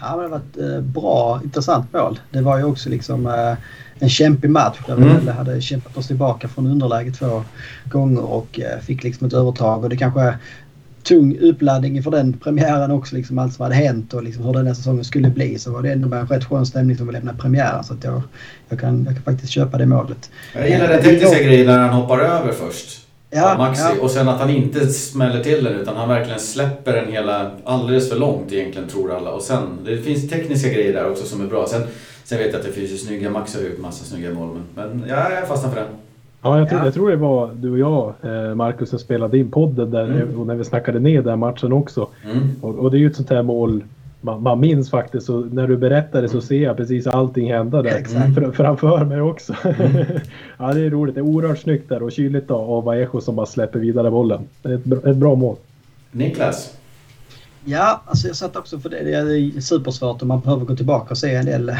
[0.00, 2.20] Ja, men det var ett eh, bra, intressant mål.
[2.30, 3.54] Det var ju också liksom eh,
[3.98, 5.24] en kämpig match där mm.
[5.24, 7.44] vi hade kämpat oss tillbaka från underläge två
[7.84, 9.84] gånger och fick liksom ett övertag.
[9.84, 10.34] Och det kanske
[11.08, 13.16] tung uppladdning inför den premiären också.
[13.16, 15.58] Liksom allt som hade hänt och liksom hur den här säsongen skulle bli.
[15.58, 17.84] Så var det ändå en rätt skön stämning som vi lämnade premiären.
[17.84, 18.22] Så att jag,
[18.68, 20.30] jag, kan, jag kan faktiskt köpa det målet.
[20.54, 23.04] Jag gillar den tekniska grejen när han hoppar över först.
[23.30, 23.82] Ja, Maxi.
[23.96, 24.02] Ja.
[24.02, 28.10] Och sen att han inte smäller till den utan han verkligen släpper den hela alldeles
[28.10, 29.30] för långt egentligen tror alla.
[29.30, 31.66] Och sen, det finns tekniska grejer där också som är bra.
[31.66, 31.82] Sen,
[32.24, 34.88] sen vet jag att det finns ju snygga, Max har gjort massa snygga mål men,
[34.88, 35.88] men ja, jag fastnar för den.
[36.42, 36.84] Ja, jag tror, ja.
[36.84, 40.46] jag tror det var du och jag, eh, Marcus, som spelade in podden där mm.
[40.46, 42.08] när vi snackade ner den matchen också.
[42.24, 42.48] Mm.
[42.60, 43.84] Och, och, det är ju ett sånt här mål
[44.20, 45.28] man, man minns faktiskt.
[45.28, 48.52] Och när du berättar det så ser jag precis allting hända där mm.
[48.52, 49.54] framför mig också.
[49.64, 50.06] Mm.
[50.58, 51.14] ja, det är roligt.
[51.14, 54.40] Det är oerhört snyggt där och kyligt då av Vallejo som bara släpper vidare bollen.
[54.62, 55.56] Det är ett, ett bra mål.
[56.10, 56.74] Niklas?
[57.64, 59.02] Ja, alltså jag satt också för det.
[59.02, 61.72] Det är supersvårt och man behöver gå tillbaka och se en del,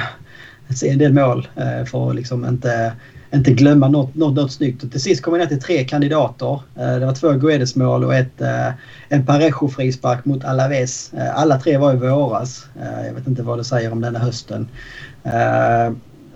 [0.75, 2.93] se en del mål eh, för att liksom inte
[3.35, 4.83] inte glömma något, något, något snyggt.
[4.83, 6.61] Och till sist kom vi ner till tre kandidater.
[6.77, 8.69] Eh, det var två Guedes-mål och ett, eh,
[9.09, 11.13] en Parejo-frispark mot Alaves.
[11.13, 12.67] Eh, alla tre var i våras.
[13.07, 14.69] Jag vet inte vad det säger om denna hösten.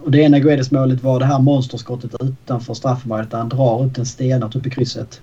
[0.04, 4.06] Och det ena Guedes-målet var det här monsterskottet utanför straffområdet där han drar ut en
[4.06, 5.20] stenart upp i krysset.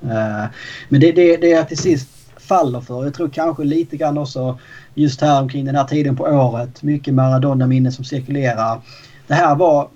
[0.89, 3.03] Men det, det, det jag till sist faller för.
[3.03, 4.59] Jag tror kanske lite grann också
[4.93, 6.84] just här omkring den här tiden på året.
[6.84, 8.82] Mycket Maradona-minnen som cirkulerar.
[9.28, 9.88] Det här var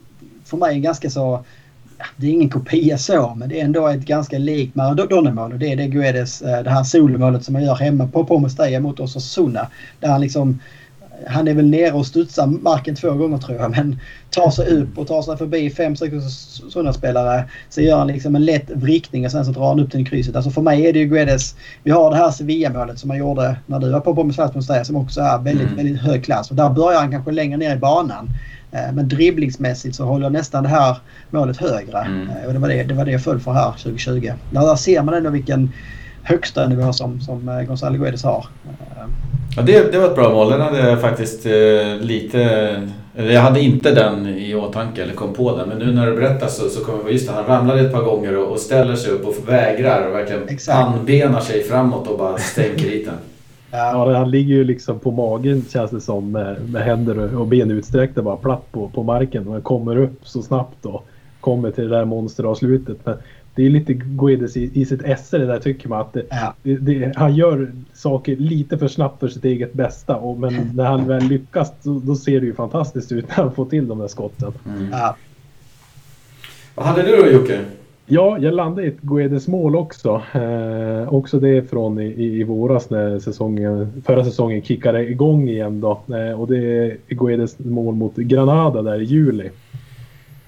[0.45, 1.45] för mig ganska så
[2.17, 5.53] det är ingen kopia så, men det är ändå ett ganska likt Maradona-mål.
[5.53, 8.79] Och det är det Guedes, eh, det här solomålet som han gör hemma på Pomestaya
[8.79, 9.67] mot Osasuna.
[9.99, 10.59] Där han liksom
[11.27, 14.97] han är väl nere och studsar marken två gånger tror jag men tar sig upp
[14.97, 16.13] och tar sig förbi fem, sex
[16.69, 17.43] sådana spelare.
[17.69, 20.05] Så gör han liksom en lätt vrickning och sen så drar han upp den i
[20.05, 20.35] krysset.
[20.35, 21.55] Alltså för mig är det ju Guedes.
[21.83, 25.21] Vi har det här Sevilla-målet som han gjorde när du var på Fastmonstär som också
[25.21, 25.77] är väldigt, mm.
[25.77, 26.49] väldigt hög klass.
[26.49, 28.29] Och där börjar han kanske längre ner i banan.
[28.73, 30.97] Eh, men dribblingsmässigt så håller nästan det här
[31.29, 31.99] målet högre.
[31.99, 32.29] Mm.
[32.29, 34.31] Eh, och det var det, det var det jag föll för här 2020.
[34.51, 35.71] Där ser man ändå vilken
[36.23, 38.45] högsta nivå som, som eh, Gonzalo Guedes har.
[39.55, 40.49] Ja, det, det var ett bra mål.
[40.49, 42.41] Den hade jag faktiskt eh, lite...
[43.15, 45.69] Eller jag hade inte den i åtanke eller kom på den.
[45.69, 48.01] Men nu när du berättar så, så kommer jag just det, han ramlar ett par
[48.01, 52.37] gånger och, och ställer sig upp och vägrar och verkligen anbenar sig framåt och bara
[52.37, 53.15] stänker hit den.
[53.75, 57.71] Ja, han ligger ju liksom på magen känns det som med, med händer och ben
[57.71, 61.07] utsträckta bara platt på, på marken och kommer upp så snabbt och
[61.39, 62.97] kommer till det där monsteravslutet.
[63.03, 63.17] Men
[63.55, 66.53] det är lite Guedes i, i sitt esse det där tycker man att det, ja.
[66.63, 70.15] det, det, han gör saker lite för snabbt för sitt eget bästa.
[70.15, 73.55] Och, men när han väl lyckas då, då ser det ju fantastiskt ut när han
[73.55, 74.53] får till de där skotten.
[74.65, 74.89] Mm.
[74.91, 75.15] Ja.
[76.75, 77.59] Vad hade du då Jocke?
[78.05, 80.21] Ja, jag landade i ett Guedes mål också.
[80.33, 86.01] Eh, också det från i, i, våras när säsongen, förra säsongen kickade igång igen då.
[86.15, 89.49] Eh, och det är Guedes mål mot Granada där i juli.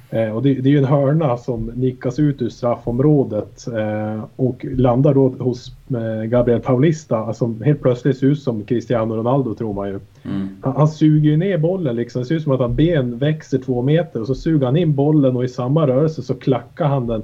[0.10, 4.66] Eh, och det, det, är ju en hörna som nickas ut ur straffområdet eh, och
[4.78, 9.74] landar då hos eh, Gabriel Paulista som helt plötsligt ser ut som Cristiano Ronaldo tror
[9.74, 9.99] man ju.
[10.24, 10.47] Mm.
[10.62, 12.22] Han, han, suger ju ner bollen liksom.
[12.22, 14.95] Det ser ut som att hans ben växer två meter och så suger han in
[14.95, 17.24] bollen och i samma rörelse så klackar han den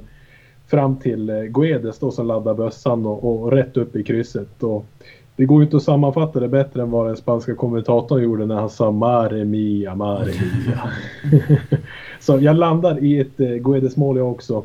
[0.72, 4.62] fram till eh, Guedes då som laddar bössan och, och rätt upp i krysset.
[4.62, 4.86] Och
[5.36, 8.54] det går ju inte att sammanfatta det bättre än vad den spanska kommentatorn gjorde när
[8.54, 10.90] han sa Mare mia, mare mia.
[12.20, 14.64] Så jag landar i ett eh, Guedes mål jag också.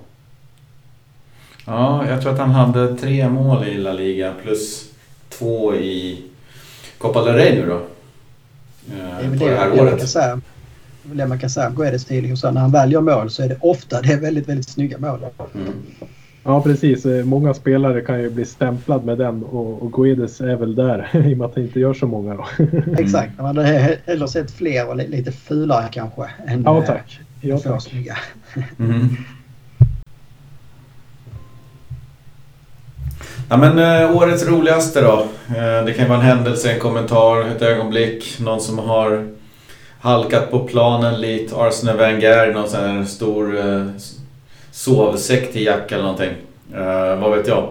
[1.65, 4.89] Ja, jag tror att han hade tre mål i La Liga plus
[5.29, 6.23] två i
[6.97, 7.75] Copa del Rey nu då.
[7.75, 10.09] Eh, det är väl det, det här året.
[11.13, 12.53] Man kan säga, det man kan säga om Guedes stil.
[12.53, 15.19] när han väljer mål så är det ofta det är väldigt, väldigt snygga mål.
[15.55, 15.73] Mm.
[16.43, 20.55] Ja precis, eh, många spelare kan ju bli stämplad med den och, och Guedes är
[20.55, 22.47] väl där i och med att han inte gör så många då.
[22.97, 26.29] Exakt, man hade hellre sett fler och lite fulare kanske.
[26.47, 27.19] Än, ja tack.
[27.41, 27.81] Ja, tack.
[27.81, 28.17] snygga.
[28.79, 29.07] Mm.
[33.49, 35.27] Ja men eh, årets roligaste då.
[35.47, 38.39] Eh, det kan ju vara en händelse, en kommentar, ett ögonblick.
[38.39, 39.27] Någon som har
[39.99, 43.85] halkat på planen likt Arsenal Wenger, någon sån här stor eh,
[44.71, 46.33] sovsäck till Jack eller någonting.
[46.73, 47.69] Eh, vad vet jag.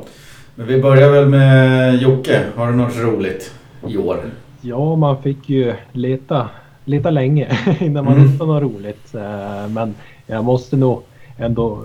[0.55, 2.43] Men vi börjar väl med Jocke.
[2.57, 3.53] Har du något roligt
[3.89, 4.21] i år?
[4.61, 6.49] Ja, man fick ju leta
[6.85, 8.29] leta länge innan man mm.
[8.29, 9.15] hittade något roligt.
[9.15, 9.95] Eh, men
[10.27, 11.03] jag måste nog
[11.39, 11.83] ändå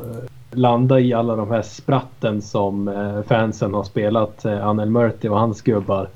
[0.51, 2.93] landa i alla de här spratten som
[3.27, 6.07] fansen har spelat Anel Murti och hans gubbar.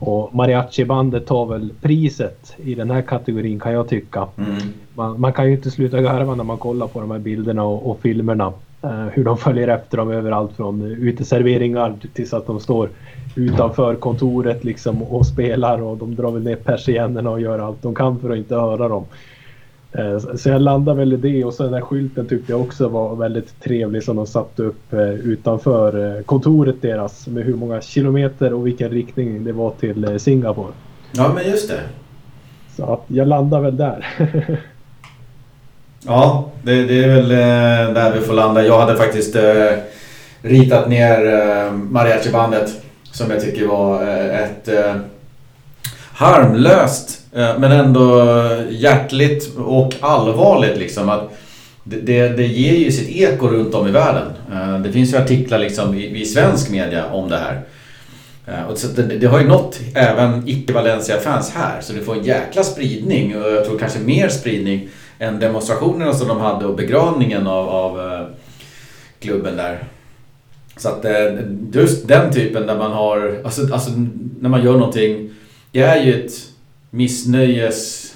[0.00, 4.28] Och mariachi-bandet tar väl priset i den här kategorin kan jag tycka.
[4.38, 4.50] Mm.
[4.94, 7.90] Man, man, kan ju inte sluta garva när man kollar på de här bilderna och,
[7.90, 8.52] och filmerna.
[8.84, 12.88] Uh, hur de följer efter dem överallt från uteserveringar tills att de står
[13.34, 17.94] utanför kontoret liksom och spelar och de drar väl ner persiennerna och gör allt de
[17.94, 19.04] kan för att inte höra dem.
[19.98, 22.88] Eh, så jag landar väl i det och sen den här skylten tyckte jag också
[22.88, 27.80] var väldigt trevlig som de satte upp eh, utanför eh, kontoret deras med hur många
[27.80, 30.72] kilometer och vilken riktning det var till Singapore.
[31.12, 31.80] Ja men just det.
[32.76, 34.06] Så att jag landar väl där.
[36.06, 37.28] ja, det, det, är väl
[37.94, 38.66] där vi får landa.
[38.66, 39.36] Jag hade faktiskt
[40.42, 41.20] ritat ner
[41.72, 44.02] mariachi-bandet som jag tycker var
[44.32, 44.68] ett
[46.12, 48.24] harmlöst Eh, men ändå
[48.70, 51.08] hjärtligt och allvarligt liksom.
[51.08, 51.30] Att
[51.84, 54.26] det, det, det, ger ju sitt eko runt om i världen.
[54.52, 57.62] Eh, det finns ju artiklar liksom i, i svensk media om det här.
[58.46, 62.24] Eh, och så det, det, har ju nått även icke-Valencia-fans här så det får en
[62.24, 64.88] jäkla spridning och jag tror kanske mer spridning
[65.18, 68.26] än demonstrationerna som de hade och begravningen av, av
[69.20, 69.84] klubben där.
[70.76, 71.04] Så att
[71.72, 73.90] just den typen där man har, alltså, alltså
[74.40, 75.30] när man gör någonting,
[75.72, 76.32] det är ju ett
[76.94, 78.14] missnöjes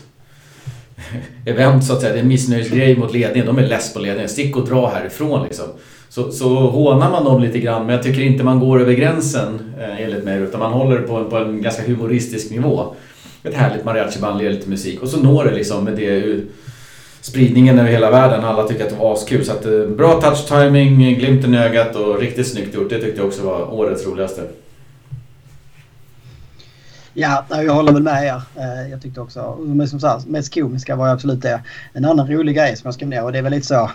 [1.47, 2.13] event så att säga.
[2.13, 3.47] Det är en missnöjesgrej mot ledningen.
[3.47, 4.29] De är less på ledningen.
[4.29, 5.67] Stick och dra härifrån liksom.
[6.09, 9.75] Så, så hånar man dem lite grann men jag tycker inte man går över gränsen
[9.81, 12.95] eh, enligt mig utan man håller på, på en ganska humoristisk nivå.
[13.43, 16.41] Ett härligt mariachiband, lite musik och så når det liksom med det
[17.21, 18.45] spridningen över hela världen.
[18.45, 19.45] Alla tycker att det var askul.
[19.45, 22.91] Så att, eh, bra touch timing, glimten i ögat och riktigt snyggt gjort.
[22.91, 24.43] Det tyckte jag också var årets roligaste.
[27.15, 28.43] Ja, jag håller väl med er.
[28.57, 31.63] Eh, jag tyckte också, men som sagt, mest komiska var absolut det.
[31.93, 33.91] En annan rolig grej som jag skrev ner och det är väl lite så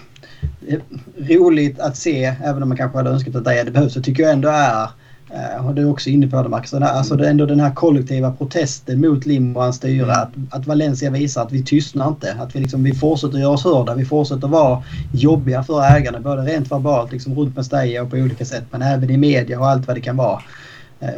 [1.18, 4.24] roligt att se, även om man kanske hade önskat att det hade behövts, så tycker
[4.24, 4.90] jag ändå är
[5.34, 6.72] Uh, och du är också inne på det Max.
[6.72, 10.04] Den här, alltså det ändå den här kollektiva protesten mot Lim och hans styre.
[10.04, 10.10] Mm.
[10.22, 12.34] Att, att, Valencia visar att vi tystnar inte.
[12.40, 13.96] Att vi, liksom, vi fortsätter göra oss hörda.
[13.96, 14.84] Vi fortsätter vara
[15.14, 16.20] jobbiga för ägarna.
[16.20, 18.64] Både rent verbalt liksom, runt Mestalla och på olika sätt.
[18.72, 20.42] Men även i media och allt vad det kan vara.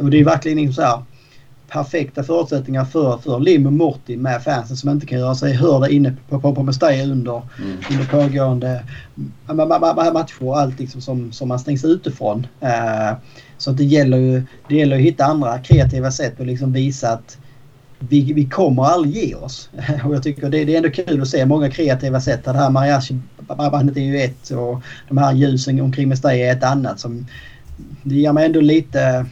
[0.00, 1.02] Och det är verkligen liksom så här,
[1.68, 5.88] perfekta förutsättningar för, för Lim och Morty med fansen som inte kan göra sig hörda
[5.88, 7.78] inne på, på, på Mestalla under, mm.
[7.90, 8.84] under pågående
[10.12, 12.46] matcher och allt liksom som, som man stängs utifrån.
[12.62, 13.18] Uh,
[13.58, 17.38] så det gäller ju det gäller att hitta andra kreativa sätt och liksom visa att
[17.98, 19.70] vi, vi kommer aldrig ge oss.
[20.04, 22.44] Och jag tycker det, det är ändå kul att se många kreativa sätt.
[22.44, 27.00] Det här mariachi-bandet är ju ett och de här ljusen omkring Mestalla är ett annat.
[27.00, 27.26] Som,
[28.02, 29.26] det ger mig ändå lite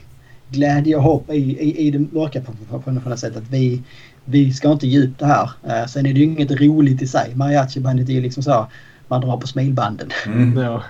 [0.55, 3.37] glädje och hopp i, i, i det mörka på, på, på, något sätt.
[3.37, 3.83] Att vi,
[4.25, 5.51] vi ska inte ge upp det här.
[5.67, 7.33] Uh, sen är det ju inget roligt i sig.
[7.35, 8.67] Mariachi-bandet är ju liksom så
[9.09, 10.09] man drar på smilbanden.
[10.27, 10.59] Mm.
[10.59, 10.83] Ja.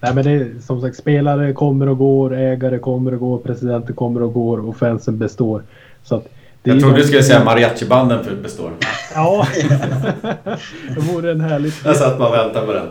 [0.00, 3.92] Nej men det är som sagt spelare kommer och går, ägare kommer och går, presidenter
[3.92, 5.62] kommer och går och fansen består.
[6.02, 6.28] Så att
[6.62, 8.72] jag trodde du skulle säga mariachibanden består.
[9.14, 9.46] Ja,
[10.94, 11.72] det vore en härlig...
[11.84, 12.86] Jag satt man och väntade på den.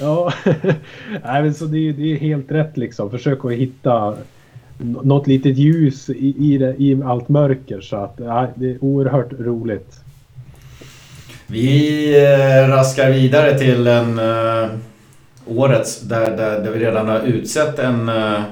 [0.00, 0.32] Ja,
[1.24, 3.10] Nej, men så det, är, det är helt rätt liksom.
[3.10, 4.14] Försök att hitta
[4.80, 7.80] något litet ljus i, i, det, i allt mörker.
[7.80, 10.00] Så att, ja, det är oerhört roligt.
[11.46, 14.70] Vi eh, raskar vidare till en äh,
[15.46, 18.42] årets där, där, där vi redan har utsett en, äh,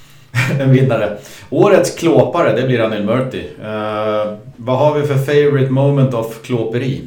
[0.60, 1.18] en vinnare.
[1.50, 3.46] Årets klåpare, det blir Anil Murti.
[3.62, 7.02] Äh, vad har vi för favorite moment of klåperi?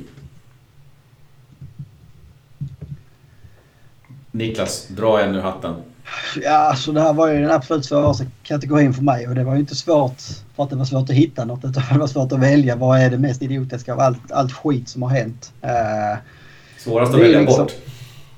[4.31, 5.73] Niklas, dra en ur hatten.
[6.44, 9.53] Ja, alltså det här var ju den absolut svåraste kategorin för mig och det var
[9.53, 10.22] ju inte svårt
[10.56, 12.99] för att det var svårt att hitta något utan det var svårt att välja vad
[12.99, 15.53] är det mest idiotiska av allt, allt skit som har hänt.
[15.64, 16.18] Uh,
[16.77, 17.73] Svårast att välja liksom, bort.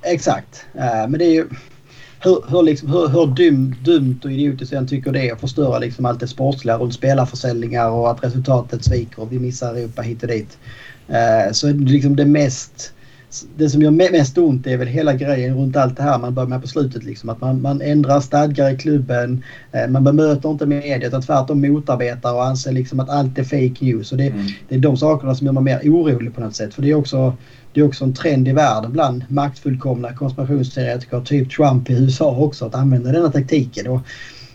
[0.02, 0.66] Exakt.
[0.76, 1.48] Uh, men det är ju
[2.24, 5.80] hur, hur, liksom, hur, hur dum, dumt och idiotiskt jag tycker det är att förstöra
[5.80, 10.22] liksom allt det sportsliga runt spelarförsäljningar och att resultatet sviker och vi missar Europa hit
[10.22, 10.58] och dit.
[11.10, 12.94] Uh, så liksom det mest
[13.58, 16.50] det som gör mest ont är väl hela grejen runt allt det här man börjar
[16.50, 17.04] med på slutet.
[17.04, 17.30] Liksom.
[17.30, 19.44] Att man, man ändrar stadgar i klubben.
[19.72, 23.86] Eh, man bemöter inte mediet utan tvärtom motarbetar och anser liksom att allt är fake
[23.86, 24.12] news.
[24.12, 24.48] Och det, mm.
[24.70, 26.74] det är de sakerna som gör mig mer orolig på något sätt.
[26.74, 27.38] För det är också,
[27.74, 32.66] det är också en trend i världen bland maktfullkomna konspirationsteoretiker, typ Trump i USA också,
[32.66, 33.88] att använda denna taktiken.
[33.88, 34.02] Och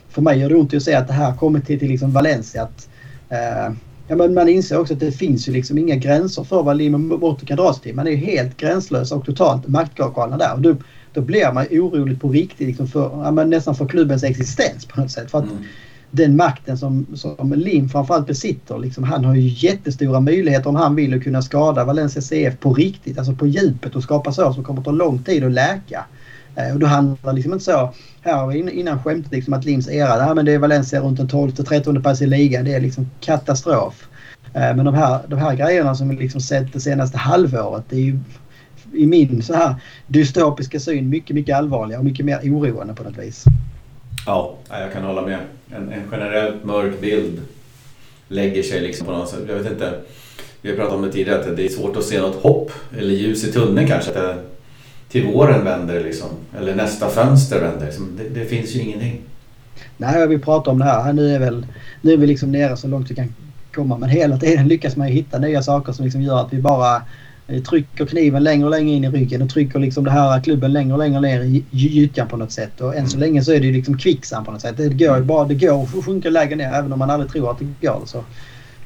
[0.08, 2.62] för mig gör det ont att se att det här kommer till, till liksom Valencia.
[2.62, 2.88] Att,
[3.28, 3.74] eh,
[4.12, 6.98] Ja, men man inser också att det finns ju liksom inga gränser för vad Lima
[6.98, 7.94] Motor kan dras till.
[7.94, 10.54] Man är ju helt gränslös och totalt maktgalna där.
[10.54, 10.76] Och då,
[11.12, 15.00] då blir man orolig på riktigt liksom för, ja, men nästan för klubbens existens på
[15.00, 15.30] något sätt.
[15.30, 15.64] För att mm.
[16.10, 20.94] Den makten som, som Lim framförallt besitter, liksom, han har ju jättestora möjligheter om han
[20.94, 24.64] vill att kunna skada Valencia CF på riktigt, alltså på djupet och skapa så som
[24.64, 26.04] kommer att ta lång tid att läka.
[26.56, 27.92] Eh, och då handlar det liksom inte så.
[28.20, 31.28] Här var innan skämtet liksom att Lims era, ja, men det är Valencia runt den
[31.28, 32.64] 12-13 plats i ligan.
[32.64, 34.08] Det är liksom katastrof.
[34.54, 37.96] Eh, men de här, de här grejerna som vi liksom sett det senaste halvåret, det
[37.96, 38.18] är ju
[38.92, 39.74] i min så här
[40.06, 43.44] dystopiska syn mycket, mycket allvarligare och mycket mer oroande på något vis.
[44.26, 45.38] Ja, jag kan hålla med.
[45.70, 47.40] En, en generellt mörk bild
[48.28, 49.40] lägger sig liksom på något sätt.
[49.48, 50.00] Jag vet inte.
[50.62, 53.14] Vi har pratat om det tidigare att det är svårt att se något hopp eller
[53.14, 54.10] ljus i tunneln kanske.
[54.10, 54.38] Att det,
[55.12, 56.28] till våren vänder liksom.
[56.58, 57.86] Eller nästa fönster vänder.
[57.86, 58.18] Liksom.
[58.18, 59.20] Det, det, finns ju ingenting.
[59.96, 61.12] Nej, vi pratar om det här.
[61.12, 61.66] Nu är, väl,
[62.00, 63.34] nu är vi liksom nere så långt vi kan
[63.74, 63.98] komma.
[63.98, 67.02] Men hela tiden lyckas man hitta nya saker som liksom gör att vi bara
[67.68, 70.92] trycker kniven längre och längre in i ryggen och trycker liksom det här klubben längre
[70.92, 72.80] och längre ner i gyttjan på något sätt.
[72.80, 73.28] Och än så mm.
[73.28, 74.76] länge så är det ju liksom kvicksand på något sätt.
[74.76, 77.50] Det går ju bara, det går att sjunka lägre ner även om man aldrig tror
[77.50, 78.02] att det går.
[78.06, 78.24] Så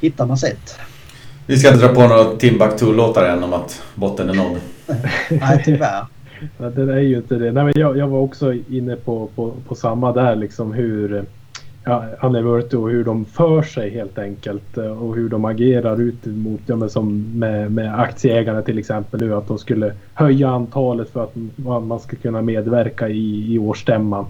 [0.01, 0.78] hittar man sätt.
[1.47, 4.57] Vi ska inte dra på några Timbuktu-låtar än om att botten är nådd.
[5.31, 6.07] Nej, tyvärr.
[6.58, 7.52] Ja, det är ju inte det.
[7.52, 11.24] Nej, men jag, jag var också inne på, på, på samma där liksom hur
[11.86, 16.26] ja, Anneverto och hur de för sig helt enkelt eh, och hur de agerar ut
[16.26, 21.24] mot, ja, som med, med aktieägarna till exempel nu att de skulle höja antalet för
[21.24, 21.36] att
[21.86, 24.26] man ska kunna medverka i, i årsstämman.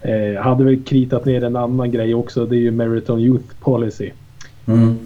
[0.00, 4.10] Eh, hade väl kritat ner en annan grej också, det är ju Meriton Youth Policy.
[4.66, 4.98] Mm.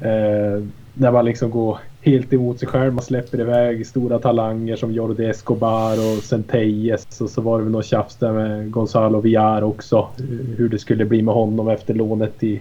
[0.00, 0.64] Eh,
[0.94, 2.94] där man liksom går helt emot sig själv.
[2.94, 7.20] Man släpper iväg stora talanger som Jordi Escobar och Centelles.
[7.20, 10.08] Och så var det väl något tjafs där med Gonzalo Villar också.
[10.56, 12.60] Hur det skulle bli med honom efter lånet i,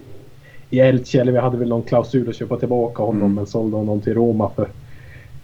[0.69, 1.21] i Elche.
[1.21, 3.33] Eller vi hade väl någon klausul att köpa tillbaka honom mm.
[3.33, 4.67] men sålde honom till Roma för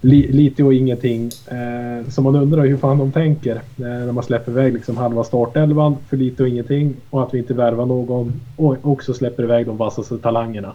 [0.02, 1.32] li, lite och ingenting.
[1.48, 5.24] Eh, så man undrar hur fan de tänker eh, när man släpper iväg liksom halva
[5.24, 6.96] startelvan för lite och ingenting.
[7.10, 10.74] Och att vi inte värvar någon och också släpper iväg de vassaste talangerna.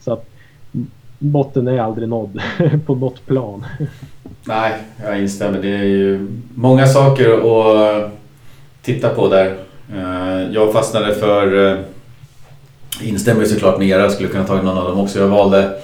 [0.00, 0.26] Så att
[1.20, 2.40] botten är aldrig nådd
[2.86, 3.66] på något plan.
[4.44, 4.72] Nej,
[5.04, 5.62] jag instämmer.
[5.62, 8.10] Det är ju många saker att
[8.82, 9.56] titta på där.
[9.94, 11.78] Eh, jag fastnade för, eh,
[13.02, 15.18] instämmer såklart med era, skulle kunna tagit någon av dem också.
[15.18, 15.80] Jag valde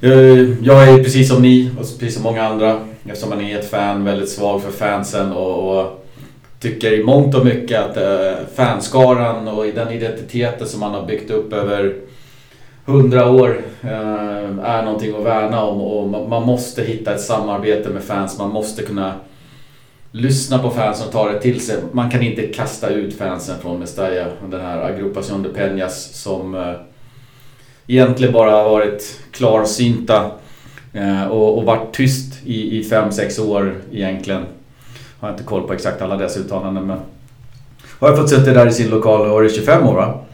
[0.00, 4.04] jag är precis som ni och precis som många andra eftersom man är ett fan
[4.04, 6.06] väldigt svag för fansen och, och
[6.60, 11.30] tycker i mångt och mycket att äh, fanskaran och den identiteten som man har byggt
[11.30, 11.94] upp över
[12.88, 18.02] hundra år äh, är någonting att värna om och man måste hitta ett samarbete med
[18.02, 18.38] fans.
[18.38, 19.14] Man måste kunna
[20.12, 21.76] lyssna på fansen och ta det till sig.
[21.92, 26.74] Man kan inte kasta ut fansen från Mestalla, den här Agrupación de Peñas som äh,
[27.86, 30.30] egentligen bara har varit klarsynta
[30.92, 34.44] eh, och, och varit tyst i, i fem, sex år egentligen.
[35.20, 36.98] Har inte koll på exakt alla dess uttalanden men
[38.00, 40.24] har jag fått suttit där i sin lokal och är 25 år va?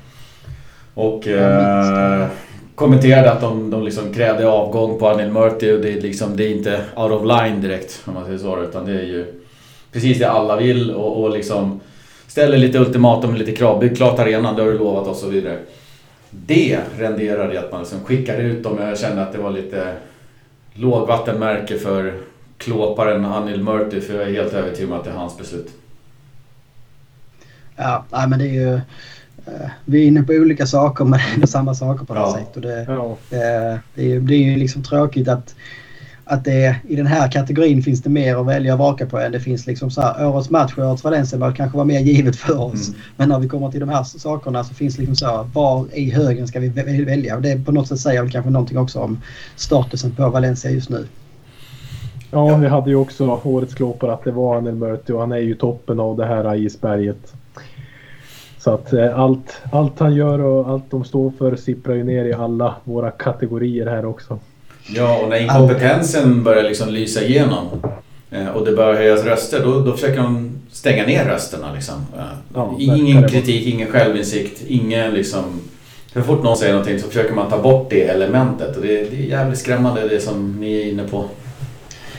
[0.95, 2.27] Och eh,
[2.75, 6.45] kommenterade att de, de liksom krävde avgång på Anil Murti och det är, liksom, det
[6.45, 9.41] är inte out of line direkt om man säger så utan det är ju
[9.93, 11.81] precis det alla vill och, och liksom
[12.27, 13.81] ställer lite ultimatum, lite krav.
[13.81, 15.59] Bygg klart arenan, det har du lovat och så vidare
[16.31, 18.79] det renderade i att man liksom skickade ut dem.
[18.79, 19.93] Jag kände att det var lite
[20.75, 22.15] lågvattenmärke för
[22.59, 25.69] klåparen Anil Murti för jag är helt övertygad om att det är hans beslut.
[27.77, 28.81] Ja, nej, men det är ju...
[29.49, 32.39] Uh, vi är inne på olika saker men det är samma saker på något ja.
[32.39, 32.57] sätt.
[32.57, 33.17] Och det, ja.
[33.31, 35.55] det, det, är, det är ju liksom tråkigt att
[36.25, 39.33] att det i den här kategorin finns det mer att välja och vaka på än
[39.33, 42.61] det finns liksom så här, årets match och årets Valencia kanske var mer givet för
[42.61, 42.89] oss.
[42.89, 43.01] Mm.
[43.17, 45.87] Men när vi kommer till de här sakerna så finns det liksom så här, var
[45.93, 46.69] i högen ska vi
[47.05, 47.37] välja?
[47.37, 49.21] Och det på något sätt säger väl kanske någonting också om
[49.57, 51.07] statusen på Valencia just nu.
[52.31, 55.39] Ja, vi hade ju också årets klåpare att det var Anel Murti och han är
[55.39, 57.35] ju toppen av det här isberget.
[58.65, 62.25] Så att eh, allt, allt han gör och allt de står för sipprar ju ner
[62.25, 64.39] i alla våra kategorier här också.
[64.89, 67.67] Ja, och när inkompetensen börjar liksom lysa igenom
[68.31, 71.73] eh, och det börjar höjas röster, då, då försöker de stänga ner rösterna.
[71.75, 71.95] Liksom.
[72.17, 72.23] Eh,
[72.55, 75.45] ja, ingen kritik, ingen självinsikt, ingen liksom...
[76.13, 79.17] Så fort någon säger någonting så försöker man ta bort det elementet och det, det
[79.17, 81.25] är jävligt skrämmande det som ni är inne på.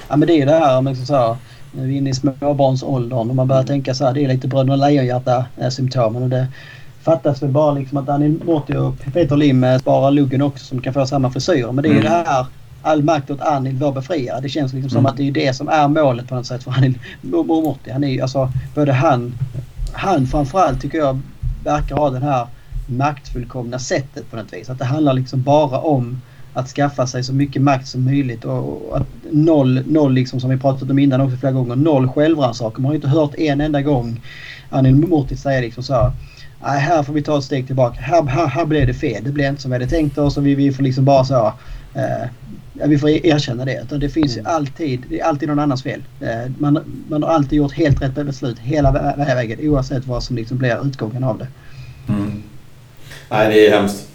[0.07, 1.38] Ja men det är det här med liksom så här,
[1.76, 4.47] nu är vi inne i småbarnsåldern och man börjar tänka så här, det är lite
[4.47, 6.47] Bröderna Lejonhjärta-symptomen och det
[7.03, 10.93] fattas väl bara liksom att Daniel Morty och Peter Lim sparar luggen också som kan
[10.93, 11.72] få samma frisyr.
[11.72, 12.11] Men det är ju mm.
[12.11, 12.45] det här
[12.81, 14.41] all makt åt Anil, vår befriare.
[14.41, 15.03] Det känns liksom mm.
[15.03, 17.91] som att det är det som är målet på något sätt för Anil Morty.
[17.91, 19.34] Han är ju alltså både han,
[19.93, 21.19] han framförallt tycker jag
[21.64, 22.47] verkar ha det här
[22.88, 24.69] maktfullkomna sättet på något vis.
[24.69, 26.22] Att det handlar liksom bara om
[26.56, 30.49] att skaffa sig så mycket makt som möjligt och, och att noll, noll liksom som
[30.49, 32.82] vi pratat om innan också flera gånger, noll självrannsakan.
[32.82, 34.22] Man har inte hört en enda gång
[34.69, 36.11] Anil Morty säga liksom så här,
[36.64, 38.02] nej, här får vi ta ett steg tillbaka.
[38.02, 39.23] Här, här, här blev det fel.
[39.23, 41.53] Det blev inte som vi hade tänkt oss och vi, vi får liksom bara så...
[41.94, 42.30] Eh,
[42.88, 43.82] vi får erkänna det.
[43.84, 44.45] Utan det finns mm.
[44.45, 46.03] ju alltid, det är alltid någon annans fel.
[46.22, 50.57] Eh, man, man har alltid gjort helt rätt beslut hela vägen oavsett vad som liksom
[50.57, 51.48] blir utgången av det.
[52.07, 52.44] Mm.
[53.30, 54.07] Nej, det är hemskt.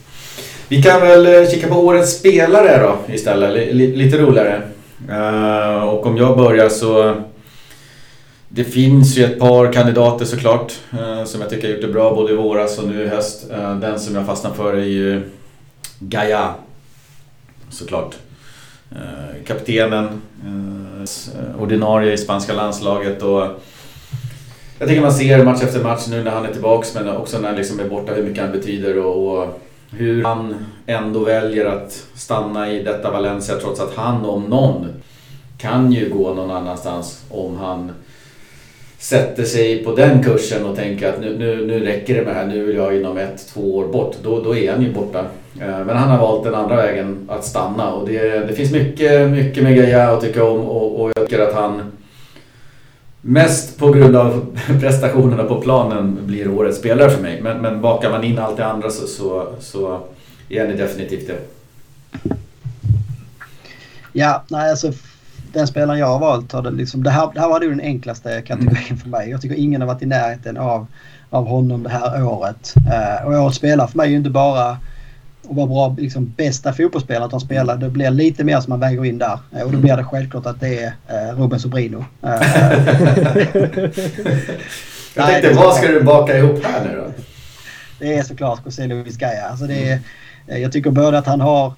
[0.71, 3.69] Vi kan väl eh, kika på årets spelare då istället.
[3.71, 4.63] L lite roligare.
[5.09, 7.15] Uh, och om jag börjar så
[8.49, 12.15] det finns ju ett par kandidater såklart eh, som jag tycker har gjort det bra
[12.15, 13.51] både i våras och nu i höst.
[13.81, 15.23] Den som jag fastnar för är ju
[15.99, 16.55] Gaia.
[17.71, 18.15] Såklart.
[19.47, 20.23] Kaptenen,
[21.59, 23.47] ordinarie i spanska landslaget och
[24.79, 27.49] jag tycker man ser match efter match nu när han är tillbaks men också när
[27.49, 29.61] han liksom är borta hur mycket han betyder och, och
[29.93, 34.87] hur han ändå väljer att stanna i detta Valencia trots att han om någon
[35.59, 37.93] kan ju gå någon annanstans om han
[38.99, 42.39] sätter sig på den kursen och tänker att nu, nu, nu räcker det med det
[42.39, 44.17] här, nu vill jag inom ett, två år bort.
[44.23, 45.19] Då, då är han ju borta.
[45.61, 49.31] Eh, men han har valt den andra vägen att stanna och det, det finns mycket,
[49.31, 51.83] mycket med Gaia att tycka om och, och jag tycker att han
[53.23, 57.43] Mest på grund av prestationerna på planen blir årets spelare för mig.
[57.43, 60.01] Men, men bakar man in allt det andra så, så, så
[60.49, 61.39] är han definitivt det.
[64.13, 64.93] Ja, nej alltså
[65.53, 68.43] den spelaren jag har valt har det liksom, det här, det här var den enklaste
[68.43, 68.99] kategorin mm.
[68.99, 69.31] för mig.
[69.31, 70.87] Jag tycker ingen har varit i närheten av,
[71.31, 72.75] av honom det här året.
[72.77, 74.77] Uh, och årets spelare för mig är ju inte bara
[75.51, 77.77] att vara bra, liksom bästa fotbollsspelare att han spelar.
[77.77, 79.39] Det blir lite mer som man väger in där.
[79.57, 82.05] Uh, och då blir det självklart att det är uh, Ruben Sobrino.
[82.21, 82.41] jag
[85.27, 87.13] tänkte, Nej, vad ska du baka ihop här nu då?
[87.99, 89.49] Det är såklart José Luis Gaia.
[89.49, 90.01] Alltså det är,
[90.59, 91.73] jag tycker både att han har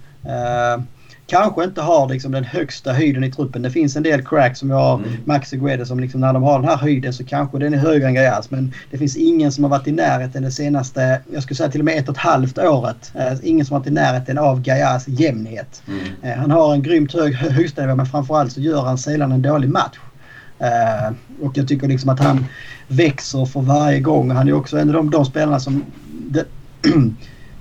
[1.26, 3.62] kanske inte har liksom den högsta höjden i truppen.
[3.62, 5.10] Det finns en del cracks som vi har mm.
[5.24, 8.06] Maxi Guedes som liksom när de har den här höjden så kanske den är högre
[8.06, 8.50] än Gajas.
[8.50, 11.80] Men det finns ingen som har varit i närheten det senaste, jag skulle säga till
[11.80, 13.12] och med ett och ett halvt året.
[13.14, 15.82] Eh, ingen som har varit i närheten av Gajas jämnhet.
[15.88, 16.00] Mm.
[16.22, 19.42] Eh, han har en grymt hög högsta nivå men framförallt så gör han sällan en
[19.42, 19.98] dålig match.
[20.62, 21.12] Uh,
[21.46, 22.46] och jag tycker liksom att han
[22.88, 24.30] växer för varje gång.
[24.30, 25.84] Han är också en av de, de spelarna som...
[26.10, 26.44] Det,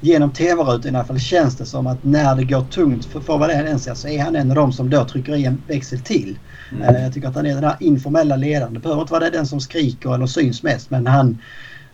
[0.02, 3.38] genom tv-rutan i alla fall känns det som att när det går tungt för, för
[3.38, 6.00] vad det än så är han en av de som då trycker i en växel
[6.00, 6.40] till.
[6.72, 6.96] Mm.
[6.96, 8.74] Uh, jag tycker att han är den här informella ledaren.
[8.74, 11.42] Det behöver inte vara den som skriker eller syns mest men han,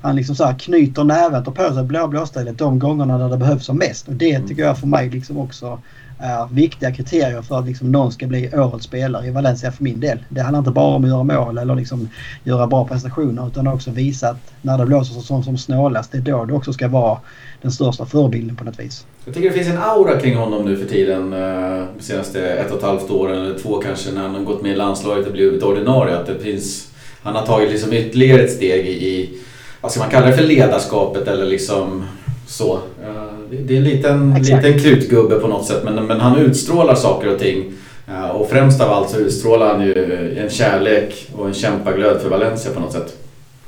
[0.01, 3.65] han liksom så knyter näven, tar på sig blå blåstället de gångerna där det behövs
[3.65, 4.07] som mest.
[4.07, 5.79] Och det tycker jag för mig liksom också
[6.19, 9.99] är viktiga kriterier för att liksom någon ska bli årets spelare i Valencia för min
[9.99, 10.19] del.
[10.29, 12.09] Det handlar inte bara om att göra mål eller liksom
[12.43, 16.21] göra bra prestationer utan också visa att när det blåser så som snålast det är
[16.21, 17.19] då det också ska vara
[17.61, 19.05] den största förebilden på något vis.
[19.25, 21.33] Jag tycker det finns en aura kring honom nu för tiden.
[21.33, 24.61] Eh, de senaste ett och ett halvt åren eller två kanske när han har gått
[24.61, 26.17] med i landslaget och blivit ordinarie.
[26.17, 26.87] Att det finns,
[27.21, 29.39] han har tagit liksom ytterligare ett steg i,
[29.81, 32.05] vad ska man kalla det för ledarskapet eller liksom
[32.47, 32.73] så.
[33.03, 37.33] Eh, det är en liten, liten krutgubbe på något sätt men, men han utstrålar saker
[37.33, 37.73] och ting.
[38.07, 42.29] Eh, och främst av allt så utstrålar han ju en kärlek och en kämpaglöd för
[42.29, 43.17] Valencia på något sätt.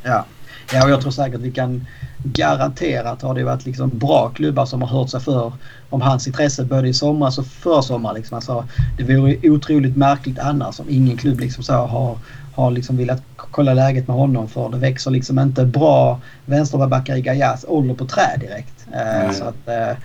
[0.03, 0.25] Ja,
[0.73, 1.85] ja och jag tror säkert vi kan
[2.23, 5.53] garantera att har det varit liksom bra klubbar som har hört sig för
[5.89, 8.13] om hans intresse både i somras och försommar.
[8.13, 8.35] Liksom.
[8.35, 8.65] Alltså,
[8.97, 12.17] det vore otroligt märkligt annars om ingen klubb liksom så har,
[12.55, 17.21] har liksom velat kolla läget med honom för det växer liksom inte bra vänsterbackar i
[17.21, 18.87] Gajas ålder på träd direkt.
[18.91, 19.33] Mm.
[19.33, 19.97] Så att, eh,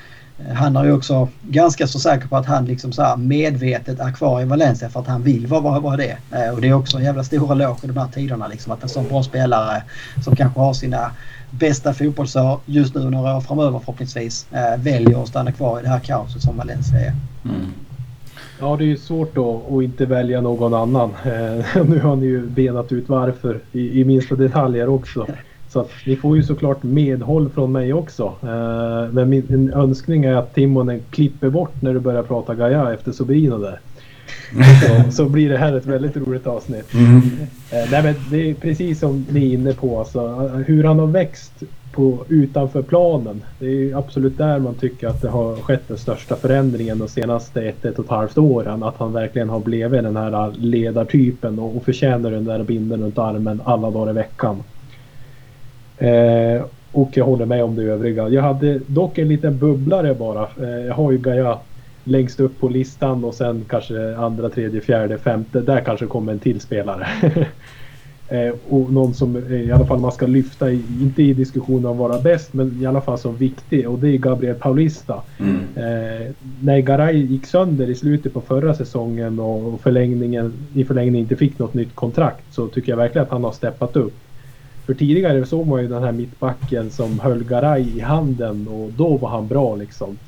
[0.52, 4.42] han är ju också ganska så säker på att han liksom så medvetet är kvar
[4.42, 6.16] i Valencia för att han vill vara, vara det.
[6.32, 8.48] Eh, och det är också en jävla stora låg i de här tiderna.
[8.48, 9.82] Liksom, att en sån bra spelare
[10.24, 11.10] som kanske har sina
[11.50, 14.46] bästa fotbollsår just nu några år framöver förhoppningsvis
[14.78, 17.12] väljer att stanna kvar i det här kaoset som Valencia är.
[17.44, 17.72] Mm.
[18.60, 21.10] Ja, det är ju svårt då att inte välja någon annan.
[21.84, 25.26] nu har ni ju benat ut varför i, i minsta detaljer också.
[25.74, 28.34] Så ni får ju såklart medhåll från mig också.
[28.42, 32.92] Eh, men min, min önskning är att Timonen klipper bort när du börjar prata Gaia
[32.92, 33.80] efter Sobrino där.
[34.82, 36.94] Så, så, blir det här ett väldigt roligt avsnitt.
[36.94, 37.16] Mm.
[37.70, 39.98] Eh, nej, men det är precis som ni är inne på.
[39.98, 43.42] Alltså, hur han har växt på, utanför planen.
[43.58, 47.62] Det är absolut där man tycker att det har skett den största förändringen de senaste
[47.62, 48.82] ett, ett och ett halvt åren.
[48.82, 53.18] Att han verkligen har blivit den här ledartypen och, och förtjänar den där binden runt
[53.18, 54.62] armen alla dagar i veckan.
[55.98, 56.62] Eh,
[56.92, 58.28] och jag håller med om det övriga.
[58.28, 60.42] Jag hade dock en liten bubblare bara.
[60.42, 61.58] Eh, jag har ju Gaia
[62.04, 65.60] längst upp på listan och sen kanske andra, tredje, fjärde, femte.
[65.60, 67.06] Där kanske kommer en till spelare.
[68.28, 71.86] eh, och någon som eh, i alla fall man ska lyfta, i, inte i diskussionen
[71.86, 73.88] om vara bäst, men i alla fall som viktig.
[73.88, 75.22] Och det är Gabriel Paulista.
[75.38, 75.58] Mm.
[75.76, 76.30] Eh,
[76.60, 81.58] när Garay gick sönder i slutet på förra säsongen och förlängningen, i förlängningen inte fick
[81.58, 84.14] något nytt kontrakt så tycker jag verkligen att han har steppat upp.
[84.86, 89.16] För tidigare såg man ju den här mittbacken som höll Garay i handen och då
[89.16, 90.18] var han bra liksom.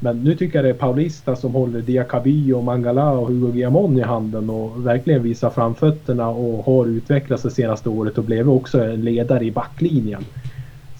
[0.00, 3.98] Men nu tycker jag det är Paulista som håller Diakaby och Mangala och Hugo Guillamon
[3.98, 8.84] i handen och verkligen visar framfötterna och har utvecklats det senaste året och blev också
[8.84, 10.24] en ledare i backlinjen.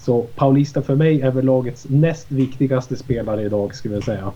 [0.00, 4.32] Så Paulista för mig är väl lagets näst viktigaste spelare idag skulle jag säga.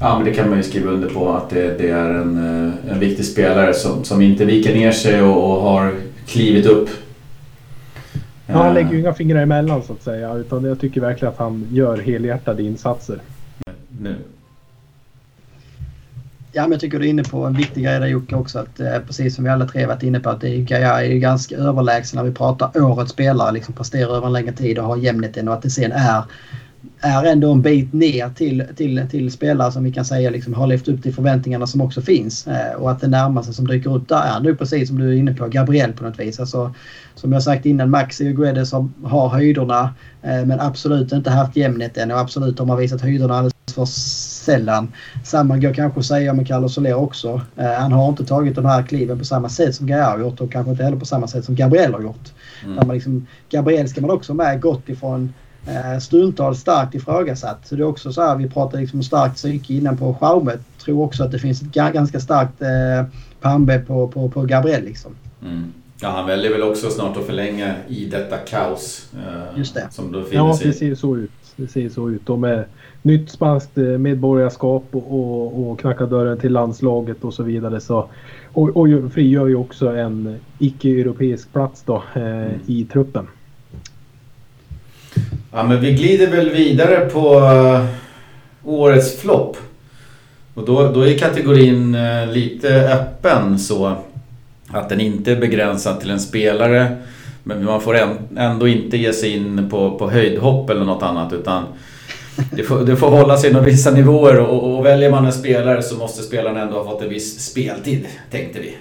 [0.00, 2.92] Ja, men det kan man ju skriva under på att det, det är en, eh,
[2.92, 5.92] en viktig spelare som, som inte viker ner sig och, och har
[6.26, 6.88] klivit upp
[8.46, 10.34] Ja, han lägger ju inga fingrar emellan så att säga.
[10.34, 13.18] Utan jag tycker verkligen att han gör helhjärtade insatser.
[14.00, 14.16] Nu.
[16.52, 18.58] Ja, men jag tycker du är inne på en viktig grej där Jocke också.
[18.58, 22.16] Att, eh, precis som vi alla tre varit inne på att Gaia är ganska överlägsen
[22.16, 23.52] när vi pratar årets spelare.
[23.52, 26.22] Liksom presterar över en längre tid och har jämnheten och att det sen är
[27.00, 30.66] är ändå en bit ner till, till, till spelare som vi kan säga liksom har
[30.66, 32.46] levt upp till förväntningarna som också finns.
[32.46, 35.16] Eh, och att det närmaste som dyker upp där är nu precis som du är
[35.16, 36.40] inne på, Gabriel på något vis.
[36.40, 36.74] Alltså,
[37.14, 41.56] som jag sagt innan, Maxi och Guedes har, har höjderna eh, men absolut inte haft
[41.56, 44.92] jämnheten och absolut har visat höjderna alldeles för sällan.
[45.24, 47.40] Samma går kanske att säga om Carlos Soler också.
[47.56, 50.40] Eh, han har inte tagit de här kliven på samma sätt som Gaia har gjort
[50.40, 52.32] och kanske inte heller på samma sätt som Gabriel har gjort.
[52.64, 52.86] Mm.
[52.86, 55.32] man liksom, Gabriel ska man också med gått ifrån
[56.00, 57.66] stundtals starkt ifrågasatt.
[57.66, 60.52] Så det är också så här, vi pratade liksom om starkt psyke innan på Schaume.
[60.84, 63.06] Tror också att det finns ett ganska starkt eh,
[63.40, 65.12] pannbe på, på, på Gabriel liksom.
[65.42, 65.72] Mm.
[66.00, 69.10] Ja, han väljer väl också snart att förlänga i detta kaos.
[69.14, 69.88] Eh, Just det.
[69.90, 71.30] Som då ja, det ser så ut.
[71.56, 72.30] Det ser så ut.
[72.30, 72.64] Och med
[73.02, 77.80] nytt spanskt eh, medborgarskap och, och, och knacka dörren till landslaget och så vidare.
[77.80, 78.08] Så,
[78.52, 82.60] och, och frigör ju också en icke-europeisk plats då eh, mm.
[82.66, 83.26] i truppen.
[85.56, 87.84] Ja, men vi glider väl vidare på uh,
[88.64, 89.56] årets flopp.
[90.54, 93.96] Och då, då är kategorin eh, lite öppen så
[94.68, 96.96] att den inte är begränsad till en spelare.
[97.42, 97.96] Men man får
[98.36, 101.64] ändå inte ge sig in på, på höjdhopp eller något annat utan
[102.50, 105.82] det får, det får hålla sig inom vissa nivåer och, och väljer man en spelare
[105.82, 108.76] så måste spelaren ändå ha fått en viss speltid, tänkte vi.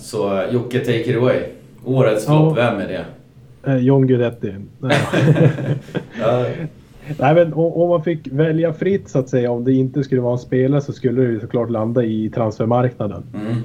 [0.00, 1.40] Så Jocke, take it away.
[1.84, 2.70] Årets flopp, ja.
[2.70, 3.04] vem är det?
[3.66, 4.54] Eh, John Guidetti.
[7.18, 10.32] Nej, men om man fick välja fritt så att säga, om det inte skulle vara
[10.32, 13.22] en spelare så skulle det såklart landa i transfermarknaden.
[13.34, 13.56] Mm.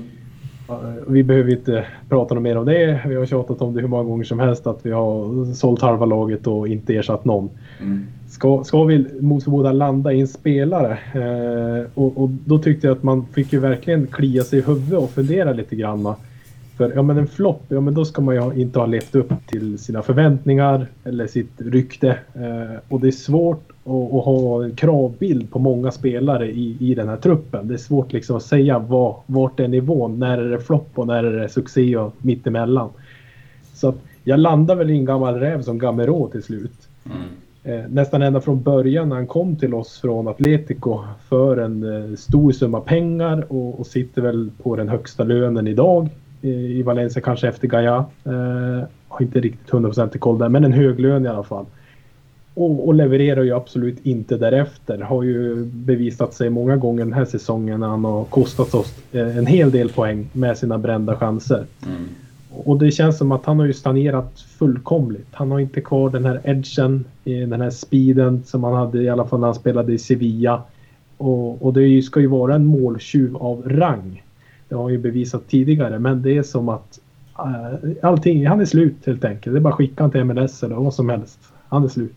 [1.08, 3.02] Vi behöver inte prata något mer om det.
[3.08, 6.06] Vi har tjatat om det hur många gånger som helst att vi har sålt halva
[6.06, 7.50] laget och inte ersatt någon.
[7.82, 8.06] Mm.
[8.28, 12.98] Ska, ska vi mot förmodan landa i en spelare eh, och, och, då tyckte jag
[12.98, 16.14] att man fick ju verkligen klia sig i huvudet och fundera lite grann.
[16.84, 19.34] För ja men en flopp, ja men då ska man ju inte ha levt upp
[19.48, 22.10] till sina förväntningar eller sitt rykte.
[22.34, 26.96] Eh, och det är svårt att, att, ha en kravbild på många spelare i, i
[26.96, 27.68] den här truppen.
[27.68, 31.08] Det är svårt liksom att säga vad, vart är nivån, när är det flopp och
[31.08, 32.90] när är det succé och mittemellan.
[33.74, 36.88] Så att jag landar väl i en gammal räv som Gamero till slut.
[37.06, 37.18] Mm.
[37.64, 41.00] Eh, nästan ända från början när han kom till oss från Atletico
[41.30, 46.10] för en eh, stor summa pengar och, och sitter väl på den högsta lönen idag
[46.44, 48.06] i Valencia, kanske efter Gaia.
[48.26, 51.66] Eh, har inte riktigt 100% koll där, men en hög lön i alla fall.
[52.54, 54.98] Och, och, levererar ju absolut inte därefter.
[54.98, 59.38] Har ju bevisat sig många gånger den här säsongen när han har kostat oss eh,
[59.38, 61.66] en hel del poäng med sina brända chanser.
[61.86, 62.08] Mm.
[62.50, 65.28] Och det känns som att han har ju stagnerat fullkomligt.
[65.32, 69.26] Han har inte kvar den här edgen, den här speeden som han hade i alla
[69.26, 70.62] fall när han spelade i Sevilla.
[71.18, 74.24] Och, och det ska ju vara en måltjuv av rang.
[74.74, 77.00] Det har han ju bevisat tidigare, men det är som att
[77.40, 79.54] uh, allting, han är slut helt enkelt.
[79.54, 81.40] Det är bara att skicka han till MLS eller vad som helst.
[81.68, 82.16] Han är slut.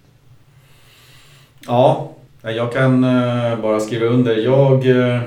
[1.66, 2.10] Ja,
[2.42, 4.36] jag kan uh, bara skriva under.
[4.36, 5.20] Jag, uh,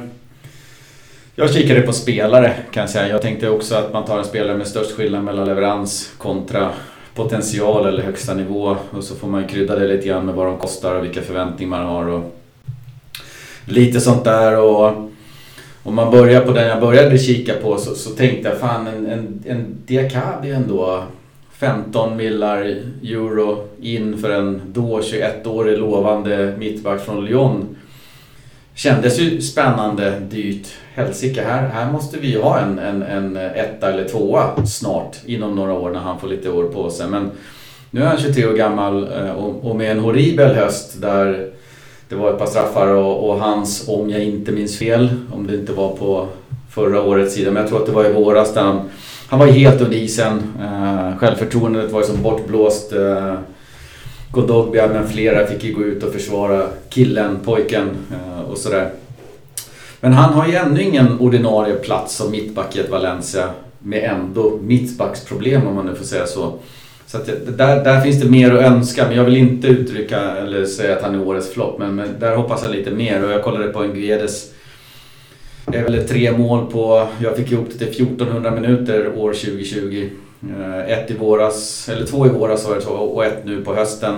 [1.36, 3.08] jag kikade på spelare kan jag säga.
[3.08, 6.70] Jag tänkte också att man tar en spelare med störst skillnad mellan leverans kontra
[7.16, 8.76] potential eller högsta nivå.
[8.92, 11.70] Och så får man krydda det lite grann med vad de kostar och vilka förväntningar
[11.70, 12.08] man har.
[12.08, 12.36] Och
[13.66, 14.60] lite sånt där.
[14.60, 15.09] Och
[15.84, 19.06] om man börjar på den jag började kika på så, så tänkte jag fan en,
[19.06, 21.04] en, en Diakabi ändå
[21.60, 22.62] 15 millar
[23.04, 27.76] euro in för en då 21-årig lovande mittback från Lyon.
[28.76, 30.68] Kändes ju spännande, dyrt.
[30.94, 35.56] Helsike, här, här måste vi ju ha en, en, en etta eller tvåa snart inom
[35.56, 37.08] några år när han får lite år på sig.
[37.08, 37.32] Men
[37.92, 41.50] nu är han 23 år gammal eh, och, och med en horribel höst där
[42.10, 45.56] det var ett par straffar och, och, hans, om jag inte minns fel, om det
[45.56, 46.28] inte var på
[46.70, 48.90] förra årets sida, men jag tror att det var i våras där han,
[49.28, 50.54] han var helt under isen.
[50.62, 52.94] Eh, självförtroendet var ju som bortblåst.
[52.94, 53.34] Eh,
[54.32, 58.92] Godogbia men flera fick ju gå ut och försvara killen, pojken eh, och sådär.
[60.02, 63.50] Men han har ju ännu ingen ordinarie plats som mittback i ett Valencia
[63.80, 66.54] med ändå mittbacksproblem om man nu får säga så.
[67.12, 67.26] Så att
[67.58, 71.02] där, där finns det mer att önska, men jag vill inte uttrycka eller säga att
[71.02, 71.80] han är årets flopp.
[71.80, 74.52] Men, men, där hoppas jag lite mer och jag kollade på en Guedes.
[75.66, 80.10] Det är väl tre mål på, jag fick ihop det till 1400 minuter år 2020.
[80.60, 83.76] Eh, ett i våras, eller två i våras var det så, och ett nu på
[83.76, 84.16] hösten.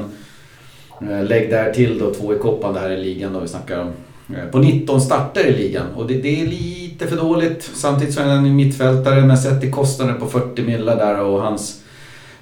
[1.01, 3.79] Eh, lägg där till då två i koppan det här i ligan då vi snackar
[3.79, 3.91] om.
[4.35, 7.69] Eh, på 19 starter i ligan och det, det är lite för dåligt.
[7.73, 11.41] Samtidigt så är han en mittfältare men sett till kostnaden på 40 millar där och
[11.41, 11.81] hans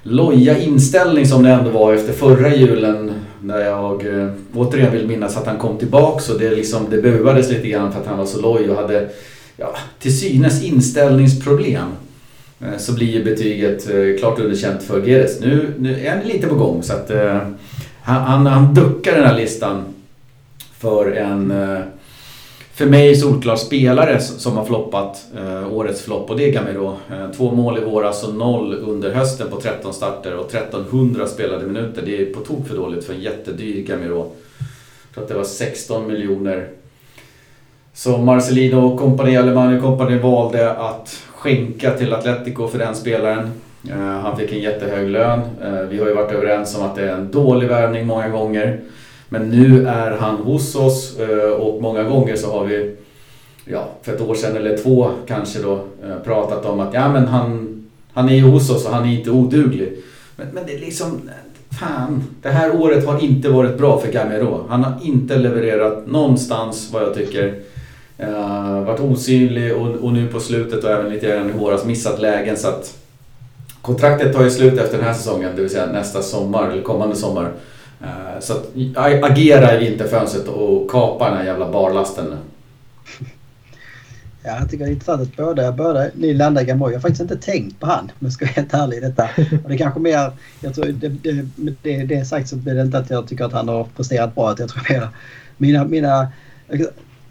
[0.02, 3.12] loja inställning som det ändå var efter förra julen.
[3.42, 7.50] När jag eh, återigen vill minnas att han kom tillbaks och det, liksom, det buades
[7.50, 9.08] lite grann för att han var så loj och hade
[9.56, 11.88] ja, till synes inställningsproblem.
[12.60, 15.40] Eh, så blir ju betyget eh, klart underkänt för Geres.
[15.40, 17.36] Nu, nu är han lite på gång så att uh,
[18.02, 19.84] han, han duckar den här listan
[20.78, 21.78] för en uh,
[22.80, 26.96] för mig solklar spelare som har floppat eh, årets flopp och det är Gamero.
[27.10, 31.66] Eh, två mål i våras och noll under hösten på 13 starter och 1300 spelade
[31.66, 32.02] minuter.
[32.06, 34.32] Det är på tok för dåligt för en jättedyr Gamero.
[34.58, 36.68] Jag tror att det var 16 miljoner.
[37.94, 43.50] Så Marcelino och kompani, Alemani och kompani valde att skänka till Atletico för den spelaren.
[43.90, 45.40] Eh, han fick en jättehög lön.
[45.62, 48.80] Eh, vi har ju varit överens om att det är en dålig värvning många gånger.
[49.32, 52.96] Men nu är han hos oss eh, och många gånger så har vi,
[53.64, 55.74] ja, för ett år sedan eller två kanske då,
[56.04, 57.82] eh, pratat om att ja men han,
[58.12, 59.96] han är ju hos oss och han är inte oduglig.
[60.36, 61.20] Men, men det är liksom,
[61.80, 64.66] fan, det här året har inte varit bra för Gamero.
[64.68, 67.54] Han har inte levererat någonstans vad jag tycker.
[68.22, 72.20] Uh, varit osynlig och, och, nu på slutet och även lite grann i våras missat
[72.20, 72.98] lägen så att
[73.82, 77.16] kontraktet tar ju slut efter den här säsongen, det vill säga nästa sommar eller kommande
[77.16, 77.52] sommar.
[78.02, 78.66] Eh, så att
[79.22, 82.36] agera inte fönstret och kapa den här jävla barlasten.
[84.42, 86.92] Ja, jag tycker det är intressant att båda, båda ni landar i Gamoy.
[86.92, 89.28] Jag har faktiskt inte tänkt på han om jag ska vara helt ärlig i detta.
[89.62, 91.46] Och det är kanske mer, jag tror det, det,
[91.82, 94.50] det, det sagt så blir det inte att jag tycker att han har presterat bra.
[94.50, 95.08] Att jag tror mer
[95.56, 96.28] mina, mina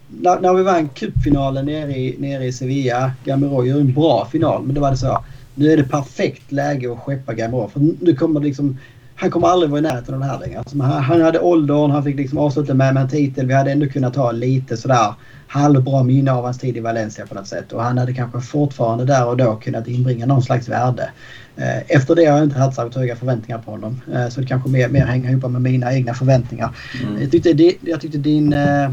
[0.08, 4.64] när, när vi vann cupfinalen nere i, nere i Sevilla, Gamoy gjorde en bra final.
[4.64, 5.24] Men då var det så.
[5.56, 7.70] Nu är det perfekt läge att skeppa Gamero.
[7.70, 8.78] För nu kommer det liksom,
[9.20, 10.60] han kommer aldrig vara i närheten av det här längre.
[10.60, 13.46] Alltså, han, han hade åldern, han fick liksom avsluta med, med en titel.
[13.46, 15.14] Vi hade ändå kunnat ta lite sådär
[15.48, 17.72] halvbra minne av hans tid i Valencia på något sätt.
[17.72, 21.10] Och han hade kanske fortfarande där och då kunnat inbringa någon slags värde.
[21.58, 24.02] Eh, efter det har jag inte haft särskilt höga förväntningar på honom.
[24.14, 26.76] Eh, så det kanske mer, mer hänger ihop med mina egna förväntningar.
[27.04, 27.22] Mm.
[27.22, 28.92] Jag, tyckte, jag tyckte din, eh,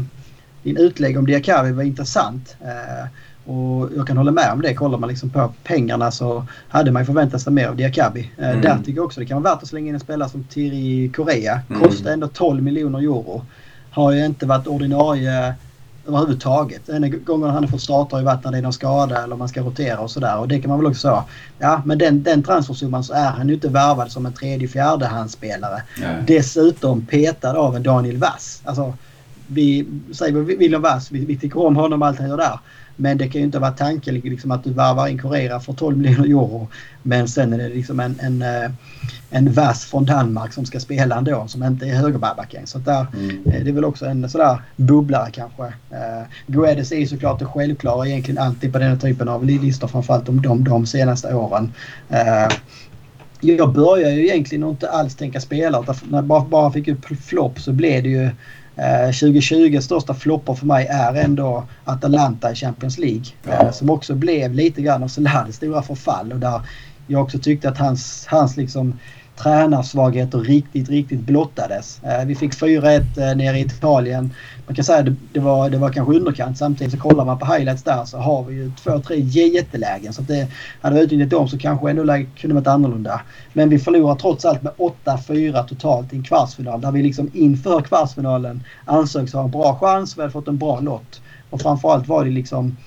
[0.63, 2.55] din utlägg om Diakavi var intressant.
[3.47, 4.73] Och jag kan hålla med om det.
[4.73, 8.31] Kollar man liksom på pengarna så hade man förväntat sig mer av Diakabi.
[8.37, 8.61] Mm.
[8.61, 11.11] Där tycker jag också det kan vara värt att slänga in en spelare som Thierry
[11.11, 11.61] Korea.
[11.69, 11.81] Mm.
[11.81, 13.45] Kostar ändå 12 miljoner euro.
[13.91, 15.55] Har ju inte varit ordinarie
[16.07, 16.89] överhuvudtaget.
[16.89, 19.35] En gången han har fått starta har ju varit när det är någon skada eller
[19.35, 20.37] man ska rotera och sådär.
[20.37, 21.23] Och det kan man väl också säga.
[21.59, 25.81] Ja, men den, den transfersumman så är han ju inte värvad som en tredje fjärdehandsspelare.
[26.27, 28.61] Dessutom petad av en Daniel Wass.
[28.65, 28.93] Alltså,
[29.47, 32.59] vi säger William Wass, vi, vi tycker om honom och allt han gör där.
[32.99, 35.97] Men det kan ju inte vara tanken liksom, att du varvar in Correa för 12
[35.97, 36.67] miljoner euro.
[37.03, 38.71] Men sen är det liksom en, en, eh,
[39.29, 42.67] en vass från Danmark som ska spela ändå som inte är högerbacken.
[42.67, 43.43] Så där, mm.
[43.45, 45.63] Eh, det är väl också en sådär bubblare kanske.
[45.63, 50.41] Uh, Guedes är såklart det självklara egentligen alltid på den typen av listor framförallt de,
[50.41, 51.73] de, de senaste åren.
[52.11, 52.55] Uh,
[53.41, 55.95] jag började ju egentligen inte alls tänka spelare.
[56.09, 58.29] När jag bara, bara fick upp flopp så blev det ju
[58.77, 63.25] 2020 eh, största floppar för mig är ändå Atalanta i Champions League.
[63.43, 63.51] Ja.
[63.51, 66.61] Eh, som också blev lite grann av Solades stora förfall och där
[67.07, 68.99] jag också tyckte att hans, hans liksom
[69.43, 72.03] tränarsvagheter riktigt, riktigt blottades.
[72.03, 74.33] Eh, vi fick 4-1 eh, nere i Italien
[74.67, 76.57] man kan säga att det, var, det var kanske underkant.
[76.57, 80.13] Samtidigt så kollar man på highlights där så har vi ju två, tre jättelägen.
[80.13, 80.47] Så att det,
[80.81, 83.21] hade vi utnyttjat dem så kanske ändå läget kunde varit annorlunda.
[83.53, 84.73] Men vi förlorar trots allt med
[85.05, 86.81] 8-4 totalt i en kvartsfinal.
[86.81, 90.17] Där vi liksom inför kvartsfinalen ansågs ha en bra chans.
[90.17, 91.21] Vi hade fått en bra lott.
[91.49, 92.77] Och framförallt var det liksom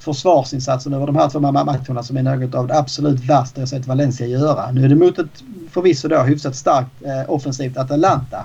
[0.00, 3.86] försvarsinsatsen över de här två matcherna som är något av det absolut värsta jag sett
[3.86, 4.70] Valencia göra.
[4.70, 8.44] Nu är det mot ett förvisso då hyfsat starkt eh, offensivt Atalanta.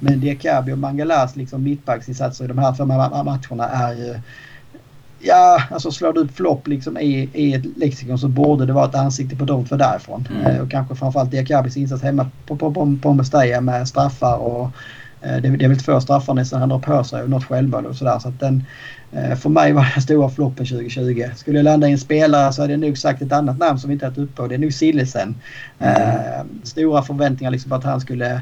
[0.00, 4.20] Men Diakabi och Mangalas liksom mittbacksinsatser i de här två matcherna är ju...
[5.26, 8.88] Ja, alltså slår du upp flopp liksom i, i ett lexikon så borde det vara
[8.88, 10.28] ett ansikte på de två därifrån.
[10.30, 10.46] Mm.
[10.46, 14.70] Eh, och kanske framförallt Diakabis insats hemma på, på, på, på Mestalla med straffar och
[15.22, 17.86] eh, det, det är väl två straffar nästan han drar på sig och något självmål
[17.86, 18.18] och sådär.
[18.18, 18.64] Så att den,
[19.14, 21.24] Eh, för mig var den stora floppen 2020.
[21.36, 23.88] Skulle jag landa i en spelare så hade jag nog sagt ett annat namn som
[23.88, 25.34] vi inte haft uppe och det är nog Sillesen.
[25.78, 26.02] Mm.
[26.02, 28.32] Eh, stora förväntningar liksom på att han skulle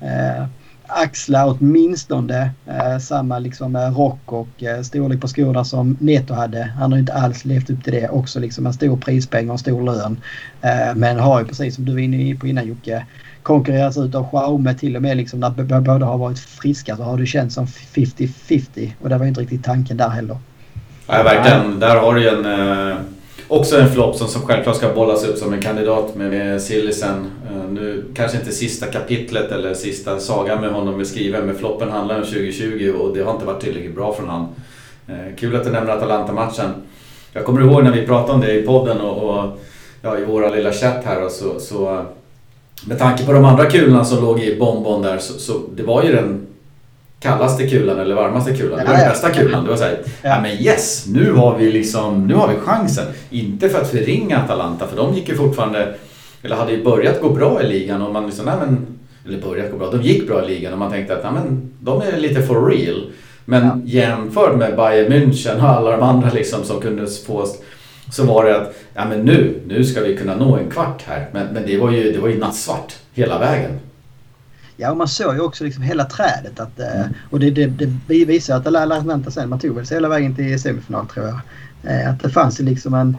[0.00, 0.44] eh,
[0.86, 6.62] axla åtminstone eh, samma liksom, eh, rock och eh, storlek på skorna som Neto hade.
[6.62, 8.08] Han har inte alls levt upp till det.
[8.08, 10.20] Också liksom en stor prispeng och en stor lön.
[10.62, 13.06] Eh, men har ju precis som du var inne på innan Jocke
[13.42, 17.18] konkurrerats ut av Xiaomi till och med liksom när båda har varit friska så har
[17.18, 20.36] det känts som 50-50 och det var inte riktigt tanken där heller.
[21.06, 21.80] Ja, verkligen.
[21.80, 22.44] Där har du ju en
[22.90, 22.96] eh,
[23.52, 27.30] Också en flopp som, som självklart ska bollas upp som en kandidat med, med Sillisen.
[27.50, 31.90] Eh, nu kanske inte sista kapitlet eller sista sagan med honom är skriven men floppen
[31.90, 34.48] handlar om 2020 och det har inte varit tillräckligt bra från han.
[35.08, 36.70] Eh, kul att du nämner Atalanta-matchen.
[37.32, 39.60] Jag kommer ihåg när vi pratade om det i podden och, och
[40.02, 42.06] ja, i våra lilla chatt här och så, så
[42.86, 46.02] med tanke på de andra kulorna som låg i bonbon där så, så det var
[46.02, 46.46] ju den
[47.22, 48.78] kallaste kulan eller varmaste kulan.
[48.78, 49.64] Det var den bästa kulan.
[49.64, 53.04] Det var såhär, ja men yes, nu har vi liksom, nu har vi chansen.
[53.30, 55.94] Inte för att förringa Atalanta, för de gick ju fortfarande,
[56.42, 58.86] eller hade ju börjat gå bra i ligan och man liksom, nej men,
[59.26, 61.70] eller börjat gå bra, de gick bra i ligan och man tänkte att, nej men,
[61.80, 63.10] de är lite for real.
[63.44, 63.78] Men ja.
[63.84, 67.46] jämfört med Bayern München och alla de andra liksom som kunde få
[68.12, 71.28] så var det att, ja men nu, nu ska vi kunna nå en kvart här.
[71.32, 73.78] Men, men det var ju, det var ju nattsvart hela vägen.
[74.76, 76.60] Ja, och man såg ju också liksom hela trädet.
[76.60, 77.08] Att, mm.
[77.30, 79.48] Och det, det, det visar att alla vänta sen.
[79.48, 81.40] Man tog väl sig hela vägen till semifinal tror jag.
[81.92, 83.16] Eh, att det fanns ju liksom en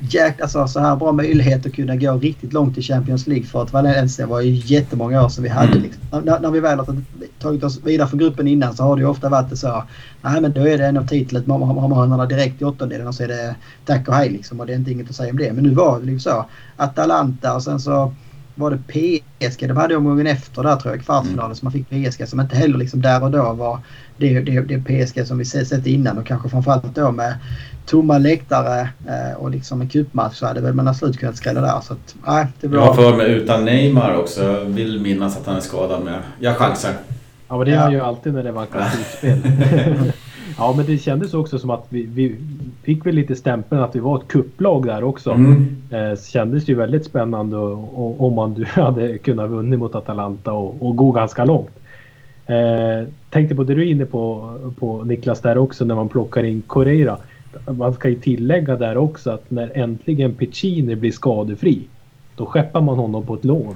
[0.00, 3.62] jäk, alltså, så här bra möjlighet att kunna gå riktigt långt i Champions League för
[3.62, 5.72] att Valencia var ju jättemånga år sedan vi hade.
[5.72, 5.82] Mm.
[5.82, 6.02] Liksom.
[6.24, 6.96] När, när, vi väl har
[7.38, 9.84] tagit oss vidare från gruppen innan så har det ju ofta varit så.
[10.22, 11.46] Nej men då är det en av titlet.
[11.46, 13.54] Man har direkt i åttondelen och så är det
[13.84, 14.60] tack och hej liksom.
[14.60, 15.52] Och det är inte inget att säga om det.
[15.52, 16.46] Men nu var det liksom så.
[16.76, 18.14] Atalanta och sen så
[18.54, 18.78] var det
[19.40, 19.68] PSG.
[19.68, 21.44] De hade omgången efter där tror jag, kvartsfinalen.
[21.44, 21.54] Mm.
[21.54, 23.80] Så man fick PSG som inte heller liksom där och då var
[24.16, 27.34] det, det, det PSG som vi sett innan och kanske framförallt då med
[27.86, 31.80] tomma läktare eh, och liksom en cupmatch så hade väl man slut kunnat skrälla där.
[31.80, 32.78] Så att, nej, det var...
[32.78, 34.42] Jag har för mig utan Neymar också.
[34.44, 36.18] Jag vill minnas att han är skadad med.
[36.38, 36.92] Jag chansar.
[37.48, 40.12] Ja men det är han ju alltid när det var slutspel.
[40.58, 42.36] Ja, men det kändes också som att vi, vi
[42.82, 45.30] fick väl lite stämpeln att vi var ett kupplag där också.
[45.30, 45.76] Mm.
[45.90, 50.96] Eh, kändes ju väldigt spännande om man du hade kunnat vunnit mot Atalanta och, och
[50.96, 51.78] gå ganska långt.
[52.46, 56.44] Eh, tänkte på det du är inne på, på Niklas där också när man plockar
[56.44, 57.16] in Correira.
[57.78, 61.88] Man ska ju tillägga där också att när äntligen Piccini blir skadefri
[62.36, 63.74] då skeppar man honom på ett lån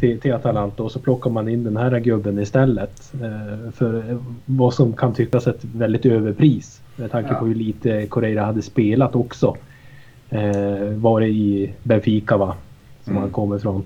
[0.00, 3.12] till, till Atalanta och så plockar man in den här gubben istället.
[3.14, 7.38] Eh, för vad som kan tyckas ett väldigt överpris med tanke ja.
[7.38, 9.56] på hur lite Correira hade spelat också.
[10.30, 12.54] Eh, var det i Benfica va?
[13.04, 13.22] Som mm.
[13.22, 13.84] han kommer ifrån.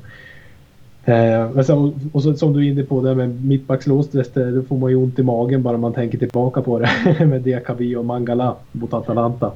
[1.05, 4.91] Eh, så, och så, som du är inne på det med mittbackslåset, då får man
[4.91, 6.91] ju ont i magen bara man tänker tillbaka på det
[7.27, 9.53] med Diakabi och Mangala mot Atalanta.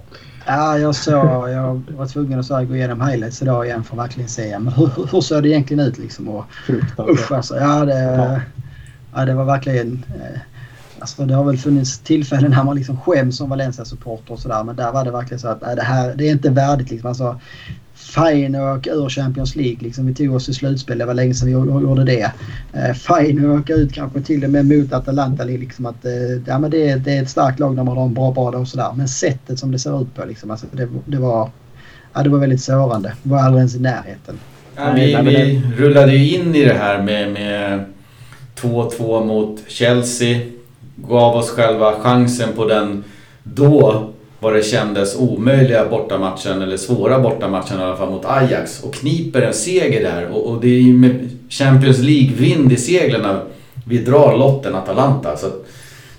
[0.47, 4.29] Ja, jag såg, jag var tvungen att gå igenom highlights idag igen för att verkligen
[4.29, 6.29] se men hur, hur såg det egentligen ut liksom.
[6.29, 6.45] Och,
[7.11, 8.41] usch alltså, ja det, ja.
[9.15, 10.05] ja det var verkligen...
[10.15, 10.41] Eh,
[10.99, 14.77] alltså det har väl funnits tillfällen när man liksom skäms som Valencia-supporter och sådär men
[14.77, 17.09] där var det verkligen så att nej, det här det är inte värdigt liksom.
[17.09, 17.41] Alltså,
[18.57, 19.77] åka ur Champions League.
[19.81, 20.99] Liksom, vi tog oss till slutspel.
[20.99, 22.33] Det var länge sedan vi gjorde det.
[22.73, 25.45] Eh, åka ut kanske till och med mot Atalanta.
[25.45, 26.13] Liksom att, eh,
[26.47, 28.69] ja, men det, det är ett starkt lag när man har en bra bana och
[28.69, 28.93] sådär.
[28.97, 30.25] Men sättet som det ser ut på.
[30.25, 31.51] Liksom, alltså, det, det, var,
[32.15, 33.13] ja, det var väldigt sårande.
[33.23, 34.39] Vi var aldrig ens i närheten.
[34.77, 37.85] Ja, vi, vi rullade ju in i det här med, med
[38.61, 40.41] 2-2 mot Chelsea.
[40.97, 43.05] Gav oss själva chansen på den
[43.43, 44.14] då
[44.45, 48.83] vad det kändes omöjliga bortamatchen, eller svåra bortamatchen i alla fall, mot Ajax.
[48.83, 50.29] Och kniper en seger där.
[50.33, 53.37] Och, och det är ju med Champions League-vind i seglen
[53.87, 55.37] vi drar lotten Atalanta.
[55.37, 55.47] Så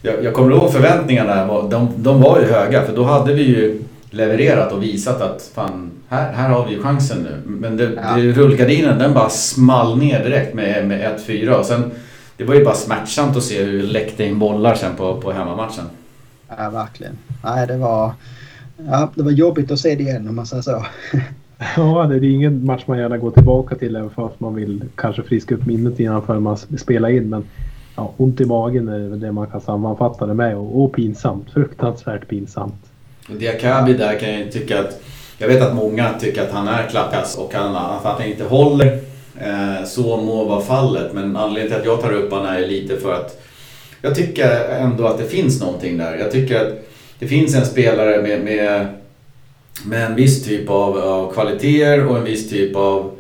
[0.02, 2.86] jag, jag kommer ihåg förväntningarna, de, de var ju höga.
[2.86, 6.82] För då hade vi ju levererat och visat att fan, här, här har vi ju
[6.82, 7.42] chansen nu.
[7.46, 8.16] Men det, ja.
[8.16, 11.50] det, rullgardinen den bara small ner direkt med, med 1-4.
[11.50, 11.92] Och sen,
[12.38, 15.32] det var ju bara smärtsamt att se hur det läckte in bollar sen på, på
[15.32, 15.86] hemmamatchen.
[16.58, 17.18] Ja, verkligen.
[17.44, 18.14] Nej, det var,
[18.78, 20.86] ja, det var jobbigt att se det igen om man säger så.
[21.76, 25.24] Ja, det är ingen match man gärna går tillbaka till även fast man vill kanske
[25.24, 27.30] friska upp minnet innan för man spelar in.
[27.30, 27.44] Men
[27.96, 31.52] ja, ont i magen är det man kan sammanfatta det med och, och pinsamt.
[31.52, 32.92] Fruktansvärt pinsamt.
[33.28, 35.02] Diakabi där kan jag tycka att
[35.38, 39.00] jag vet att många tycker att han är klappkass och han, att han inte håller.
[39.40, 42.98] Eh, så må vara fallet men anledningen till att jag tar upp honom är lite
[42.98, 43.42] för att
[44.06, 46.18] jag tycker ändå att det finns någonting där.
[46.18, 46.88] Jag tycker att
[47.20, 48.88] det finns en spelare med, med,
[49.86, 53.12] med en viss typ av, av kvaliteter och en viss typ av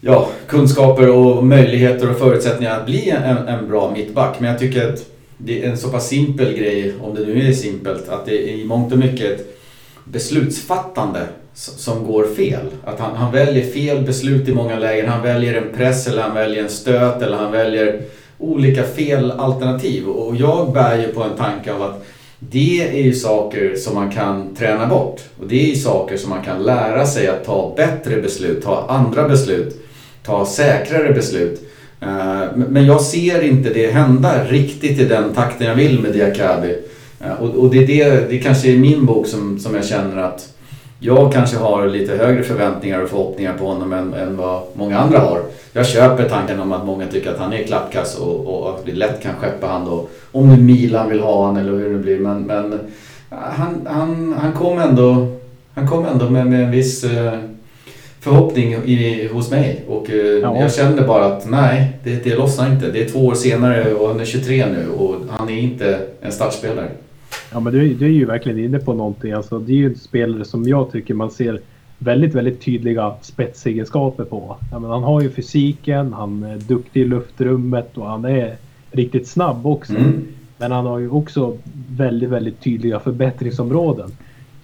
[0.00, 4.40] ja, kunskaper och möjligheter och förutsättningar att bli en, en bra mittback.
[4.40, 5.04] Men jag tycker att
[5.38, 8.54] det är en så pass simpel grej, om det nu är simpelt, att det är
[8.54, 9.58] i mångt och mycket ett
[10.04, 11.20] beslutsfattande
[11.54, 12.66] som går fel.
[12.84, 15.08] Att han, han väljer fel beslut i många lägen.
[15.08, 18.02] Han väljer en press eller han väljer en stöt eller han väljer
[18.38, 20.08] olika felalternativ.
[20.08, 22.06] Och jag bär ju på en tanke av att
[22.38, 25.20] det är ju saker som man kan träna bort.
[25.40, 28.86] Och det är ju saker som man kan lära sig att ta bättre beslut, ta
[28.88, 29.84] andra beslut,
[30.22, 31.62] ta säkrare beslut.
[32.00, 36.76] Eh, men jag ser inte det hända riktigt i den takten jag vill med Diakabi.
[37.20, 40.57] Eh, och det, är det, det kanske är min bok som, som jag känner att
[41.00, 45.18] jag kanske har lite högre förväntningar och förhoppningar på honom än, än vad många andra
[45.18, 45.40] har.
[45.72, 48.92] Jag köper tanken om att många tycker att han är klappkass och, och att vi
[48.92, 50.08] lätt kan skeppa han då.
[50.32, 52.18] Om nu Milan vill ha han eller hur det blir.
[52.18, 52.78] Men, men
[53.28, 55.26] han, han, han kom ändå,
[55.74, 57.38] han kom ändå med, med en viss eh,
[58.20, 59.84] förhoppning i, hos mig.
[59.88, 60.60] Och eh, ja.
[60.60, 62.90] jag kände bara att nej, det, det lossnar inte.
[62.90, 66.32] Det är två år senare och han är 23 nu och han är inte en
[66.32, 66.88] startspelare.
[67.52, 69.32] Ja, men du, du är ju verkligen inne på någonting.
[69.32, 71.60] Alltså, det är ju en spelare som jag tycker man ser
[71.98, 74.56] väldigt, väldigt tydliga spetsegenskaper på.
[74.72, 78.56] Ja, men han har ju fysiken, han är duktig i luftrummet och han är
[78.90, 79.96] riktigt snabb också.
[79.96, 80.26] Mm.
[80.58, 81.56] Men han har ju också
[81.90, 84.10] väldigt, väldigt tydliga förbättringsområden.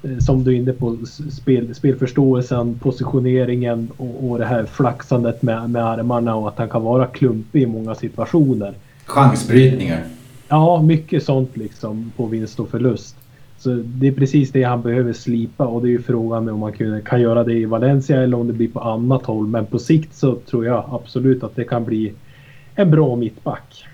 [0.02, 0.96] Eh, som du är inne på,
[1.30, 6.82] spel, spelförståelsen, positioneringen och, och det här flaxandet med, med armarna och att han kan
[6.82, 8.74] vara klumpig i många situationer.
[9.04, 10.04] Chansbrytningar.
[10.54, 13.16] Ja, mycket sånt liksom på vinst och förlust.
[13.58, 17.02] Så det är precis det han behöver slipa och det är ju frågan om man
[17.04, 19.46] kan göra det i Valencia eller om det blir på annat håll.
[19.46, 22.12] Men på sikt så tror jag absolut att det kan bli
[22.74, 23.84] en bra mittback.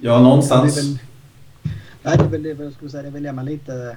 [0.00, 0.74] Ja, någonstans.
[0.74, 0.98] Det är väl,
[2.02, 3.02] nej, det är väl det jag skulle säga.
[3.02, 3.96] Det är väl det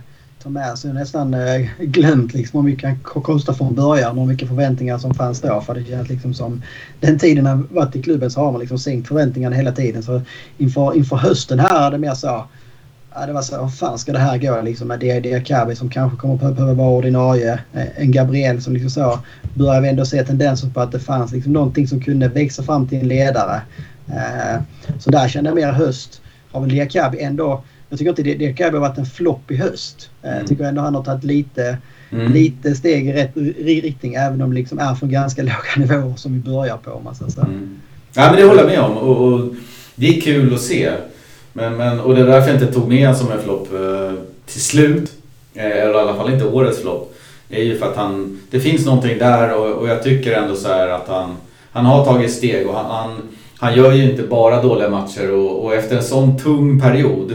[0.49, 4.17] man lite tar jag har Nästan äh, glömt liksom hur mycket han kostade från början
[4.17, 5.61] och hur mycket förväntningar som fanns då.
[5.61, 6.61] För det känns liksom som
[6.99, 10.03] den tiden han varit i klubben så har man liksom sänkt förväntningarna hela tiden.
[10.03, 10.21] Så
[10.57, 12.45] inför, inför hösten här är det mer så.
[13.13, 16.17] Ja, det var så, hur fan ska det här gå liksom med Diakabi som kanske
[16.17, 17.59] kommer att behöva vara ordinarie.
[17.73, 19.19] Eh, en Gabriel som liksom så
[19.53, 22.87] börjar vi ändå se tendenser på att det fanns liksom någonting som kunde växa fram
[22.87, 23.61] till en ledare.
[24.07, 24.61] Eh,
[24.99, 26.21] så där kände jag mer höst
[26.51, 27.63] har väl Diakabi ändå...
[27.89, 30.09] Jag tycker inte Diakabi har varit en flopp i höst.
[30.22, 30.39] Eh, mm.
[30.39, 31.77] Jag tycker ändå han har tagit lite,
[32.11, 32.31] mm.
[32.31, 35.41] lite steg i rätt riktning även om det liksom är från ganska
[35.77, 36.91] låga nivåer som vi börjar på.
[36.91, 37.45] Om man ska säga.
[37.45, 37.80] Mm.
[38.14, 38.97] Ja, men det håller jag med om.
[38.97, 39.55] Och, och,
[39.95, 40.91] det är kul att se.
[41.53, 44.14] Men, men, och det är därför jag inte tog med honom som en flopp eh,
[44.45, 45.11] till slut.
[45.53, 47.14] Eh, eller i alla fall inte årets flopp.
[47.47, 48.39] Det är ju för att han...
[48.51, 51.35] Det finns någonting där och, och jag tycker ändå så att han...
[51.72, 53.18] Han har tagit steg och han, han,
[53.57, 57.34] han gör ju inte bara dåliga matcher och, och efter en sån tung period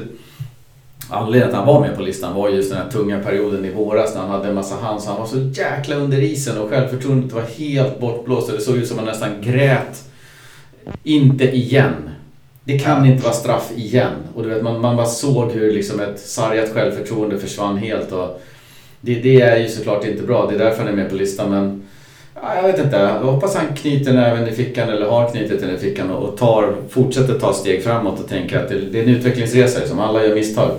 [1.12, 3.70] Anledningen till att han var med på listan var just den här tunga perioden i
[3.70, 5.06] våras när han hade en massa hands.
[5.06, 8.52] Han var så jäkla under isen och självförtroendet var helt bortblåst.
[8.52, 10.04] Det såg ut som att han nästan grät.
[11.02, 12.10] Inte igen.
[12.64, 14.12] Det kan inte vara straff igen.
[14.34, 18.12] Och du vet, man, man bara såg hur liksom ett sargat självförtroende försvann helt.
[18.12, 18.42] Och
[19.00, 20.46] det, det är ju såklart inte bra.
[20.46, 21.50] Det är därför han är med på listan.
[21.50, 21.82] Men
[22.34, 22.96] ja, jag vet inte.
[22.96, 26.74] Jag hoppas han knyter näven i fickan eller har knutit den i fickan och tar,
[26.88, 29.88] fortsätter ta steg framåt och tänker att det, det är en utvecklingsresa.
[29.88, 30.70] Som alla gör misstag.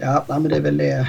[0.00, 1.08] Ja, men det är väl det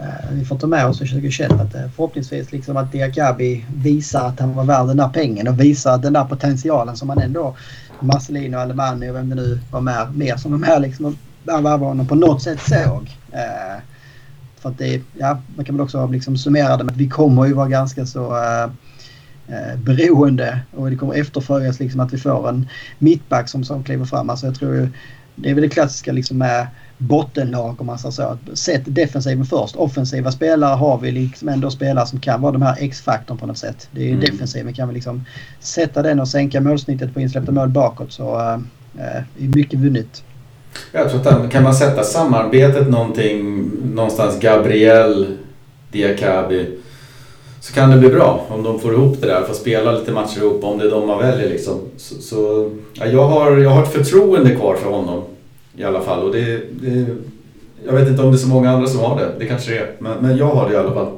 [0.00, 1.52] eh, vi får ta med oss i 2021.
[1.52, 5.60] Att eh, förhoppningsvis liksom att Diakabi visar att han var värd den där pengen och
[5.60, 7.56] visar den där potentialen som han ändå
[8.00, 12.06] Marcelino, Alemani och vem det nu var med, mer som var med liksom värvade honom
[12.06, 13.16] på något sätt såg.
[13.32, 13.82] Eh,
[14.60, 17.46] för att det, ja, man kan väl också liksom summera det med att vi kommer
[17.46, 22.68] ju vara ganska så eh, beroende och det kommer efterföljas liksom att vi får en
[22.98, 24.30] mittback som, som kliver fram.
[24.30, 24.88] Alltså jag tror ju,
[25.34, 26.66] det är väl det klassiska liksom med
[27.00, 28.38] bottenlag om man säger så.
[28.54, 29.76] Sätt defensiven först.
[29.76, 33.58] Offensiva spelare har vi liksom ändå spelare som kan vara de här X-faktorn på något
[33.58, 33.88] sätt.
[33.90, 34.20] Det är mm.
[34.20, 35.24] defensiven kan vi liksom
[35.60, 38.38] sätta den och sänka målsnittet på insläppta mål bakåt så
[38.98, 40.22] äh, är mycket vunnet.
[40.92, 45.36] Jag tror att kan man sätta samarbetet någonting någonstans Gabriel,
[45.92, 46.78] Diakabi
[47.60, 50.38] så kan det bli bra om de får ihop det där, får spela lite matcher
[50.38, 51.80] ihop om det är de man väljer liksom.
[51.96, 55.22] Så, så ja, jag, har, jag har ett förtroende kvar för honom
[55.80, 56.22] i alla fall.
[56.22, 57.06] Och det, det,
[57.86, 59.32] jag vet inte om det är så många andra som har det.
[59.38, 59.92] Det kanske det är.
[59.98, 61.08] Men, men jag har det i alla fall.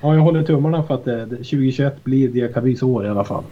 [0.00, 3.44] Ja, jag håller tummarna för att det, 2021 blir Diakabys år i alla fall.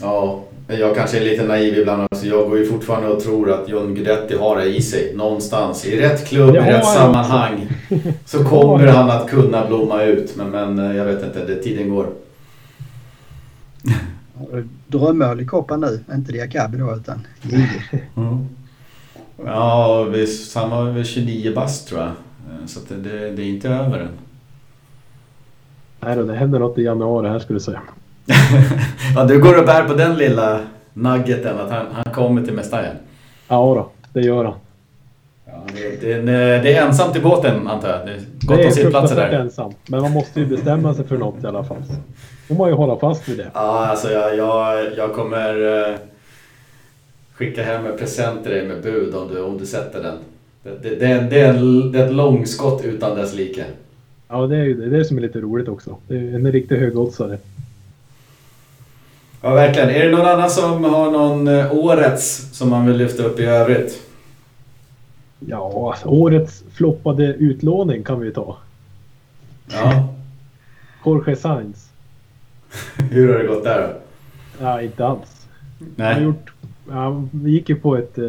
[0.00, 2.26] Ja, jag kanske är lite naiv ibland också.
[2.26, 5.86] Jag går ju fortfarande och tror att John Guidetti har det i sig någonstans.
[5.86, 7.68] I rätt klubb, i rätt sammanhang.
[8.24, 10.36] Så kommer han att kunna blomma ut.
[10.36, 12.06] Men, men eh, jag vet inte, det, tiden går.
[14.86, 17.26] Drömmål i koppen nu, inte Diakabi då utan
[18.16, 18.48] mm.
[19.44, 22.08] Ja, visst, han var väl 29 bast tror jag.
[22.08, 24.08] Eh, så det, det, det, är inte över än.
[26.00, 27.80] Nej då, det händer något i januari här skulle du säga.
[29.16, 30.60] ja, du går och bär på den lilla
[30.94, 32.88] nuggeten att han, han kommer till Mestalla?
[33.48, 34.54] Ja då, det gör han.
[35.46, 38.06] Ja, det, det, är, det är ensamt i båten antar jag?
[38.06, 39.30] Det är gott att sittplatser där.
[39.30, 39.72] ensam.
[39.86, 41.82] Men man måste ju bestämma sig för något i alla fall.
[42.48, 43.50] Får man ju hålla fast vid det.
[43.54, 45.96] Ja, alltså jag, jag, jag kommer uh,
[47.34, 50.18] skicka hem en present till dig med bud om du, om du sätter den.
[50.62, 51.52] Det, det, det, är, det, är,
[51.92, 53.64] det är ett långskott utan dess like.
[54.28, 55.96] Ja, det är ju det, det som är lite roligt också.
[56.08, 57.38] Det är en riktigt högoddsare.
[59.42, 59.90] Ja, verkligen.
[59.90, 63.44] Är det någon annan som har någon eh, årets som man vill lyfta upp i
[63.44, 64.02] övrigt?
[65.38, 68.56] Ja, årets floppade utlåning kan vi ta.
[69.72, 70.08] Ja.
[71.04, 71.87] Jorge Sainz.
[73.10, 73.94] Hur har det gått där då?
[74.64, 75.46] Ja, inte alls.
[75.96, 76.14] Nej.
[76.14, 76.52] Han gjort,
[77.32, 78.18] vi gick ju på ett...
[78.18, 78.24] Eh,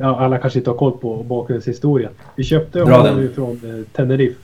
[0.00, 2.12] ja, alla kanske inte har koll på bakgrundshistorien.
[2.36, 4.40] Vi köpte honom från eh, Tenerife.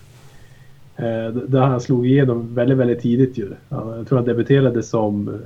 [1.47, 3.48] Där han slog igenom väldigt, väldigt tidigt ju.
[3.69, 5.39] Jag tror han debuterade som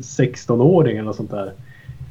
[0.00, 1.52] 16-åring eller sånt där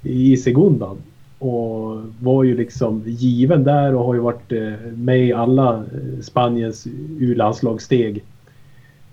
[0.04, 0.98] i Segundan.
[1.40, 6.22] Och var ju liksom given där och har ju varit eh, med i alla eh,
[6.22, 6.88] Spaniens
[7.20, 8.24] U-landslagssteg.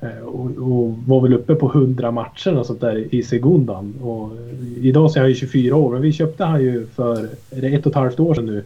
[0.00, 3.94] Eh, och, och, var väl uppe på 100 matcher och sånt där i Segundan.
[4.02, 4.30] Och
[4.76, 7.68] idag så är han ju 24 år men vi köpte han ju för är det
[7.68, 8.64] ett och ett halvt år sedan nu.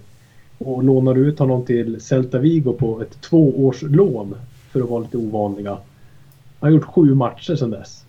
[0.59, 4.35] Och lånade ut honom till Celta Vigo på ett tvåårslån
[4.73, 5.71] för att vara lite ovanliga.
[5.71, 5.81] Han
[6.61, 8.05] har gjort sju matcher sedan dess.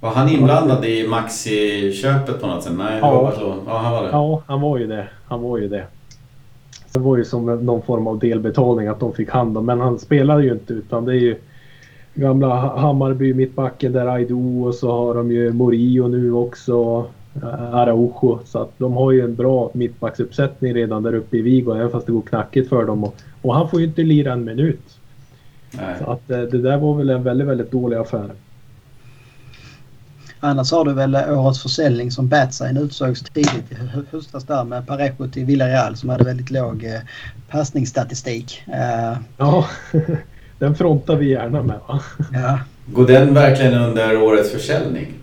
[0.00, 2.72] Var han inblandad i Maxi-köpet på något sätt?
[2.76, 3.22] Nej, ja.
[3.22, 3.54] var så.
[3.66, 4.08] Ja, han var det.
[4.08, 5.08] Ja, han var ju det.
[5.24, 5.84] Han var ju det.
[6.92, 9.66] Det var ju som någon form av delbetalning att de fick hand om.
[9.66, 11.36] Men han spelade ju inte utan det är ju
[12.20, 17.06] gamla Hammarby mittbacken där Aido och så har de ju Morio nu också.
[17.42, 18.38] Eh, Araujo.
[18.44, 22.06] Så att de har ju en bra mittbacksuppsättning redan där uppe i Vigo även fast
[22.06, 23.04] det går knackigt för dem.
[23.04, 24.98] Och, och han får ju inte lira en minut.
[25.70, 25.94] Nej.
[25.98, 28.30] Så att eh, det där var väl en väldigt, väldigt dålig affär.
[30.42, 33.74] Annars har du väl årets försäljning som Batsign utsågs tidigt i
[34.10, 37.00] höstas där med Parejo till Villarreal som hade väldigt låg eh,
[37.48, 38.62] passningsstatistik.
[38.66, 39.66] Eh, ja,
[40.60, 42.00] den frontar vi gärna med va?
[42.32, 42.58] Ja.
[42.86, 45.14] Går den verkligen under årets försäljning?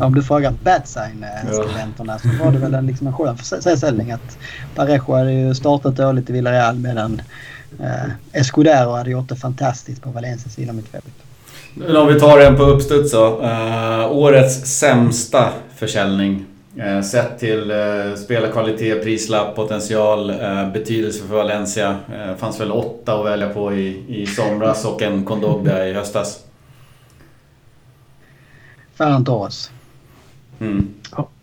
[0.00, 4.38] om du frågar Batsign-skribenterna så var det väl en, liksom en skön försäljning att
[4.74, 7.22] Parejo hade ju startat dåligt i Villarreal medan
[7.80, 11.04] eh, Escudero hade gjort det fantastiskt på Valencias innermittfält.
[11.96, 13.40] Om vi tar en på uppstuds så.
[13.40, 16.44] Uh, årets sämsta försäljning.
[16.78, 21.90] Uh, sett till uh, spelarkvalitet, prislapp, potential, uh, betydelse för Valencia.
[21.90, 26.44] Uh, fanns väl åtta att välja på i, i somras och en Kondogda i höstas.
[28.94, 29.70] Ferran Torres.
[30.58, 30.94] Mm.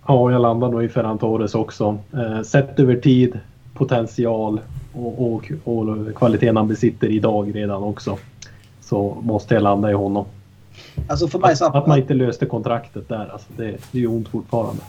[0.08, 1.98] Ja, jag landar nog i Ferran Torres också.
[2.14, 3.40] Eh, sett över tid,
[3.74, 4.62] potential
[4.94, 8.18] och, och, och kvaliteten han besitter idag redan också.
[8.82, 10.26] Så måste jag landa i honom.
[11.08, 11.66] Alltså för mig så...
[11.66, 14.82] Att, att man inte löste kontraktet där, alltså det, det är ju ont fortfarande.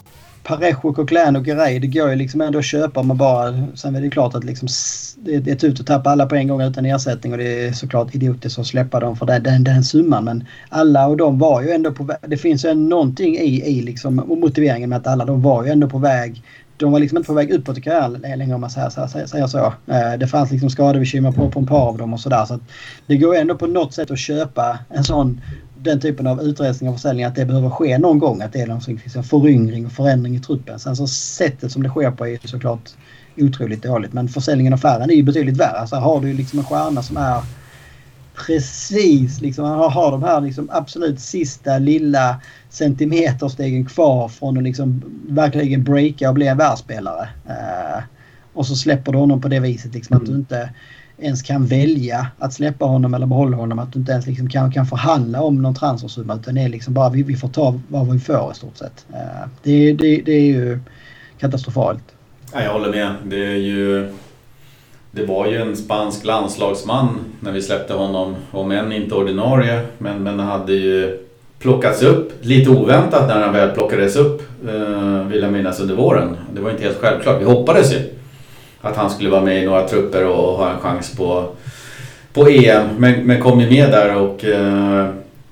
[0.45, 3.67] Parejo, Coquelin och Garay, det går ju liksom ändå att köpa om man bara...
[3.75, 4.69] Sen är det klart att liksom,
[5.17, 7.73] det, det är ett att tappa alla på en gång utan ersättning och det är
[7.73, 10.25] såklart idiotiskt att släppa dem för den, den, den summan.
[10.25, 12.17] Men alla och de var ju ändå på väg.
[12.27, 15.89] Det finns ju någonting i, i liksom motiveringen med att alla de var ju ändå
[15.89, 16.43] på väg.
[16.77, 19.09] De var liksom inte på väg uppåt i karriären längre om man säger så.
[19.27, 19.59] Säger så.
[19.87, 22.45] Eh, det fanns liksom skadebekymmer på, på ett par av dem och sådär.
[22.45, 22.61] Så, så
[23.07, 25.41] det går ändå på något sätt att köpa en sån
[25.85, 28.43] den typen av utresning och försäljning att det behöver ske någon gång.
[28.43, 30.79] Att det är någon liksom föryngring och förändring i truppen.
[30.79, 32.91] Sen så sättet som det sker på är såklart
[33.37, 34.13] otroligt dåligt.
[34.13, 35.79] Men försäljningen av Ferran är ju betydligt värre.
[35.79, 37.43] Alltså har du liksom en stjärna som är
[38.47, 45.03] precis liksom, han har de här liksom absolut sista lilla centimeterstegen kvar från att liksom
[45.29, 47.29] verkligen breaka och bli en världsspelare.
[47.47, 48.03] Uh,
[48.53, 50.71] och så släpper du honom på det viset liksom att du inte
[51.19, 53.79] ens kan välja att släppa honom eller behålla honom.
[53.79, 56.95] Att du inte ens liksom kan, kan förhandla om någon transfersumma utan det är liksom
[56.95, 59.07] bara vi, vi får ta vad vi får i stort sett.
[59.13, 60.79] Eh, det, det, det är ju
[61.39, 62.03] katastrofalt.
[62.53, 63.15] Ja, jag håller med.
[63.25, 64.13] Det är ju...
[65.11, 70.23] Det var ju en spansk landslagsman när vi släppte honom, om än inte ordinarie, men,
[70.23, 71.19] men hade ju
[71.59, 76.37] plockats upp lite oväntat när han väl plockades upp, eh, vill jag minnas, under våren.
[76.55, 77.41] Det var inte helt självklart.
[77.41, 78.14] Vi hoppades ju
[78.85, 81.49] att han skulle vara med i några trupper och ha en chans på,
[82.33, 82.87] på EM.
[82.99, 85.09] Men, men kom ju med där och eh,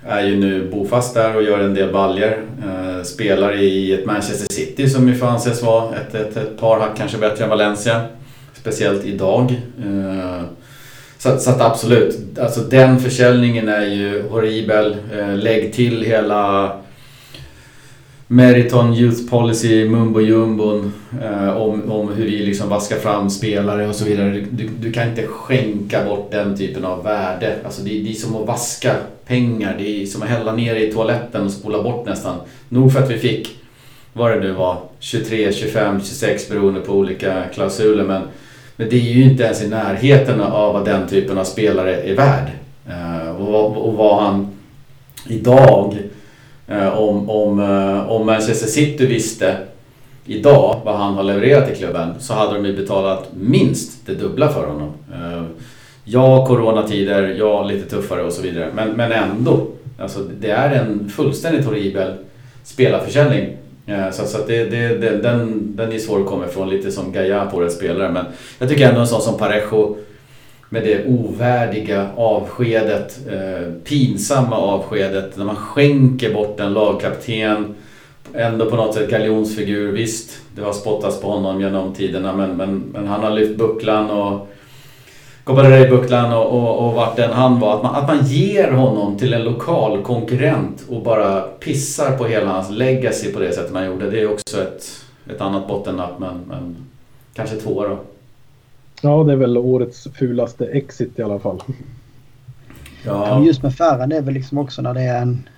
[0.08, 2.42] är ju nu bofast där och gör en del baljer.
[2.64, 6.80] Eh, spelar i ett Manchester City som ju får anses vara ett, ett, ett par
[6.80, 8.00] hack kanske bättre än Valencia.
[8.54, 9.60] Speciellt idag.
[9.84, 10.42] Eh,
[11.18, 14.96] så, så att absolut, alltså den försäljningen är ju horribel.
[15.18, 16.72] Eh, lägg till hela
[18.32, 20.92] Meriton Youth Policy, mumbo jumbon
[21.22, 24.44] eh, om, om hur vi liksom vaskar fram spelare och så vidare.
[24.50, 27.56] Du, du, kan inte skänka bort den typen av värde.
[27.64, 28.94] Alltså det, det är som att vaska
[29.26, 29.74] pengar.
[29.78, 32.36] Det är som att hälla ner i toaletten och spola bort nästan.
[32.68, 33.56] Nog för att vi fick,
[34.12, 38.04] vad det nu var, 23, 25, 26 beroende på olika klausuler.
[38.04, 38.22] Men,
[38.76, 42.16] men det är ju inte ens i närheten av vad den typen av spelare är
[42.16, 42.50] värd.
[42.88, 44.48] Eh, och, och vad han
[45.28, 46.11] idag Eh,
[46.72, 49.56] Eh, om, om, eh, om Manchester City visste
[50.26, 54.48] idag vad han har levererat i klubben så hade de ju betalat minst det dubbla
[54.48, 54.92] för honom.
[55.12, 55.42] Eh,
[56.04, 58.70] ja, coronatider, ja, lite tuffare och så vidare.
[58.74, 59.66] Men, men ändå.
[59.98, 62.14] Alltså, det är en fullständigt horribel
[62.64, 63.56] spelarförsäljning.
[64.12, 67.46] Så, så det, det, det, den, den är svår att komma ifrån, lite som Gaia
[67.46, 68.12] på det spelare.
[68.12, 68.24] Men
[68.58, 69.96] jag tycker ändå en sån som Parejo
[70.72, 77.74] med det ovärdiga avskedet, eh, pinsamma avskedet när man skänker bort en lagkapten.
[78.34, 79.92] Ändå på något sätt galjonsfigur.
[79.92, 84.10] Visst, det har spottats på honom genom tiderna men, men, men han har lyft bucklan
[84.10, 84.48] och
[85.44, 87.76] Copa bucklan och, och, och vart den han var.
[87.76, 92.50] Att man, att man ger honom till en lokal konkurrent och bara pissar på hela
[92.50, 94.10] hans legacy på det sättet man gjorde.
[94.10, 94.84] Det är också ett,
[95.30, 96.76] ett annat bottennapp men, men
[97.34, 97.98] kanske två då.
[99.02, 101.62] Ja, det är väl årets fulaste exit i alla fall.
[103.04, 103.44] Ja.
[103.44, 105.48] Just med Ferran det är väl liksom också när det är en...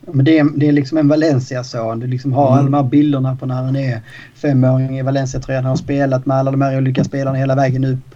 [0.00, 2.00] Men det, är, det är liksom en Valencia-son.
[2.00, 2.58] Du liksom har mm.
[2.58, 4.00] alla de här bilderna på när han är
[4.34, 5.64] femåring i Valencia-tröjan.
[5.64, 8.14] Han har spelat med alla de här olika spelarna hela vägen upp.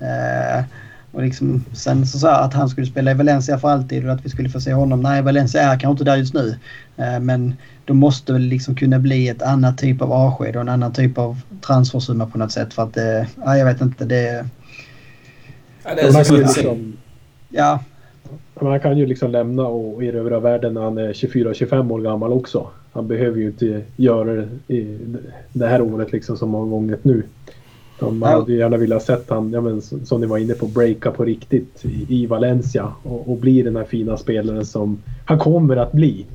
[0.00, 0.64] Eh,
[1.18, 4.24] och liksom, sen så sa att han skulle spela i Valencia för alltid och att
[4.24, 5.02] vi skulle få se honom.
[5.02, 6.56] Nej, Valencia är kanske inte där just nu.
[6.96, 7.54] Eh, men
[7.84, 11.18] då måste väl liksom kunna bli ett annat typ av avsked och en annan typ
[11.18, 12.74] av transfersumma på något sätt.
[12.74, 14.46] För att det, ja, jag vet inte, det...
[15.84, 16.96] Ja, det är så liksom,
[17.48, 17.80] ja.
[18.60, 22.68] Man kan ju liksom lämna och erövra världen när han är 24-25 år gammal också.
[22.92, 24.98] Han behöver ju inte göra det i
[25.52, 27.22] det här året liksom som många gånger nu.
[27.98, 31.24] De hade gärna velat sett han, ja, men, som ni var inne på, breaka på
[31.24, 35.92] riktigt i, i Valencia och, och, bli den här fina spelaren som han kommer att
[35.92, 36.26] bli.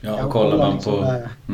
[0.00, 0.90] Ja, kollar man på...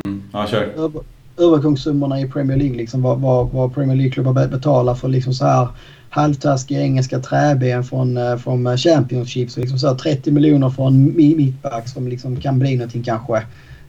[0.04, 0.22] Mm.
[0.32, 0.90] Ja, kör.
[1.38, 2.76] övergångssummorna i Premier League.
[2.76, 5.68] Liksom, vad, vad, vad Premier League-klubbar betalar för liksom så här
[6.10, 9.50] halvtaskiga engelska träben från, eh, från Championship.
[9.50, 13.42] Så liksom så 30 miljoner från mittback som liksom kan bli någonting kanske.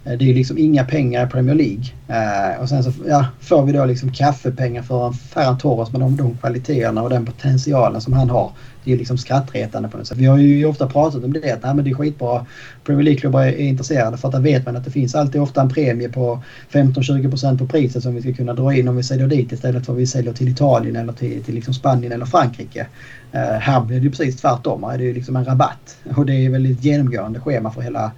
[0.06, 1.84] Eh, det är liksom inga pengar i Premier League.
[2.08, 6.18] Eh, och sen så ja, får vi då liksom kaffepengar för Ferran Torres med de,
[6.18, 8.52] de kvaliteterna och den potentialen som han har.
[8.84, 10.18] Det är liksom skrattretande på något sätt.
[10.18, 12.46] Vi har ju ofta pratat om det att nej, men det är skitbra.
[12.84, 15.70] Premier League-klubbar är intresserade för att där vet man att det finns alltid ofta en
[15.70, 19.52] premie på 15-20% på priset som vi ska kunna dra in om vi säljer dit
[19.52, 22.88] istället för att vi säljer till Italien eller till, till liksom Spanien eller Frankrike.
[23.36, 24.82] Uh, här blir det ju precis tvärtom.
[24.82, 28.12] Det är ju liksom en rabatt och det är väl ett genomgående schema för hela,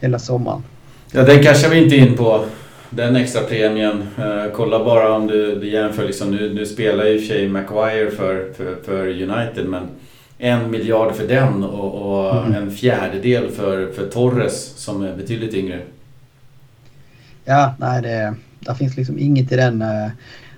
[0.00, 0.62] hela sommaren.
[1.16, 2.44] Ja, den kanske vi inte in på.
[2.90, 4.02] Den extra premien.
[4.18, 6.06] Uh, kolla bara om du, du jämför.
[6.06, 9.82] Liksom, nu, nu spelar ju för sig Maguire för, för, för United men
[10.38, 12.54] en miljard för den och, och mm.
[12.54, 15.80] en fjärdedel för, för Torres som är betydligt yngre.
[17.44, 19.82] Ja, nej det, det finns liksom inget i den.
[19.82, 20.08] Uh,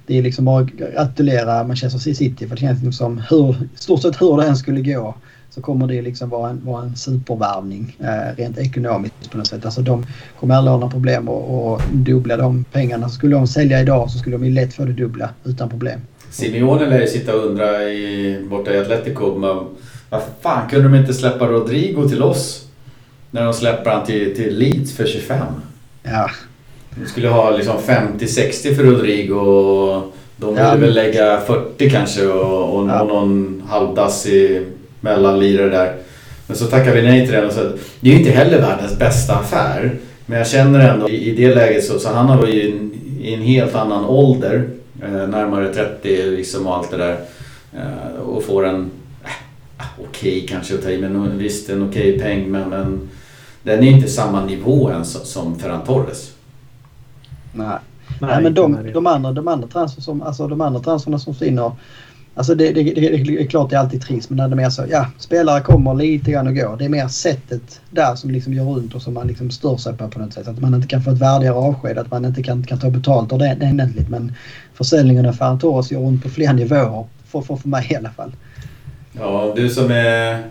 [0.07, 4.03] det är liksom bara att gratulera Manchester City för det känns liksom som hur, stort
[4.03, 5.15] sett hur det än skulle gå
[5.59, 9.65] så kommer det liksom vara en, vara en supervarvning eh, rent ekonomiskt på något sätt.
[9.65, 10.07] Alltså de
[10.41, 13.09] kommer aldrig ha några problem att dubbla de pengarna.
[13.09, 16.01] Skulle de sälja idag så skulle de ju lätt få det dubbla utan problem.
[16.31, 19.39] Simeone lär ju sitta och undra i, borta i Atletico.
[19.39, 19.67] Men
[20.11, 22.67] varför fan kunde de inte släppa Rodrigo till oss?
[23.31, 25.39] När de släpper han till, till Leeds för 25.
[26.03, 26.31] Ja.
[26.95, 29.35] De skulle ha liksom 50-60 för Rodrigo.
[29.35, 33.05] Och de ville ja, väl lägga 40 kanske och, och ja.
[33.05, 34.67] någon halvdassig
[35.01, 35.97] mellanlirare där.
[36.47, 37.47] Men så tackar vi nej till den.
[37.47, 37.61] Och så,
[38.01, 39.97] det är ju inte heller världens bästa affär.
[40.27, 43.35] Men jag känner ändå i, i det läget så, så han har ju i, i
[43.35, 44.69] en helt annan ålder.
[45.03, 47.17] Eh, närmare 30 liksom och allt det där.
[47.73, 48.91] Eh, och får en
[49.25, 52.51] eh, okej okay, kanske att ta i, men visst en okej okay peng.
[52.51, 53.09] Men, men
[53.63, 56.33] den är inte samma nivå än som Ferran Torres.
[57.53, 57.79] Nej.
[58.21, 61.35] Nej, Nej men de, de, andra, de andra transfer som, alltså de andra transferna som
[61.35, 61.73] försvinner
[62.39, 64.57] Alltså det, det, det, det, är klart det är alltid trist men när det är
[64.57, 66.77] mer så, ja, spelare kommer lite grann och går.
[66.79, 69.97] Det är mer sättet där som liksom gör runt och som man liksom stör sig
[69.97, 70.49] på på något sätt.
[70.49, 73.33] Att man inte kan få ett värdigare avsked, att man inte kan, kan ta betalt
[73.33, 74.09] ordentligt.
[74.09, 74.33] Men
[74.75, 78.11] försäljningen av Ferran Torres gör runt på flera nivåer, för, för, för mig i alla
[78.11, 78.33] fall.
[79.13, 80.43] Ja, du som är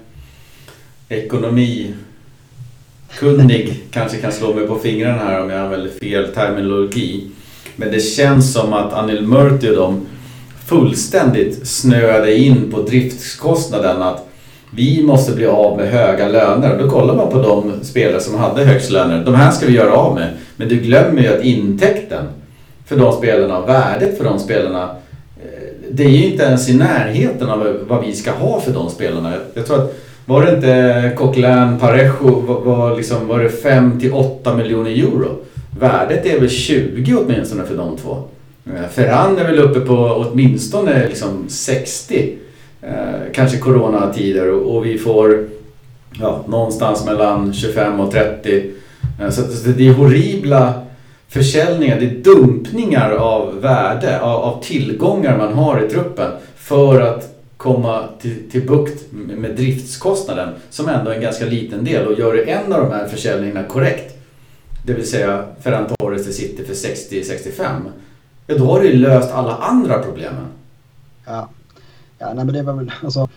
[1.09, 7.27] ekonomikunnig kanske kan slå mig på fingrarna här om jag använder fel terminologi.
[7.75, 10.05] Men det känns som att Anil Murti och de
[10.67, 14.27] fullständigt snöade in på driftskostnaden att
[14.71, 16.77] vi måste bli av med höga löner.
[16.79, 19.25] Då kollar man på de spelare som hade högst löner.
[19.25, 20.29] De här ska vi göra av med.
[20.55, 22.25] Men du glömmer ju att intäkten
[22.85, 24.83] för de spelarna, värdet för de spelarna,
[25.43, 28.89] eh, det är ju inte ens i närheten av vad vi ska ha för de
[28.89, 29.33] spelarna.
[29.53, 29.95] Jag tror att
[30.25, 35.35] var det inte Coquelin, Parejo, var, var, liksom, var det 5 till 8 miljoner euro?
[35.79, 38.23] Värdet är väl 20 åtminstone för de två.
[38.75, 42.37] Eh, Ferran är väl uppe på åtminstone liksom 60.
[42.81, 45.47] Eh, kanske coronatider och, vi får
[46.19, 48.71] ja, någonstans mellan 25 och 30.
[49.21, 50.73] Eh, så, så det är horribla
[51.27, 57.33] försäljningar, det är dumpningar av värde, av, av tillgångar man har i truppen för att
[57.57, 62.33] komma till, till bukt med driftskostnaden som ändå är en ganska liten del och gör
[62.33, 64.17] du en av de här försäljningarna korrekt,
[64.85, 67.63] det vill säga Ferran Torres till City för 60-65
[68.47, 70.45] ja då har du ju löst alla andra problemen.
[71.25, 71.49] Ja,
[72.19, 73.29] ja nej, men det var väl alltså.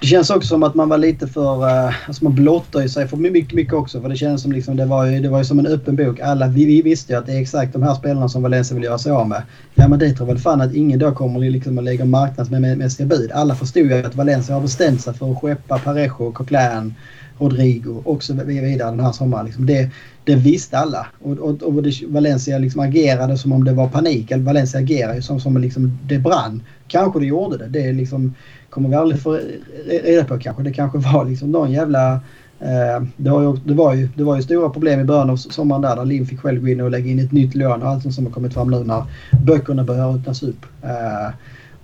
[0.00, 1.68] Det känns också som att man var lite för...
[1.68, 4.00] Eh, alltså man blottar ju sig för mycket, mycket också.
[4.00, 6.20] För det känns som liksom, det var ju, det var ju som en öppen bok.
[6.20, 8.84] Alla, vi, vi visste ju att det är exakt de här spelarna som Valencia vill
[8.84, 9.42] göra sig av med.
[9.74, 13.32] Ja men det tror väl fan att ingen då kommer liksom att lägga marknadsmässiga bud.
[13.32, 16.94] Alla förstod ju att Valencia har bestämt sig för att skeppa Parejo, Coquelin,
[17.38, 19.46] Rodrigo och så vidare den här sommaren.
[19.46, 19.90] Liksom det,
[20.24, 21.06] det visste alla.
[21.22, 24.30] Och, och, och det, Valencia liksom agerade som om det var panik.
[24.30, 26.62] Eller Valencia agerade som om liksom det brann.
[26.88, 27.68] Kanske det gjorde det.
[27.68, 28.34] Det liksom,
[28.70, 29.40] kommer vi aldrig få
[29.86, 30.62] reda på kanske.
[30.62, 32.12] Det kanske var liksom någon jävla...
[32.60, 35.36] Eh, det, var ju, det, var ju, det var ju stora problem i början av
[35.36, 35.96] sommaren där.
[35.96, 38.26] Där Lim fick själv gå in och lägga in ett nytt lån och allt som
[38.26, 39.04] har kommit fram nu när
[39.44, 40.66] böckerna börjar öppnas upp.
[40.82, 41.34] Eh,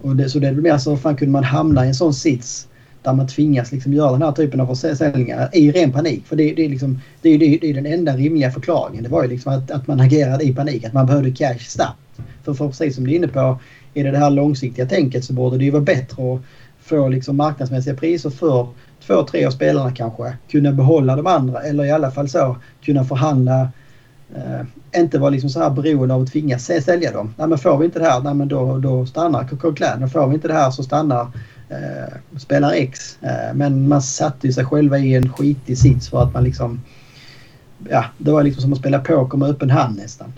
[0.03, 2.69] och det, så det är mer så, fan kunde man hamna i en sån sits
[3.03, 6.27] där man tvingas liksom göra den här typen av försäljningar i ren panik.
[6.27, 9.03] För det, det, är, liksom, det, är, det är den enda rimliga förklaringen.
[9.03, 11.99] Det var ju liksom att, att man agerade i panik, att man behövde cash snabbt.
[12.45, 13.59] För, för precis som du är inne på,
[13.95, 16.41] i det här långsiktiga tänket så borde det ju vara bättre att
[16.81, 18.69] få liksom marknadsmässiga priser för
[19.07, 20.37] två, tre av spelarna kanske.
[20.51, 23.69] Kunna behålla de andra eller i alla fall så kunna förhandla
[24.35, 27.35] Eh, inte vara liksom så här beroende av att tvingas sälja dem.
[27.39, 30.09] Nej, men får vi inte det här, nej, men då, då stannar Coquelin.
[30.09, 31.27] Får vi inte det här så stannar
[31.73, 33.19] eh, spelar X.
[33.23, 36.81] Eh, men man satte ju sig själva i en skitig sits för att man liksom...
[37.89, 40.33] Ja, det var liksom som att spela poker med öppen hand nästan.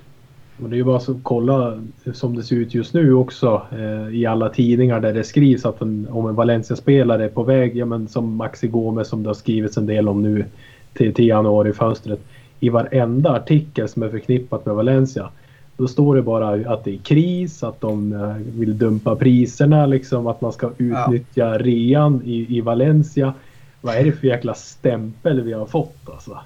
[0.57, 3.63] Men det är ju bara att kolla eh, som det ser ut just nu också
[3.73, 7.77] eh, i alla tidningar där det skrivs att en, om en Valencia-spelare är på väg,
[7.77, 10.45] ja men som Maxi Gomez som det har skrivits en del om nu
[10.93, 12.21] till, till januari-fönstret.
[12.61, 15.31] I varenda artikel som är förknippat med Valencia.
[15.77, 20.27] Då står det bara att det är kris, att de eh, vill dumpa priserna, liksom,
[20.27, 21.59] att man ska utnyttja ja.
[21.59, 23.35] rean i, i Valencia.
[23.81, 26.39] Vad är det för jäkla stämpel vi har fått alltså?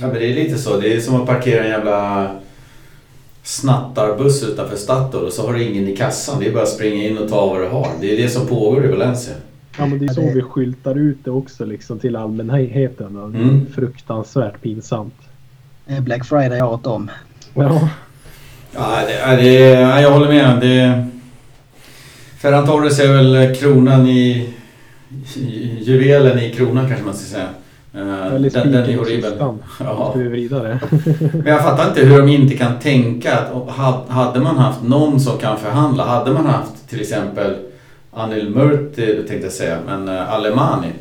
[0.00, 0.80] Ja men det är lite så.
[0.80, 2.30] Det är som att parkera en jävla
[3.42, 6.40] snattarbuss utanför Statoil och så har du ingen i kassan.
[6.40, 7.88] Det är bara att springa in och ta vad du har.
[8.00, 9.34] Det är det som pågår i Valencia.
[9.78, 13.16] Ja men det är så vi skyltar ut det också liksom till allmänheten.
[13.16, 13.66] Mm.
[13.74, 15.14] Fruktansvärt pinsamt.
[16.00, 17.10] Black Friday året om.
[17.56, 17.88] Ja.
[18.74, 19.54] Ja, det, det,
[20.00, 20.60] jag håller med.
[20.60, 21.06] Det,
[22.38, 24.52] Ferran Torres är väl kronan i...
[25.80, 27.48] Juvelen i kronan kanske man ska säga.
[27.94, 29.32] Eller den, den är horribel.
[29.78, 30.10] Ja.
[30.10, 30.80] Ska vi vidare?
[31.32, 35.38] Men jag fattar inte hur de inte kan tänka att hade man haft någon som
[35.38, 37.54] kan förhandla, hade man haft till exempel
[38.12, 40.92] Anil Murti tänkte jag säga, men uh, Alemani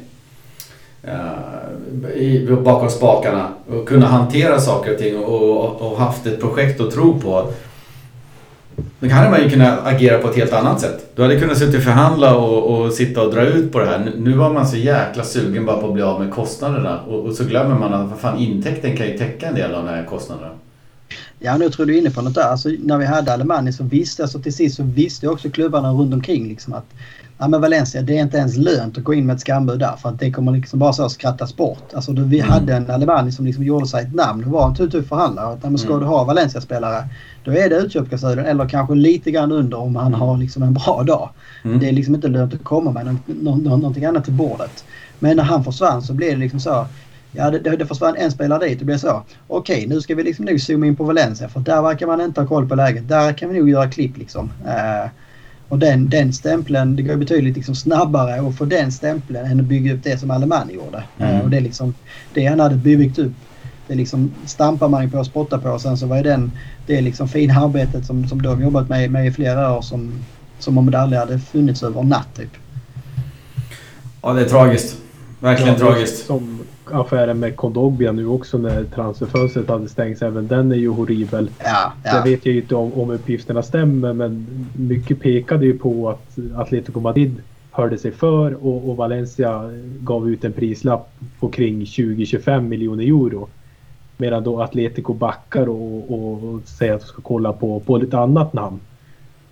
[1.07, 6.81] Eh, i, bakom spakarna och kunna hantera saker och ting och, och, haft ett projekt
[6.81, 7.51] att tro på.
[8.99, 11.11] Då hade man ju kunnat agera på ett helt annat sätt.
[11.15, 14.11] Du hade kunnat sitta och förhandla och, och sitta och dra ut på det här.
[14.17, 16.99] Nu var man så jäkla sugen bara på att bli av med kostnaderna.
[17.01, 19.89] Och, och så glömmer man att fan, intäkten kan ju täcka en del av de
[19.89, 20.51] här kostnaderna.
[21.39, 22.43] Ja, nu tror du inne på något där.
[22.43, 26.13] Alltså, när vi hade Alemani så visste, alltså till sist så visste också klubbarna runt
[26.13, 26.85] omkring liksom att
[27.37, 29.95] ja, men Valencia, det är inte ens lönt att gå in med ett skambud där
[29.95, 31.93] för att det kommer liksom bara så att skrattas bort.
[31.93, 32.51] Alltså då vi mm.
[32.51, 35.53] hade en Alemani som liksom gjorde sig ett namn och var en tuff förhandlare.
[35.53, 35.99] Att, men ska mm.
[35.99, 37.07] du ha Valencia-spelare
[37.43, 41.03] då är det utköpsklausulen eller kanske lite grann under om han har liksom en bra
[41.03, 41.29] dag.
[41.63, 41.79] Mm.
[41.79, 44.85] Det är liksom inte lönt att komma med någon, någon, någonting annat till bordet.
[45.19, 46.87] Men när han försvann så blev det liksom så.
[47.37, 48.79] Ja, det, det försvann en spelare dit.
[48.79, 49.23] Det blev så.
[49.47, 52.21] Okej, okay, nu ska vi liksom nog zooma in på Valencia för där verkar man
[52.21, 53.07] inte ha koll på läget.
[53.07, 54.51] Där kan vi nog göra klipp liksom.
[54.65, 55.09] Uh,
[55.69, 59.65] och den, den stämpeln, det går betydligt liksom snabbare att få den stämpeln än att
[59.65, 61.03] bygga upp det som Alemani gjorde.
[61.17, 61.35] Mm.
[61.35, 61.93] Uh, och det, liksom,
[62.33, 63.33] det han hade byggt upp,
[63.87, 65.69] det liksom stampar man på och spottar på.
[65.69, 66.51] Och sen så var den,
[66.87, 70.13] det liksom fina arbetet som, som de jobbat med, med i flera år som,
[70.59, 72.51] som om det aldrig hade funnits över natt typ.
[74.21, 74.97] Ja, det är tragiskt.
[75.39, 76.25] Verkligen ja, tragiskt.
[76.25, 80.21] Som affären med Kondogbia nu också när transferfönstret hade stängts.
[80.21, 81.49] Även den är ju horribel.
[81.59, 82.15] Ja, ja.
[82.15, 86.99] Jag vet ju inte om, om uppgifterna stämmer men mycket pekade ju på att Atletico
[86.99, 87.41] Madrid
[87.71, 93.47] hörde sig för och, och Valencia gav ut en prislapp på kring 20-25 miljoner euro.
[94.17, 98.53] Medan då Atletico backar och, och, säger att de ska kolla på, på ett annat
[98.53, 98.79] namn.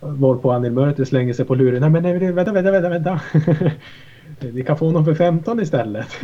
[0.00, 1.80] Varpå Anil Mörter slänger sig på luren.
[1.80, 3.20] Nej men nej, vänta, vänta, vänta, vänta.
[4.40, 6.06] Vi kan få honom för 15 istället.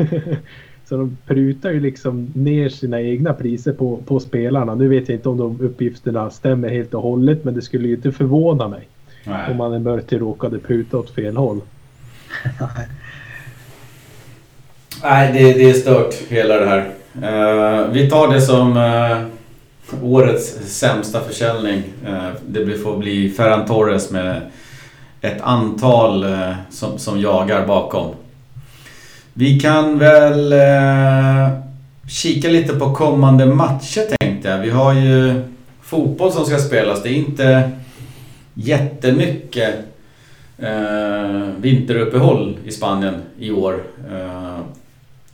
[0.91, 4.75] Så de prutar ju liksom ner sina egna priser på, på spelarna.
[4.75, 7.95] Nu vet jag inte om de uppgifterna stämmer helt och hållet men det skulle ju
[7.95, 8.89] inte förvåna mig.
[9.25, 9.51] Nej.
[9.51, 11.61] Om man är Mörter råkade pruta åt fel håll.
[15.03, 16.81] Nej, det, det är stört hela det här.
[17.15, 19.27] Uh, vi tar det som uh,
[20.03, 21.83] årets sämsta försäljning.
[22.07, 24.41] Uh, det får bli Ferran Torres med
[25.21, 26.27] ett antal
[26.71, 28.15] som, som jagar bakom.
[29.41, 31.49] Vi kan väl eh,
[32.09, 34.59] kika lite på kommande matcher tänkte jag.
[34.59, 35.43] Vi har ju
[35.83, 37.03] fotboll som ska spelas.
[37.03, 37.71] Det är inte
[38.55, 39.75] jättemycket
[40.59, 43.83] eh, vinteruppehåll i Spanien i år.
[44.13, 44.59] Eh,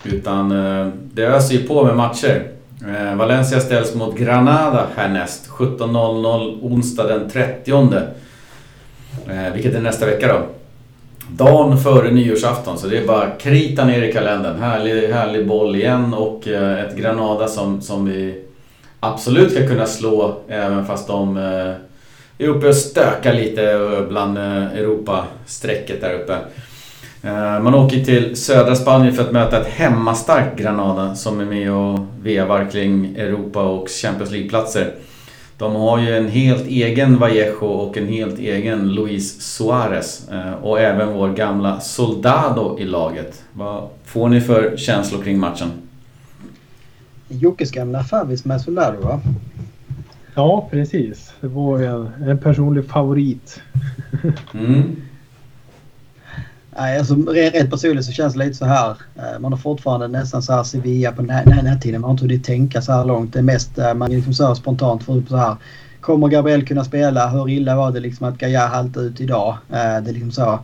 [0.04, 2.42] utan eh, det öser ju på med matcher.
[2.88, 7.72] Eh, Valencia ställs mot Granada härnäst 17.00 onsdag den 30.
[9.28, 10.46] Eh, vilket är nästa vecka då.
[11.30, 14.58] Dagen före nyårsafton, så det är bara krita ner i kalendern.
[14.58, 18.44] Härlig, härlig boll igen och eh, ett Granada som, som vi
[19.00, 21.74] absolut ska kunna slå även fast de eh,
[22.38, 23.78] är uppe och stökar lite
[24.08, 26.36] bland eh, Europa-strecket där uppe.
[27.62, 31.98] Man åker till södra Spanien för att möta ett hemmastarkt Granada som är med och
[32.22, 34.94] vevar kring Europa och Champions League-platser.
[35.58, 40.28] De har ju en helt egen Vallejo och en helt egen Luis Suarez.
[40.28, 43.44] Eh, och även vår gamla Soldado i laget.
[43.52, 45.70] Vad får ni för känslor kring matchen?
[47.28, 49.20] Jockes gamla favvis med Soldado va?
[50.34, 51.32] Ja, precis.
[51.40, 53.60] Det var en, en personlig favorit.
[54.54, 54.96] mm.
[56.78, 58.90] Nej, alltså, rent personligt så känns det lite så här.
[59.16, 62.00] Eh, man har fortfarande nästan så här Sevilla på den här, den här tiden.
[62.00, 63.32] Man har inte hunnit tänka så här långt.
[63.32, 65.56] Det är mest eh, man liksom så spontant får upp så här.
[66.00, 67.28] Kommer Gabriel kunna spela?
[67.28, 69.56] Hur illa var det liksom att Gaia haltade ut idag?
[69.70, 70.58] Eh, det är liksom så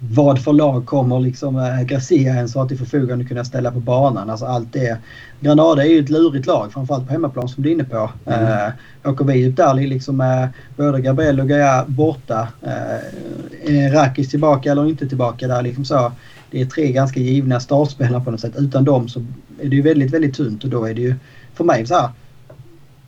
[0.00, 4.30] vad för lag kommer liksom eh, Garcia ens ha till förfogande kunna ställa på banan.
[4.30, 4.98] Alltså allt det.
[5.40, 8.10] Granada är ju ett lurigt lag, framförallt på hemmaplan som du är inne på.
[8.26, 8.42] Mm.
[8.44, 12.48] Eh, åker vi upp där liksom med både Gabriel och Gaia borta.
[12.62, 16.12] Eh, är Rakis tillbaka eller inte tillbaka där liksom så.
[16.50, 18.54] Det är tre ganska givna startspelare på något sätt.
[18.56, 19.20] Utan dem så
[19.60, 21.14] är det ju väldigt, väldigt tunt och då är det ju
[21.54, 22.08] för mig så här.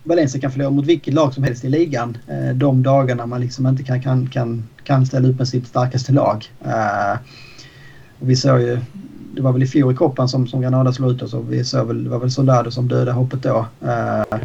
[0.04, 3.66] Valencia kan förlora mot vilket lag som helst i ligan eh, de dagarna man liksom
[3.66, 6.52] inte kan, kan, kan, kan ställa upp med sitt starkaste lag.
[6.66, 7.18] Uh,
[8.18, 8.78] vi såg ju,
[9.34, 11.64] det var väl i fjol i Koppan som, som Granada slog ut oss och vi
[11.64, 13.66] såg väl, det var väl Soldado som dödade hoppet då.
[13.84, 14.38] Uh,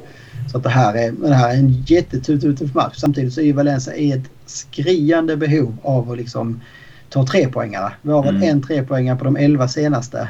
[0.52, 2.96] så att det här är, det här är en jättetuff match.
[2.98, 6.62] Samtidigt så är ju Valencia i ett skriande behov av att liksom
[7.10, 7.92] ta tre poängare.
[8.02, 8.50] Vi har väl mm.
[8.50, 10.30] en trepoängare på de elva senaste.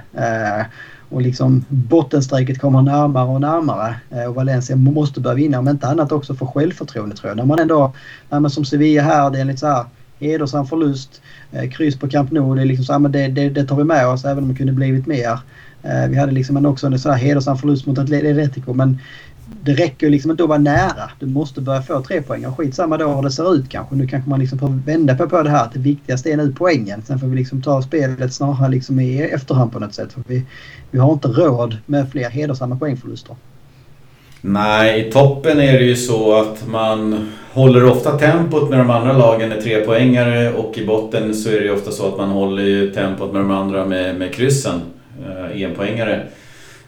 [1.09, 3.95] Och liksom bottenstrecket kommer närmare och närmare.
[4.09, 7.38] Eh, och Valencia måste börja vinna, om inte annat också för självförtroende tror jag.
[7.38, 7.93] När man ändå,
[8.29, 9.85] när man som Sevilla här, det är en lite så här
[10.19, 11.21] hedersam förlust.
[11.51, 13.75] Eh, kryss på Camp Nou, det, är liksom så här, men det, det, det, tar
[13.75, 15.39] vi med oss även om det kunde blivit mer.
[15.84, 18.99] Eh, vi hade liksom en, också en så här hedersam förlust mot Atletico men
[19.64, 21.11] det räcker liksom inte att vara nära.
[21.19, 22.45] Du måste börja få tre poäng.
[22.45, 23.95] Och skitsamma då hur det ser ut kanske.
[23.95, 25.64] Nu kanske man liksom får vända på, på det här.
[25.64, 27.02] Att det viktigaste är nu poängen.
[27.07, 30.14] Sen får vi liksom ta spelet snarare liksom i efterhand på något sätt.
[30.14, 30.44] För vi,
[30.91, 33.36] vi har inte råd med fler hedersamma poängförluster.
[34.41, 39.14] Nej, i toppen är det ju så att man håller ofta tempot med de andra
[39.14, 42.30] lagen med tre poängare och i botten så är det ju ofta så att man
[42.30, 44.82] håller ju tempot med de andra med, med kryssen,
[45.26, 46.24] eh, enpoängare.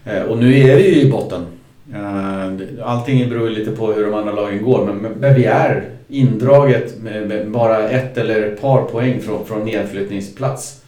[0.05, 1.45] Eh, och nu är vi ju i botten.
[1.93, 7.51] Eh, allting beror lite på hur de andra lagen går men, vi är indraget med,
[7.51, 10.81] bara ett eller ett par poäng från, från nedflyttningsplats.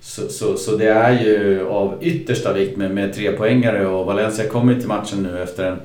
[0.00, 4.48] Så, så, så det är ju av yttersta vikt med, med tre poängare och Valencia
[4.48, 5.78] kommer till matchen nu efter en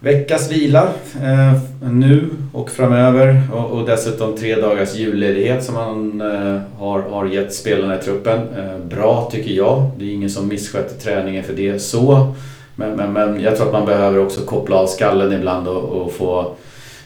[0.00, 0.88] veckas vila
[1.22, 7.26] eh, nu och framöver och, och, dessutom tre dagars julledighet som man eh, har, har
[7.26, 8.38] gett spelarna i truppen.
[8.58, 9.90] Eh, bra tycker jag.
[9.98, 12.34] Det är ingen som missköter träningen för det så.
[12.80, 16.12] Men, men, men jag tror att man behöver också koppla av skallen ibland och, och
[16.12, 16.54] få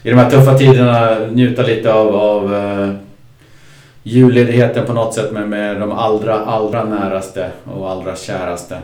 [0.03, 2.93] i de här tuffa tiderna njuta lite av, av uh,
[4.03, 8.77] julledigheten på något sätt med, med de allra, allra näraste och allra käraste.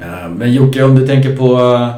[0.00, 1.88] Uh, men Jocke, om du tänker på uh,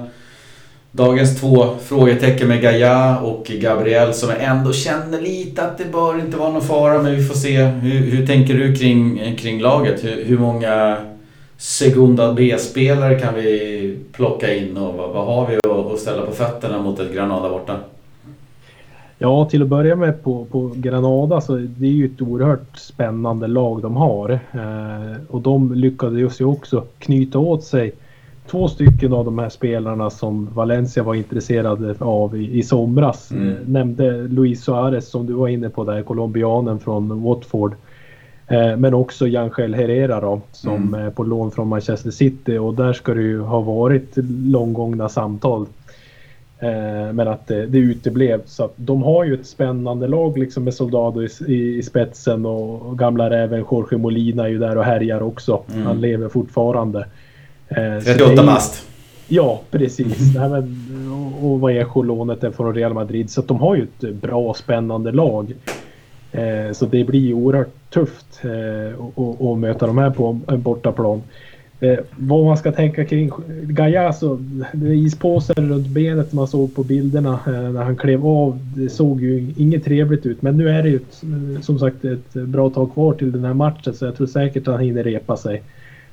[0.91, 6.37] dagens två frågetecken med Gaia och Gabriel som ändå känner lite att det bör inte
[6.37, 7.65] vara någon fara men vi får se.
[7.65, 10.05] Hur, hur tänker du kring, kring laget?
[10.05, 10.97] Hur, hur många
[11.59, 15.59] Segunda B-spelare kan vi plocka in och vad, vad har vi
[15.95, 17.77] att ställa på fötterna mot ett Granada borta?
[19.19, 23.47] Ja, till att börja med på, på Granada så det är ju ett oerhört spännande
[23.47, 24.31] lag de har.
[24.33, 27.93] Eh, och de lyckades ju också knyta åt sig
[28.51, 33.31] två stycken av de här spelarna som Valencia var intresserade av i, i somras.
[33.31, 33.49] Mm.
[33.49, 37.75] Eh, nämnde Luis Suarez som du var inne på där, colombianen från Watford.
[38.49, 41.07] Eh, men också Janchel Herrera då, som mm.
[41.07, 44.13] är på lån från Manchester City och där ska det ju ha varit
[44.45, 45.67] långgångna samtal.
[46.59, 48.41] Eh, men att det, det uteblev.
[48.47, 52.47] Så att de har ju ett spännande lag liksom med Soldado i, i, i spetsen
[52.47, 55.63] och, gamla räven Jorge Molina är ju där och härjar också.
[55.73, 55.87] Mm.
[55.87, 57.07] Han lever fortfarande.
[58.05, 58.87] 38 eh, bast.
[59.29, 60.35] Ja, precis.
[60.35, 63.31] Nej, men, och, och vad är lånet från Real Madrid.
[63.31, 65.55] Så att de har ju ett bra spännande lag.
[66.37, 69.01] Eh, så det blir oerhört tufft eh,
[69.51, 71.23] att möta de här på en bortaplan.
[71.81, 73.31] Eh, vad man ska tänka kring
[73.63, 74.39] Gaia så
[74.73, 78.59] det är ispåsen runt benet man såg på bilderna eh, när han klev av.
[78.77, 81.23] Det såg ju inget trevligt ut men nu är det ju ett,
[81.65, 84.75] som sagt ett bra tag kvar till den här matchen så jag tror säkert att
[84.75, 85.63] han hinner repa sig.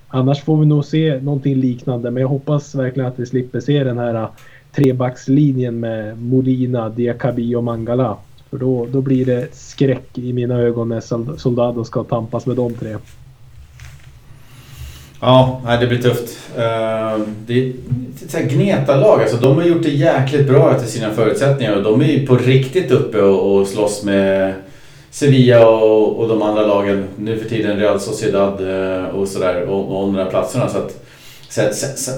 [0.08, 3.84] Annars får vi nog se någonting liknande men jag hoppas verkligen att vi slipper se
[3.84, 4.30] den här eh,
[4.76, 8.18] trebackslinjen med Molina, Diakabi och Mangala.
[8.54, 12.74] För då, då blir det skräck i mina ögon när Soldado ska tampas med de
[12.74, 12.96] tre.
[15.22, 16.38] Ja, det blir tufft.
[16.58, 17.74] Eh, det är
[18.38, 19.22] ett gneta-lag.
[19.22, 22.36] Alltså, de har gjort det jäkligt bra efter sina förutsättningar och de är ju på
[22.36, 24.54] riktigt uppe och, och slåss med
[25.12, 27.06] Sevilla och, och de andra lagen.
[27.18, 30.70] Nu för tiden Real Sociedad eh, och sådär och, och de där platserna.
[30.70, 31.06] Så att,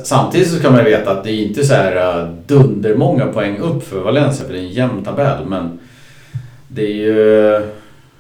[0.03, 3.57] Samtidigt så kan man ju veta att det är inte så här eh, dundermånga poäng
[3.57, 5.45] upp för Valencia för det är en jämn tabell.
[5.45, 5.79] Men
[6.67, 7.61] det är ju...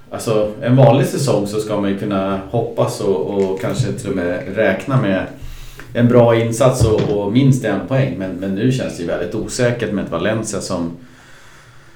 [0.09, 4.15] Alltså en vanlig säsong så ska man ju kunna hoppas och, och kanske till och
[4.15, 5.25] med räkna med
[5.93, 8.15] en bra insats och, och, minst en poäng.
[8.17, 10.91] Men, men nu känns det ju väldigt osäkert med ett Valencia som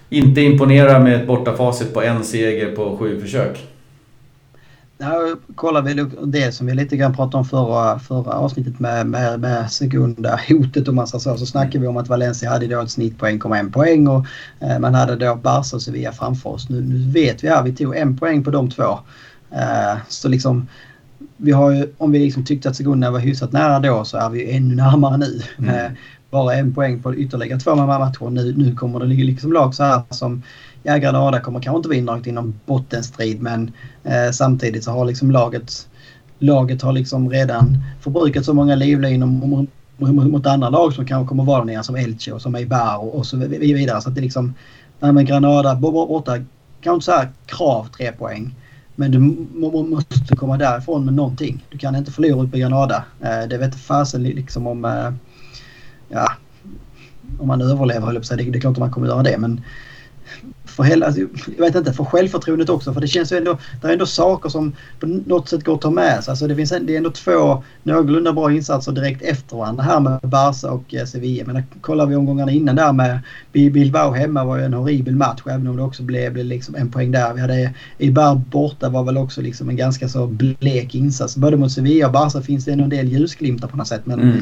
[0.10, 3.68] inte imponerar med ett bortafacit på en seger på sju försök.
[5.02, 5.94] Ja, kollar vi
[6.26, 10.94] det som vi lite grann pratade om förra, förra avsnittet med, med, med sekunda hotet
[10.94, 13.72] man ska säga så snackar vi om att Valencia hade då ett snitt på 1,1
[13.72, 14.26] poäng och
[14.60, 16.70] eh, man hade då Barca och Sevilla framför oss.
[16.70, 19.00] Nu, nu vet vi här, vi tog en poäng på de två.
[19.52, 20.68] Eh, så liksom,
[21.38, 24.30] vi har ju, om vi liksom tyckte att Segunda var hyfsat nära då så är
[24.30, 25.42] vi ännu närmare nu.
[25.58, 25.76] Mm.
[25.76, 25.92] Eh,
[26.32, 28.30] bara en poäng på ytterligare två matcher.
[28.30, 30.44] Nu, nu kommer det liksom lag så här som
[30.84, 33.72] ja, Granada kommer kanske inte vara inrakt inom bottenstrid men
[34.03, 35.88] eh, samtidigt så har liksom laget
[36.39, 39.68] laget har liksom redan förbrukat så många livlinor
[40.30, 43.38] mot andra lag som kanske kommer vara nere som Elche och som Eibar och, så
[43.38, 44.01] vidare.
[44.01, 44.53] Så att det liksom,
[44.99, 46.38] nej men Granada borta,
[46.81, 48.56] kanske inte så här krav tre poäng.
[48.95, 49.19] Men du
[49.89, 51.65] måste komma därifrån med någonting.
[51.69, 53.03] Du kan inte förlora ut på Granada.
[53.22, 54.85] Eh, det vet fasen liksom om...
[54.85, 55.11] Eh,
[56.10, 56.31] ja,
[57.39, 58.43] om man överlever höll jag på att säga.
[58.43, 59.61] Det, det är klart att man kommer göra det men
[60.80, 61.22] för hela, alltså,
[61.57, 62.93] jag vet inte, för självförtroendet också.
[62.93, 65.81] För det känns ju ändå, det är ändå saker som på något sätt går att
[65.81, 66.31] ta med sig.
[66.31, 70.19] Alltså det, finns, det är ändå två någorlunda bra insatser direkt efter varandra här med
[70.23, 71.53] Barca och eh, Sevilla.
[71.53, 73.19] Men kollar vi omgångarna innan där med
[73.51, 76.91] Bilbao hemma var ju en horribel match även om det också blev, blev liksom en
[76.91, 77.34] poäng där.
[77.34, 81.35] Vi hade Ibar borta var väl också liksom en ganska så blek insats.
[81.35, 84.06] Både mot Sevilla och Barca finns det ändå en del ljusglimtar på något sätt.
[84.06, 84.41] Men mm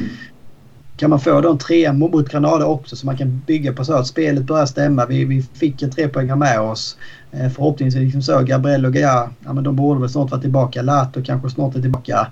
[0.97, 3.93] kan man få då en trea mot Granada också så man kan bygga på så
[3.93, 5.05] att spelet börjar stämma.
[5.05, 6.97] Vi, vi fick en trepoängare med oss.
[7.31, 8.41] Eh, förhoppningsvis liksom så.
[8.41, 10.81] Gabriel och Gaia, ja men de borde väl snart vara tillbaka.
[10.81, 12.27] Lato kanske snart är tillbaka.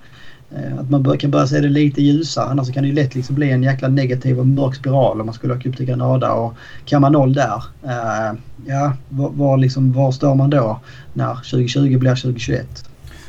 [0.50, 2.44] Eh, att man bör, kan börja se det lite ljusare.
[2.44, 5.34] Annars kan det ju lätt liksom bli en jäkla negativ och mörk spiral om man
[5.34, 6.32] skulle åka upp till Granada.
[6.32, 10.80] Och kan man noll där, eh, ja var, var, liksom, var står man då
[11.12, 12.88] när 2020 blir 2021?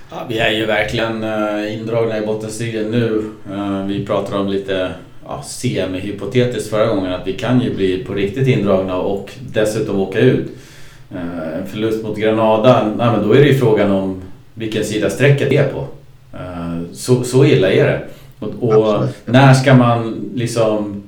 [0.09, 3.31] Ja, vi är ju verkligen eh, indragna i bottenstriden nu.
[3.51, 4.91] Eh, vi pratar om lite
[5.27, 10.19] ja, semi-hypotetiskt förra gången att vi kan ju bli på riktigt indragna och dessutom åka
[10.19, 10.47] ut.
[11.11, 14.21] Eh, en förlust mot Granada, nej, men då är det ju frågan om
[14.53, 15.87] vilken sida strecket är på.
[16.33, 18.01] Eh, så, så illa är det.
[18.39, 21.03] Och, och när ska man liksom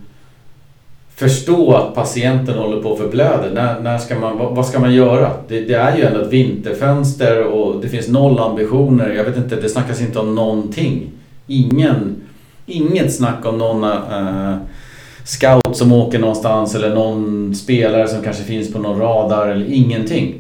[1.16, 3.50] förstå att patienten håller på att förblöda?
[3.54, 5.32] När, när ska man, vad, vad, ska man göra?
[5.48, 9.10] Det, det, är ju ändå ett vinterfönster och det finns noll ambitioner.
[9.10, 11.12] Jag vet inte, det snackas inte om någonting.
[11.48, 12.16] Ingen
[12.72, 14.56] inget snack om någon uh,
[15.24, 20.36] scout som åker någonstans eller någon spelare som kanske finns på någon radar eller ingenting.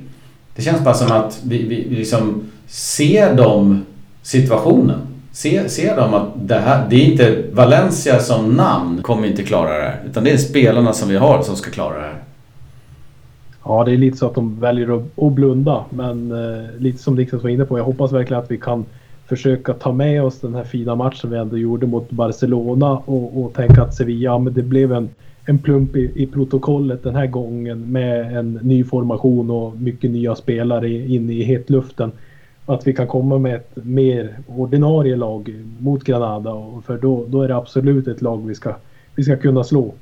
[0.55, 3.85] Det känns bara som att vi, vi liksom ser de
[4.21, 4.99] situationen.
[5.31, 9.77] Ser, ser de att det här, det är inte Valencia som namn kommer inte klara
[9.77, 10.01] det här.
[10.09, 12.23] Utan det är spelarna som vi har som ska klara det här.
[13.65, 15.85] Ja, det är lite så att de väljer att, att blunda.
[15.89, 18.85] Men eh, lite som Niklas var inne på, jag hoppas verkligen att vi kan
[19.29, 23.53] försöka ta med oss den här fina matchen vi ändå gjorde mot Barcelona och, och
[23.53, 25.09] tänka att Sevilla, men det blev en,
[25.45, 30.35] en plump i, i, protokollet den här gången med en ny formation och mycket nya
[30.35, 32.11] spelare inne i hetluften.
[32.65, 37.47] Att vi kan komma med ett mer ordinarie lag mot Granada för då, då är
[37.47, 38.75] det absolut ett lag vi ska,
[39.15, 39.93] vi ska kunna slå.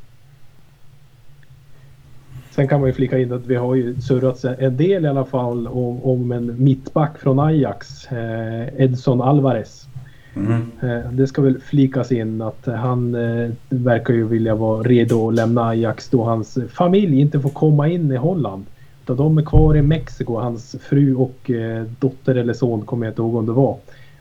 [2.57, 5.25] Sen kan man ju flika in att vi har ju surrat en del i alla
[5.25, 9.87] fall om, om en mittback från Ajax, eh, Edson Alvarez.
[10.35, 10.71] Mm.
[10.81, 15.35] Eh, det ska väl flikas in att han eh, verkar ju vilja vara redo att
[15.35, 18.65] lämna Ajax då hans familj inte får komma in i Holland.
[19.03, 23.11] Utan de är kvar i Mexiko, hans fru och eh, dotter eller son kommer jag
[23.11, 23.77] inte ihåg om det var.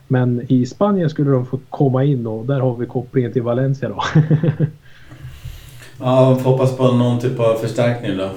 [0.08, 3.88] Men i Spanien skulle de få komma in och där har vi kopplingen till Valencia
[3.88, 4.02] då.
[6.00, 8.24] Ja, hoppas på någon typ av förstärkning då.
[8.24, 8.30] Eh,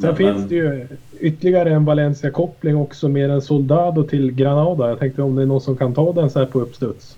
[0.00, 0.86] men, finns det ju
[1.20, 4.88] ytterligare en Valencia-koppling också med en Soldado till Granada.
[4.88, 7.16] Jag tänkte om det är någon som kan ta den så här på uppstuds.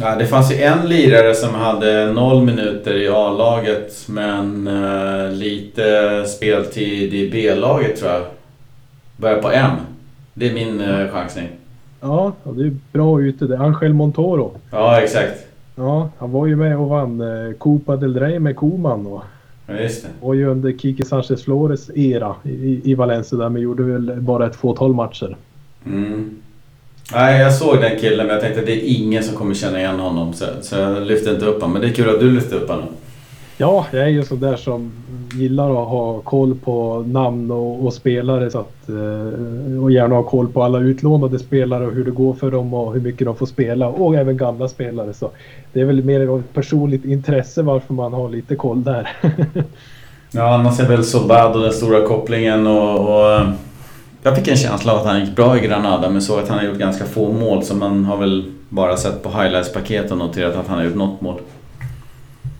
[0.00, 6.24] Ja, det fanns ju en lirare som hade noll minuter i A-laget men uh, lite
[6.26, 8.22] speltid i B-laget tror jag.
[9.16, 9.70] Börjar på M.
[10.34, 11.48] Det är min uh, chansning.
[12.00, 13.46] Ja, det är bra ute.
[13.46, 14.52] Det är Angel Montoro.
[14.70, 15.43] Ja, exakt.
[15.76, 19.06] Ja, han var ju med och vann eh, Copa del Rey med Koman.
[19.06, 19.22] Och
[19.66, 20.08] ja, just det.
[20.20, 24.46] Och ju under Kike Sanchez Flores era i, i Valencia där, men gjorde väl bara
[24.46, 25.36] ett fåtal matcher.
[25.86, 26.30] Mm.
[27.12, 29.78] Nej, jag såg den killen men jag tänkte att det är ingen som kommer känna
[29.78, 30.32] igen honom.
[30.32, 31.72] Så, så jag lyfte inte upp honom.
[31.72, 32.88] Men det är kul att du lyfte upp honom.
[33.56, 34.92] Ja, jag är ju sån där som
[35.32, 40.22] gillar att ha koll på namn och, och spelare så att, eh, och gärna ha
[40.22, 43.36] koll på alla utlånade spelare och hur det går för dem och hur mycket de
[43.36, 45.14] får spela och även gamla spelare.
[45.14, 45.30] Så
[45.72, 49.08] det är väl mer ett personligt intresse varför man har lite koll där.
[50.30, 53.48] ja, annars är väl Sobado, den stora kopplingen och, och eh,
[54.22, 56.58] jag fick en känsla av att han gick bra i Granada men såg att han
[56.58, 60.56] har gjort ganska få mål så man har väl bara sett på highlights-paket och noterat
[60.56, 61.40] att han har gjort något mål.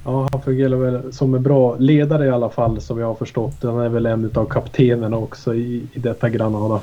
[0.05, 3.57] Ja, han fungerar väl som en bra ledare i alla fall som jag har förstått.
[3.63, 6.81] Han är väl en av kaptenerna också i, i detta Granada.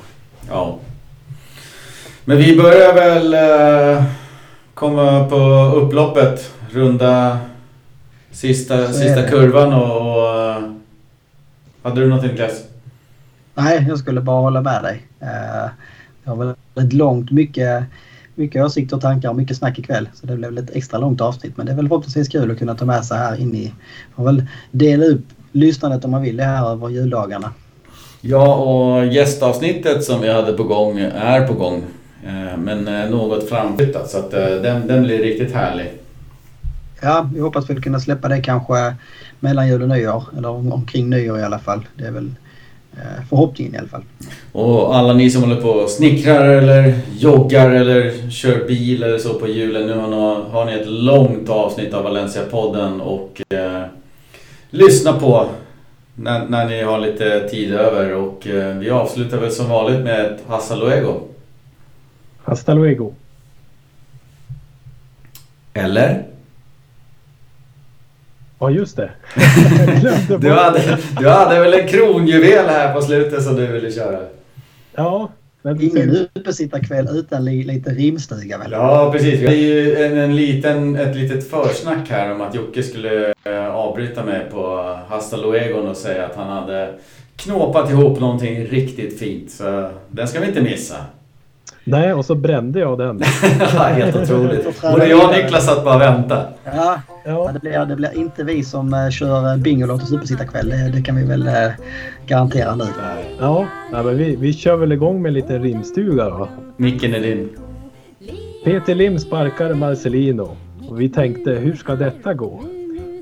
[0.48, 0.78] Ja.
[2.24, 4.04] Men vi börjar väl eh,
[4.74, 5.36] komma på
[5.76, 6.50] upploppet.
[6.70, 7.38] Runda
[8.30, 10.38] sista, sista kurvan och, och...
[10.38, 10.62] Eh,
[11.82, 12.64] hade du någonting Niklas?
[13.54, 15.02] Nej, jag skulle bara hålla med dig.
[15.20, 15.70] Eh,
[16.24, 17.30] det var väldigt långt.
[17.30, 17.84] Mycket,
[18.34, 20.08] mycket åsikter och tankar och mycket snack ikväll.
[20.14, 21.56] Så det blev ett extra långt avsnitt.
[21.56, 23.72] Men det är väl förhoppningsvis kul att kunna ta med sig här in i...
[24.16, 27.52] Man väl dela upp lyssnandet om man vill det här över juldagarna.
[28.20, 31.82] Ja, och gästavsnittet som vi hade på gång är på gång.
[32.26, 35.90] Eh, men eh, något framflyttat så att eh, den, den blir riktigt härlig.
[37.00, 38.94] Ja, vi hoppas väl kunna släppa det kanske
[39.40, 40.24] mellan jul och nyår.
[40.36, 41.86] Eller omkring nyår i alla fall.
[41.96, 42.34] Det är väl
[43.28, 44.02] förhoppningen i alla fall.
[44.52, 49.34] Och alla ni som håller på och snickrar eller joggar eller kör bil eller så
[49.34, 49.86] på julen.
[49.86, 49.94] Nu
[50.50, 53.82] har ni ett långt avsnitt av Valencia-podden och eh,
[54.70, 55.48] lyssna på
[56.14, 58.14] när, när ni har lite tid över.
[58.14, 61.20] Och eh, vi avslutar väl som vanligt med ett Hasta luego.
[62.44, 63.12] Hasta luego.
[65.74, 66.26] Eller?
[68.62, 69.10] Ja, just det.
[70.38, 74.18] du, hade, du hade väl en kronjuvel här på slutet som du ville köra?
[74.94, 75.30] Ja.
[75.62, 78.72] Men Ingen uppesittarkväll utan li, lite rimstuga väl?
[78.72, 79.40] Ja, precis.
[79.40, 83.74] Det är ju en, en liten, ett litet försnack här om att Jocke skulle eh,
[83.74, 86.94] avbryta mig på Hasta Luegon och säga att han hade
[87.36, 89.50] knåpat ihop någonting riktigt fint.
[89.50, 90.96] Så den ska vi inte missa.
[91.84, 93.22] Nej, och så brände jag den.
[93.78, 94.82] Helt otroligt.
[94.82, 96.46] Både jag och Niklas satt bara och väntade.
[96.64, 97.50] Ja, ja.
[97.52, 100.68] Det, blir, det blir inte vi som uh, kör Bingolotto supersittarkväll.
[100.68, 101.52] Det, det kan vi väl uh,
[102.26, 102.84] garantera nu.
[103.40, 106.48] Ja, ja men vi, vi kör väl igång med en liten rimstuga då.
[106.76, 107.48] Micken är din.
[108.64, 110.56] Peter Lim sparkar Marcelino.
[110.88, 112.62] Och vi tänkte, hur ska detta gå?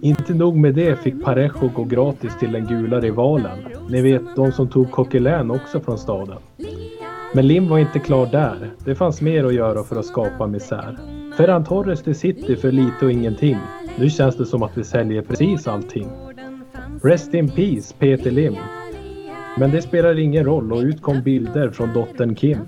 [0.03, 3.59] Inte nog med det fick Parejo gå gratis till den gula rivalen.
[3.89, 6.37] Ni vet, de som tog Coquelin också från staden.
[7.35, 8.70] Men Lim var inte klar där.
[8.85, 10.98] Det fanns mer att göra för att skapa misär.
[11.36, 13.57] Ferran Torres till City för lite och ingenting.
[13.98, 16.09] Nu känns det som att vi säljer precis allting.
[17.02, 18.57] Rest in peace Peter Lim.
[19.59, 22.59] Men det spelar ingen roll och ut kom bilder från dottern Kim.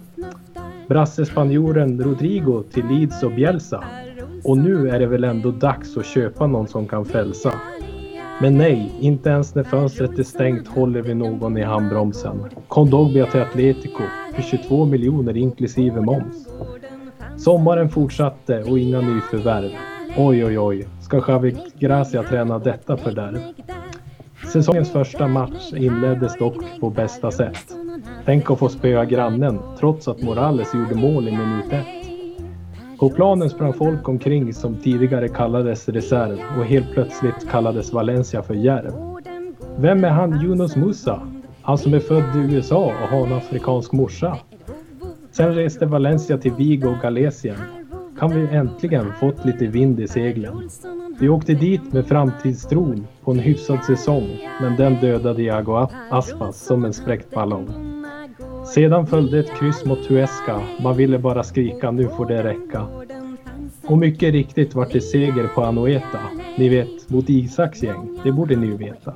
[0.89, 3.85] Brassespanjoren Rodrigo till Leeds och Bielsa.
[4.45, 7.53] Och nu är det väl ändå dags att köpa någon som kan frälsa.
[8.41, 12.45] Men nej, inte ens när fönstret är stängt håller vi någon i handbromsen.
[12.69, 14.03] Kondogbia till Atletico
[14.35, 16.49] för 22 miljoner inklusive moms.
[17.37, 19.71] Sommaren fortsatte och inga nyförvärv.
[20.17, 20.89] Oj, oj, oj.
[21.01, 23.41] Ska Xavi Gracia träna detta fördärv?
[24.53, 27.75] Säsongens första match inleddes dock på bästa sätt.
[28.25, 32.02] Tänk att få spöa grannen trots att Morales gjorde mål i minut ett.
[33.03, 38.55] På planen sprang folk omkring som tidigare kallades reserv och helt plötsligt kallades Valencia för
[38.55, 38.93] Järv.
[39.79, 41.23] Vem är han Yunus Musa?
[41.63, 44.39] Han som är född i USA och har en afrikansk morsa.
[45.33, 47.57] Sen reste Valencia till Vigo och Galicien.
[48.19, 50.71] Kan vi äntligen fått lite vind i seglen.
[51.21, 56.85] Vi åkte dit med framtidstron på en hyfsad säsong, men den dödade Iago Aspas som
[56.85, 57.92] en spräckt ballong.
[58.75, 60.61] Sedan följde ett kryss mot Huesca.
[60.83, 62.87] Man ville bara skrika nu får det räcka.
[63.87, 66.21] Och mycket riktigt vart det seger på Anoeta.
[66.59, 68.19] Ni vet, mot Isaks gäng.
[68.25, 69.15] Det borde ni ju veta.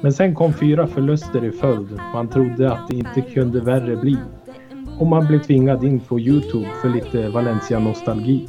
[0.00, 2.00] Men sen kom fyra förluster i följd.
[2.12, 4.16] Man trodde att det inte kunde värre bli.
[4.98, 8.48] Och man blev tvingad in på Youtube för lite Valencia-nostalgi.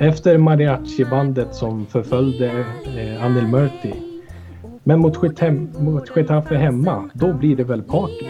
[0.00, 2.64] Efter mariachi-bandet som förföljde
[2.96, 3.94] eh, Anil Murti.
[4.84, 5.22] Men mot,
[5.78, 8.26] mot Getafe hemma, då blir det väl party.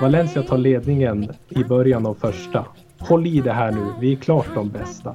[0.00, 2.66] Valencia tar ledningen i början av första.
[2.98, 5.14] Håll i det här nu, vi är klart de bästa.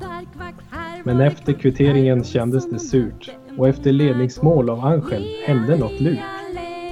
[1.04, 6.20] Men efter kvitteringen kändes det surt och efter ledningsmål av Angel hände något lurt.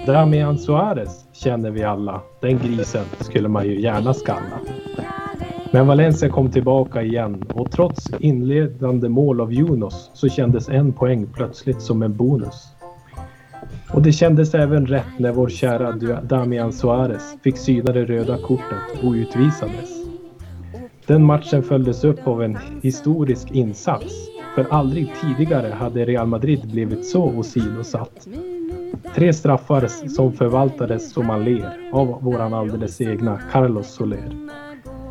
[0.05, 2.21] Damian Suarez känner vi alla.
[2.41, 4.59] Den grisen skulle man ju gärna skalla.
[5.71, 11.27] Men Valencia kom tillbaka igen och trots inledande mål av Junos så kändes en poäng
[11.33, 12.76] plötsligt som en bonus.
[13.93, 15.91] Och det kändes även rätt när vår kära
[16.21, 19.89] Damian Suarez fick syna det röda kortet och utvisades.
[21.05, 24.13] Den matchen följdes upp av en historisk insats.
[24.55, 28.27] För aldrig tidigare hade Real Madrid blivit så åsidosatt.
[29.15, 34.31] Tre straffar som förvaltades som man ler av våran alldeles egna Carlos Soler.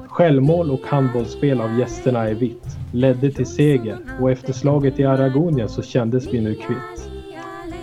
[0.09, 5.69] Självmål och handbollsspel av gästerna i vitt ledde till seger och efter slaget i Aragonia
[5.69, 7.16] så kändes vi nu kvitt.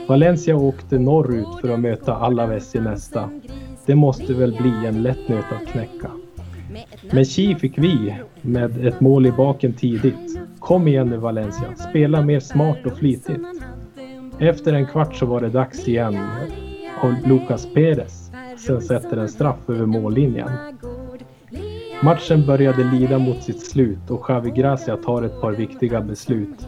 [0.07, 3.29] Valencia åkte norrut för att möta Alaves i nästa.
[3.85, 6.11] Det måste väl bli en lätt nöt att knäcka.
[7.11, 10.39] Men Chi fick vi med ett mål i baken tidigt.
[10.59, 13.41] Kom igen nu Valencia, spela mer smart och flitigt.
[14.39, 16.17] Efter en kvart så var det dags igen
[17.01, 18.31] av Lucas Perez.
[18.67, 20.49] Sen sätter en straff över mållinjen.
[22.03, 26.67] Matchen började lida mot sitt slut och Xavi Gracia tar ett par viktiga beslut.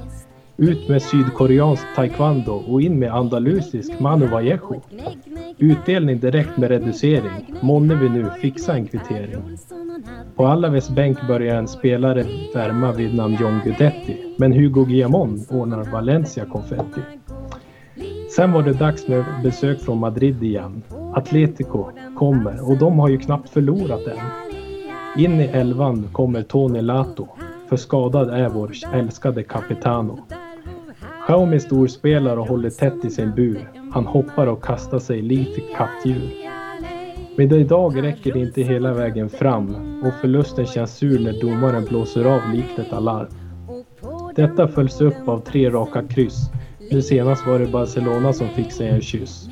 [0.57, 4.82] Ut med sydkoreansk taekwondo och in med andalusisk Manu Vallejo.
[5.57, 7.56] Utdelning direkt med reducering.
[7.61, 9.57] Månne vi nu fixa en kvittering.
[10.36, 14.36] På Alaves bänk börjar en spelare värma vid namn John Guidetti.
[14.38, 17.02] Men Hugo Guillamon ordnar Valencia konfetti.
[18.36, 20.84] Sen var det dags med besök från Madrid igen.
[21.15, 21.86] Atletico
[22.18, 24.19] kommer och de har ju knappt förlorat än.
[25.23, 27.27] In i elvan kommer Tony Lato.
[27.69, 30.19] För skadad är vår älskade Capitano.
[31.27, 33.72] Xiaomi storspelar och håller tätt i sin bur.
[33.91, 36.31] Han hoppar och kastar sig lite kattdjur.
[37.38, 42.26] Men idag räcker det inte hela vägen fram och förlusten känns sur när domaren blåser
[42.26, 43.27] av likt ett alarm.
[44.35, 46.52] Detta följs upp av tre raka kryss.
[46.91, 49.49] Nu senast var det Barcelona som fick sig en kyss.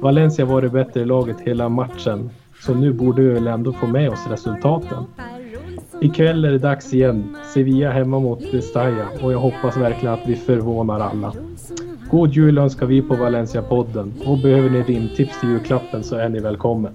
[0.00, 2.30] Valencia var det bättre laget hela matchen,
[2.60, 5.04] så nu borde vi väl ändå få med oss resultaten.
[6.02, 7.36] Ikväll är det dags igen.
[7.54, 9.08] Sevilla hemma mot Bestaya.
[9.22, 11.32] och jag hoppas verkligen att vi förvånar alla.
[12.10, 16.40] God jul önskar vi på Valencia-podden och behöver ni rimtips till julklappen så är ni
[16.40, 16.92] välkommen.